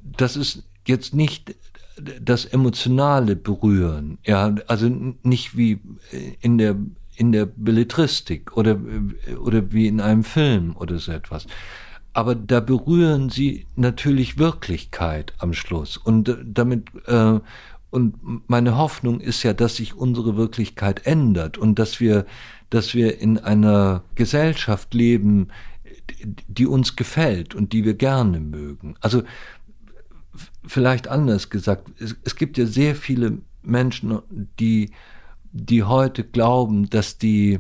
[0.02, 1.56] Das ist jetzt nicht
[2.19, 4.90] das emotionale Berühren, ja, also
[5.22, 5.80] nicht wie
[6.41, 6.76] in der
[7.15, 8.80] in der Belletristik oder
[9.40, 11.45] oder wie in einem Film oder so etwas.
[12.14, 17.40] Aber da berühren sie natürlich Wirklichkeit am Schluss und damit äh,
[17.90, 22.26] und meine Hoffnung ist ja, dass sich unsere Wirklichkeit ändert und dass wir
[22.73, 25.49] dass wir in einer Gesellschaft leben,
[26.48, 28.95] die uns gefällt und die wir gerne mögen.
[28.99, 29.22] Also
[30.65, 34.19] vielleicht anders gesagt, es, es gibt ja sehr viele Menschen,
[34.60, 34.90] die,
[35.52, 37.60] die heute glauben, dass die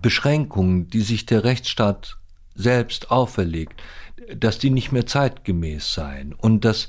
[0.00, 2.16] Beschränkungen, die sich der Rechtsstaat
[2.56, 3.80] selbst auferlegt,
[4.34, 6.88] dass die nicht mehr zeitgemäß seien und dass,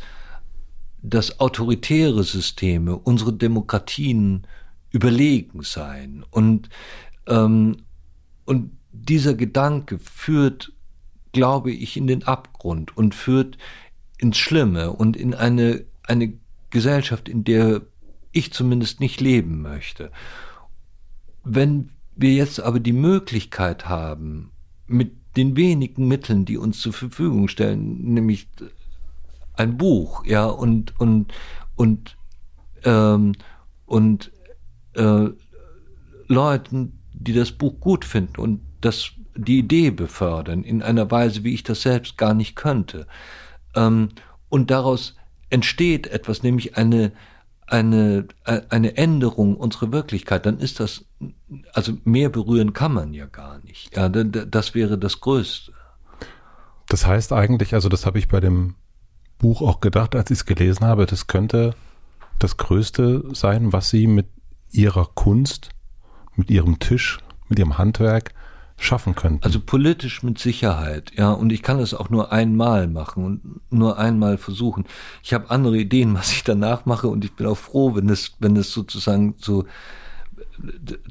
[1.02, 4.48] dass autoritäre Systeme, unsere Demokratien
[4.91, 6.23] überlegen seien.
[6.31, 6.69] Und,
[7.27, 7.84] ähm,
[8.45, 10.72] und dieser Gedanke führt,
[11.34, 13.57] glaube ich, in den Abgrund und führt
[14.18, 16.34] ins Schlimme und in eine, eine
[16.69, 17.81] Gesellschaft, in der
[18.31, 20.11] ich zumindest nicht leben möchte.
[21.44, 24.52] Wenn wir jetzt aber die Möglichkeit haben,
[24.88, 28.47] mit den wenigen Mitteln, die uns zur Verfügung stellen, nämlich
[29.53, 31.34] ein Buch, ja, und, und,
[31.76, 32.18] und,
[32.84, 33.34] ähm,
[33.85, 34.31] und
[34.95, 35.30] äh,
[36.27, 41.53] Leuten, die das Buch gut finden und das, die Idee befördern, in einer Weise, wie
[41.53, 43.07] ich das selbst gar nicht könnte,
[43.76, 44.09] ähm,
[44.49, 45.15] und daraus
[45.49, 47.11] entsteht etwas, nämlich eine,
[47.68, 48.27] eine,
[48.69, 51.06] eine Änderung unserer Wirklichkeit, dann ist das,
[51.73, 53.95] also mehr berühren kann man ja gar nicht.
[53.95, 55.73] Ja, das wäre das Größte.
[56.88, 58.76] Das heißt eigentlich, also das habe ich bei dem
[59.38, 61.76] Buch auch gedacht, als ich es gelesen habe, das könnte
[62.39, 64.27] das Größte sein, was Sie mit
[64.72, 65.69] Ihrer Kunst,
[66.35, 67.19] mit Ihrem Tisch,
[67.49, 68.34] mit Ihrem Handwerk
[68.78, 69.44] schaffen könnten.
[69.44, 71.32] Also politisch mit Sicherheit, ja.
[71.32, 74.86] Und ich kann es auch nur einmal machen und nur einmal versuchen.
[75.24, 78.34] Ich habe andere Ideen, was ich danach mache, und ich bin auch froh, wenn es,
[78.40, 79.66] wenn es sozusagen zu,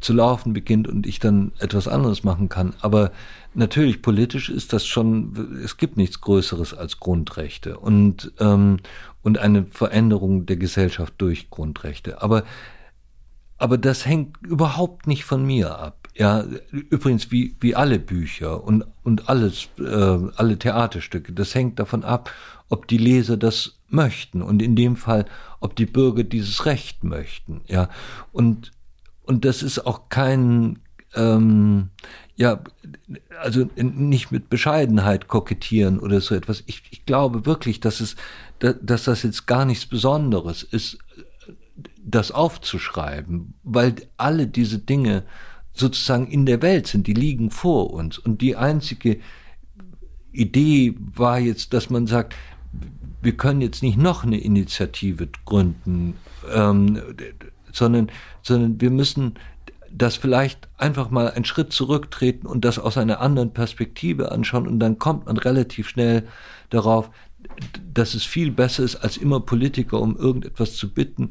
[0.00, 2.74] zu laufen beginnt und ich dann etwas anderes machen kann.
[2.80, 3.10] Aber
[3.54, 8.78] natürlich politisch ist das schon, es gibt nichts Größeres als Grundrechte und, ähm,
[9.22, 12.22] und eine Veränderung der Gesellschaft durch Grundrechte.
[12.22, 12.44] Aber
[13.58, 16.05] aber das hängt überhaupt nicht von mir ab.
[16.18, 19.82] Ja, übrigens wie, wie alle Bücher und, und alles, äh,
[20.36, 22.30] alle Theaterstücke, das hängt davon ab,
[22.70, 25.26] ob die Leser das möchten und in dem Fall,
[25.60, 27.60] ob die Bürger dieses Recht möchten.
[27.66, 27.90] Ja,
[28.32, 28.72] und,
[29.24, 30.78] und das ist auch kein,
[31.14, 31.90] ähm,
[32.34, 32.60] ja,
[33.38, 36.62] also nicht mit Bescheidenheit kokettieren oder so etwas.
[36.66, 38.16] Ich, ich glaube wirklich, dass es,
[38.58, 40.98] dass das jetzt gar nichts Besonderes ist,
[42.02, 45.24] das aufzuschreiben, weil alle diese Dinge
[45.76, 48.18] sozusagen in der Welt sind, die liegen vor uns.
[48.18, 49.18] Und die einzige
[50.32, 52.34] Idee war jetzt, dass man sagt,
[53.22, 56.14] wir können jetzt nicht noch eine Initiative gründen,
[56.54, 57.00] ähm,
[57.72, 58.10] sondern,
[58.42, 59.34] sondern wir müssen
[59.90, 64.78] das vielleicht einfach mal einen Schritt zurücktreten und das aus einer anderen Perspektive anschauen und
[64.78, 66.26] dann kommt man relativ schnell
[66.70, 67.10] darauf,
[67.94, 71.30] dass es viel besser ist, als immer Politiker um irgendetwas zu bitten,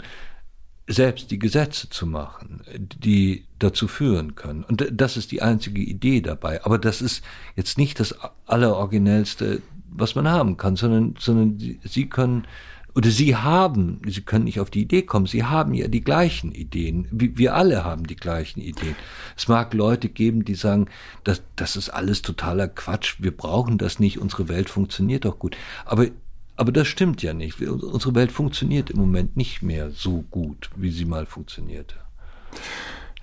[0.88, 4.64] selbst die Gesetze zu machen, die dazu führen können.
[4.64, 6.64] Und das ist die einzige Idee dabei.
[6.64, 7.24] Aber das ist
[7.56, 12.45] jetzt nicht das Alleroriginellste, was man haben kann, sondern, sondern sie können,
[12.94, 16.52] oder sie haben, sie können nicht auf die Idee kommen, sie haben ja die gleichen
[16.52, 17.07] Ideen.
[17.12, 18.95] Wir alle haben die gleichen Ideen.
[19.36, 20.88] Es mag Leute geben, die sagen,
[21.24, 25.57] das, das ist alles totaler Quatsch, wir brauchen das nicht, unsere Welt funktioniert doch gut.
[25.84, 26.07] Aber
[26.56, 27.61] aber das stimmt ja nicht.
[27.61, 31.95] Unsere Welt funktioniert im Moment nicht mehr so gut, wie sie mal funktionierte.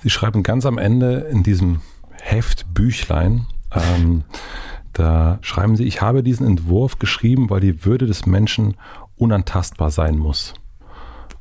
[0.03, 1.81] Sie schreiben ganz am Ende in diesem
[2.21, 4.25] Heft Büchlein, ähm,
[4.93, 8.75] da schreiben Sie, ich habe diesen Entwurf geschrieben, weil die Würde des Menschen
[9.17, 10.55] unantastbar sein muss.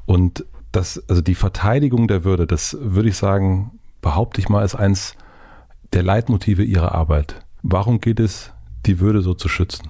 [0.06, 4.76] Und das, also die Verteidigung der Würde, das würde ich sagen, behaupte ich mal, ist
[4.76, 5.16] eins
[5.92, 7.46] der Leitmotive Ihrer Arbeit.
[7.62, 8.54] Warum geht es,
[8.86, 9.90] die Würde so zu schützen?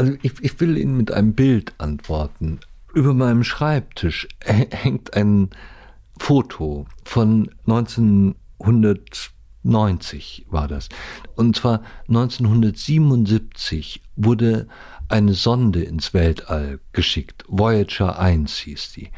[0.00, 2.60] Also ich, ich will Ihnen mit einem Bild antworten.
[2.94, 5.50] Über meinem Schreibtisch hängt ein
[6.18, 10.88] Foto von 1990 war das.
[11.36, 14.68] Und zwar 1977 wurde
[15.08, 17.44] eine Sonde ins Weltall geschickt.
[17.46, 19.10] Voyager 1 hieß die.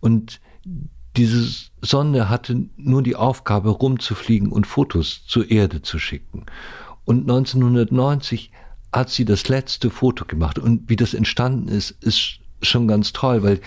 [0.00, 0.40] Und
[1.18, 6.46] diese Sonde hatte nur die Aufgabe, rumzufliegen und Fotos zur Erde zu schicken.
[7.04, 8.52] Und 1990
[8.92, 10.58] hat sie das letzte Foto gemacht.
[10.58, 13.60] Und wie das entstanden ist, ist schon ganz toll, weil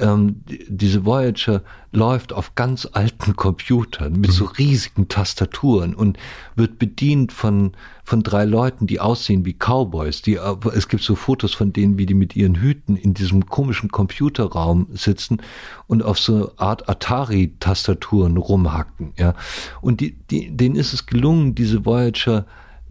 [0.00, 1.62] ähm, diese Voyager
[1.92, 4.50] läuft auf ganz alten Computern mit so mhm.
[4.58, 6.18] riesigen Tastaturen und
[6.54, 7.72] wird bedient von
[8.04, 10.22] von drei Leuten, die aussehen wie Cowboys.
[10.22, 10.38] Die
[10.74, 14.88] es gibt so Fotos von denen, wie die mit ihren Hüten in diesem komischen Computerraum
[14.92, 15.42] sitzen
[15.86, 19.12] und auf so Art Atari-Tastaturen rumhacken.
[19.16, 19.34] Ja,
[19.80, 22.46] und die, die, denen ist es gelungen, diese Voyager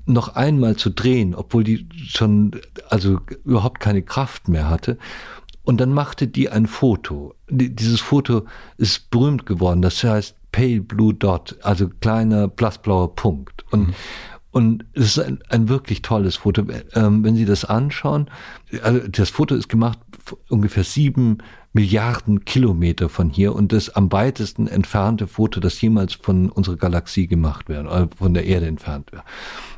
[0.07, 2.51] noch einmal zu drehen, obwohl die schon
[2.89, 4.97] also überhaupt keine Kraft mehr hatte.
[5.63, 7.35] Und dann machte die ein Foto.
[7.49, 8.45] Dieses Foto
[8.77, 9.81] ist berühmt geworden.
[9.81, 13.65] Das heißt Pale Blue Dot, also kleiner blassblauer Punkt.
[13.71, 13.93] Und, mhm.
[14.51, 16.63] und es ist ein, ein wirklich tolles Foto.
[16.93, 18.29] Ähm, wenn Sie das anschauen,
[18.81, 19.99] also das Foto ist gemacht
[20.49, 21.39] ungefähr sieben
[21.73, 27.27] Milliarden Kilometer von hier und das am weitesten entfernte Foto, das jemals von unserer Galaxie
[27.27, 29.23] gemacht wäre, oder von der Erde entfernt wäre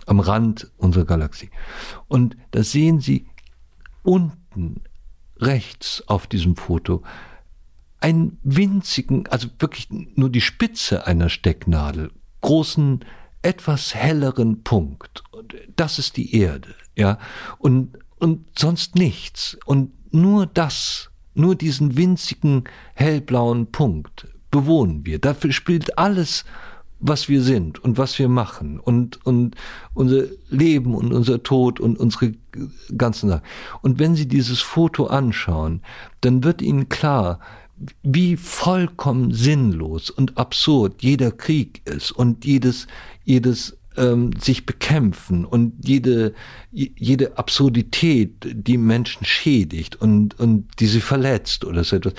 [0.09, 1.51] am Rand unserer Galaxie.
[2.07, 3.27] Und da sehen Sie
[4.01, 4.81] unten
[5.37, 7.03] rechts auf diesem Foto
[7.99, 12.11] einen winzigen, also wirklich nur die Spitze einer Stecknadel,
[12.41, 13.05] großen,
[13.41, 15.23] etwas helleren Punkt.
[15.31, 17.19] Und das ist die Erde, ja.
[17.59, 19.57] Und, und sonst nichts.
[19.65, 22.63] Und nur das, nur diesen winzigen
[22.95, 25.19] hellblauen Punkt bewohnen wir.
[25.19, 26.45] Dafür spielt alles
[26.99, 29.55] was wir sind und was wir machen und, und
[29.93, 32.33] unser Leben und unser Tod und unsere
[32.97, 33.45] ganzen Sachen.
[33.81, 35.81] Und wenn Sie dieses Foto anschauen,
[36.21, 37.39] dann wird Ihnen klar,
[38.03, 42.87] wie vollkommen sinnlos und absurd jeder Krieg ist und jedes,
[43.23, 46.33] jedes ähm, sich bekämpfen und jede,
[46.71, 52.13] jede Absurdität, die Menschen schädigt und, und die sie verletzt oder so etwas.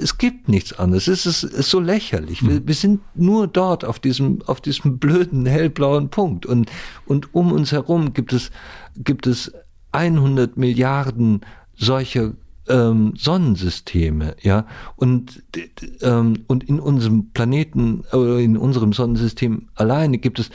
[0.00, 1.08] Es gibt nichts anderes.
[1.08, 2.42] Es ist, ist so lächerlich.
[2.42, 2.68] Wir, hm.
[2.68, 6.70] wir sind nur dort auf diesem, auf diesem blöden hellblauen Punkt und,
[7.06, 8.50] und um uns herum gibt es,
[8.96, 9.52] gibt es
[9.92, 11.40] 100 Milliarden
[11.74, 12.34] solcher
[12.68, 14.66] ähm, Sonnensysteme, ja,
[14.96, 15.44] und
[16.02, 20.50] ähm, und in unserem Planeten oder in unserem Sonnensystem alleine gibt es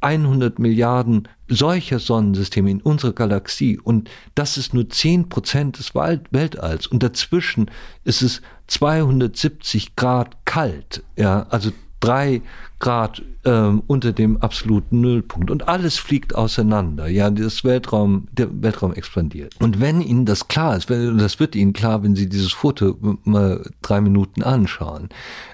[0.00, 6.86] 100 Milliarden solcher Sonnensysteme in unserer Galaxie und das ist nur 10 Prozent des Weltalls
[6.86, 7.70] und dazwischen
[8.04, 11.70] ist es 270 Grad kalt, ja, also
[12.00, 12.42] drei
[12.78, 17.08] Grad ähm, unter dem absoluten Nullpunkt und alles fliegt auseinander.
[17.08, 19.54] Ja, das Weltraum, der Weltraum expandiert.
[19.60, 22.96] Und wenn Ihnen das klar ist, wenn, das wird Ihnen klar, wenn Sie dieses Foto
[23.24, 25.08] mal drei Minuten anschauen,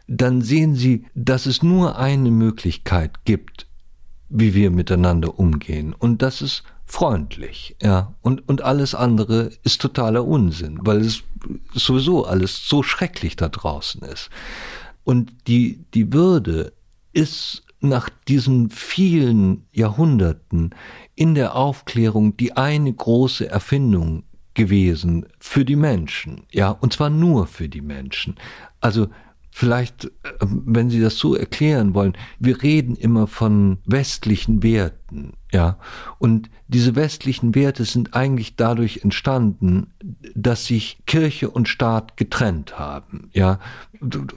[0.07, 3.64] dann sehen Sie, dass es nur eine Möglichkeit gibt,
[4.36, 5.94] wie wir miteinander umgehen.
[5.97, 8.12] Und das ist freundlich, ja.
[8.20, 11.23] Und, und alles andere ist totaler Unsinn, weil es
[11.73, 14.31] sowieso alles so schrecklich da draußen ist.
[15.05, 16.73] Und die, die Würde
[17.12, 20.74] ist nach diesen vielen Jahrhunderten
[21.15, 24.24] in der Aufklärung die eine große Erfindung
[24.55, 28.36] gewesen für die Menschen, ja, und zwar nur für die Menschen.
[28.81, 29.09] Also
[29.56, 30.10] vielleicht, äh,
[30.40, 35.78] wenn Sie das so erklären wollen, wir reden immer von westlichen Werten, ja,
[36.18, 39.94] und diese westlichen Werte sind eigentlich dadurch entstanden,
[40.34, 43.60] dass sich Kirche und Staat getrennt haben, ja,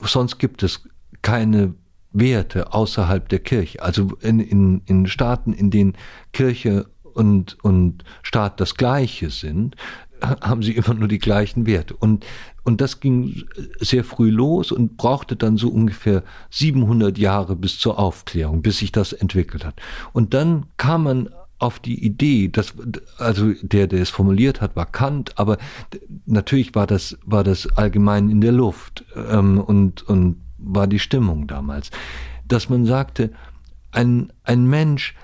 [0.03, 0.87] sonst gibt es
[1.23, 1.73] keine
[2.11, 3.81] Werte außerhalb der Kirche.
[3.81, 5.93] Also in, in, in Staaten, in denen
[6.31, 9.75] Kirche und, und Staat das Gleiche sind,
[10.21, 11.95] haben sie immer nur die gleichen Werte.
[11.95, 12.25] Und,
[12.63, 13.45] und das ging
[13.79, 18.91] sehr früh los und brauchte dann so ungefähr 700 Jahre bis zur Aufklärung, bis sich
[18.91, 19.75] das entwickelt hat.
[20.13, 21.29] Und dann kam man
[21.59, 22.73] auf die Idee, dass,
[23.17, 25.57] also der, der es formuliert hat, war Kant, aber
[26.25, 31.47] natürlich war das, war das allgemein in der Luft ähm, und, und war die Stimmung
[31.47, 31.89] damals,
[32.47, 33.31] dass man sagte,
[33.91, 35.15] ein, ein Mensch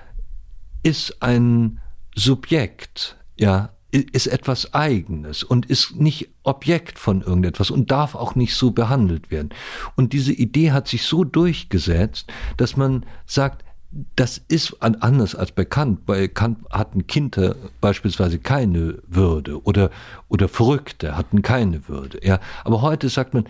[0.82, 1.80] ist ein
[2.16, 8.56] Subjekt, ja, ist etwas Eigenes und ist nicht Objekt von irgendetwas und darf auch nicht
[8.56, 9.50] so behandelt werden.
[9.96, 13.64] Und diese Idee hat sich so durchgesetzt, dass man sagt,
[14.16, 16.08] das ist anders als bei Kant.
[16.08, 19.92] Bei Kant hatten Kinder beispielsweise keine Würde oder,
[20.28, 22.20] oder Verrückte hatten keine Würde.
[22.24, 22.40] Ja.
[22.64, 23.44] Aber heute sagt man,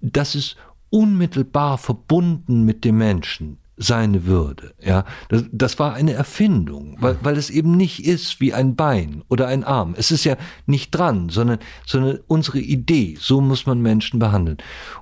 [0.00, 0.56] das ist
[0.90, 4.74] unmittelbar verbunden mit dem Menschen seine Würde.
[4.80, 9.22] Ja, das, das war eine Erfindung, weil, weil es eben nicht ist wie ein Bein
[9.28, 9.94] oder ein Arm.
[9.96, 10.36] Es ist ja
[10.66, 13.16] nicht dran, sondern, sondern unsere Idee.
[13.18, 14.58] So muss man Menschen behandeln.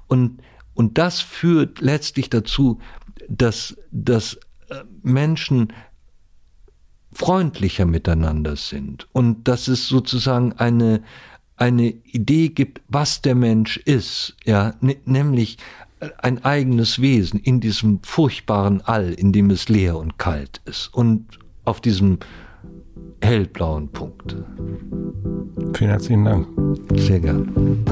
[0.08, 0.42] Und,
[0.74, 2.80] und das führt letztlich dazu,
[3.28, 4.34] dass, dass
[4.68, 5.72] äh, Menschen
[7.12, 11.02] freundlicher miteinander sind und dass es sozusagen eine,
[11.56, 15.58] eine Idee gibt, was der Mensch ist, ja, nämlich
[16.18, 20.88] ein eigenes Wesen in diesem furchtbaren All, in dem es leer und kalt ist.
[20.92, 22.18] Und, auf diesem
[23.20, 24.36] hellblauen Punkt.
[25.74, 26.48] Vielen herzlichen Dank.
[26.96, 27.84] Sehr gern.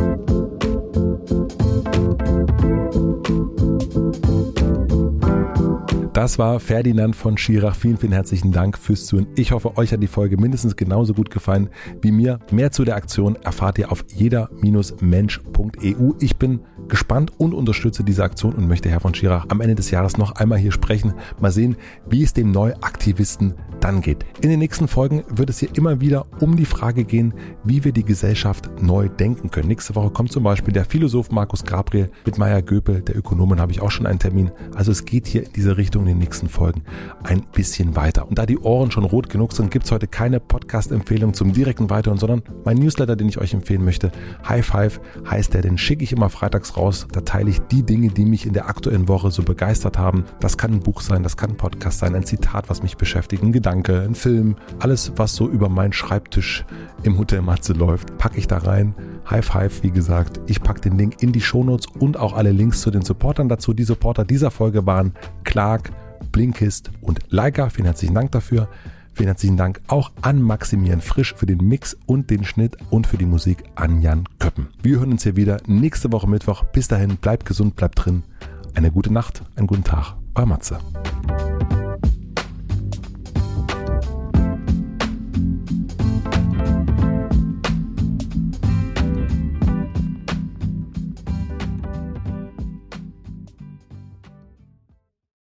[6.13, 7.77] Das war Ferdinand von Schirach.
[7.77, 9.29] Vielen, vielen herzlichen Dank fürs Zuhören.
[9.37, 11.71] Ich hoffe, euch hat die Folge mindestens genauso gut gefallen
[12.03, 12.41] wie mir.
[12.51, 16.13] Mehr zu der Aktion erfahrt ihr auf jeder-mensch.eu.
[16.19, 19.93] Ich bin gespannt und unterstütze diese Aktion und möchte Herr von Schirach am Ende des
[19.93, 21.15] Jahres noch einmal hier sprechen.
[21.39, 21.77] Mal sehen,
[22.09, 24.25] wie es dem Neuaktivisten dann geht.
[24.41, 27.93] In den nächsten Folgen wird es hier immer wieder um die Frage gehen, wie wir
[27.93, 29.69] die Gesellschaft neu denken können.
[29.69, 33.71] Nächste Woche kommt zum Beispiel der Philosoph Markus Gabriel mit Maya Göpel, der Ökonomin habe
[33.71, 34.51] ich auch schon einen Termin.
[34.75, 36.83] Also es geht hier in diese Richtung in den nächsten Folgen
[37.23, 38.29] ein bisschen weiter.
[38.29, 41.91] Und da die Ohren schon rot genug sind, gibt es heute keine Podcast-Empfehlung zum direkten
[41.91, 44.11] Weiteren, sondern mein Newsletter, den ich euch empfehlen möchte.
[44.49, 47.07] High Five heißt der, den schicke ich immer freitags raus.
[47.13, 50.25] Da teile ich die Dinge, die mich in der aktuellen Woche so begeistert haben.
[50.41, 53.43] Das kann ein Buch sein, das kann ein Podcast sein, ein Zitat, was mich beschäftigt,
[53.43, 54.57] ein Gedanke, ein Film.
[54.79, 56.65] Alles, was so über meinen Schreibtisch
[57.03, 58.95] im Hotel Matze läuft, packe ich da rein.
[59.29, 60.41] High Five, wie gesagt.
[60.47, 63.73] Ich packe den Link in die Shownotes und auch alle Links zu den Supportern dazu.
[63.73, 65.13] Die Supporter dieser Folge waren
[65.45, 65.90] Clark,
[66.33, 67.69] Blinkist und Leica.
[67.69, 68.69] Vielen herzlichen Dank dafür.
[69.13, 73.19] Vielen herzlichen Dank auch an Maximilian Frisch für den Mix und den Schnitt und für
[73.19, 74.69] die Musik an Jan Köppen.
[74.83, 76.65] Wir hören uns hier wieder nächste Woche Mittwoch.
[76.65, 78.23] Bis dahin, bleibt gesund, bleibt drin.
[78.75, 80.15] Eine gute Nacht, einen guten Tag.
[80.35, 80.79] Euer Matze.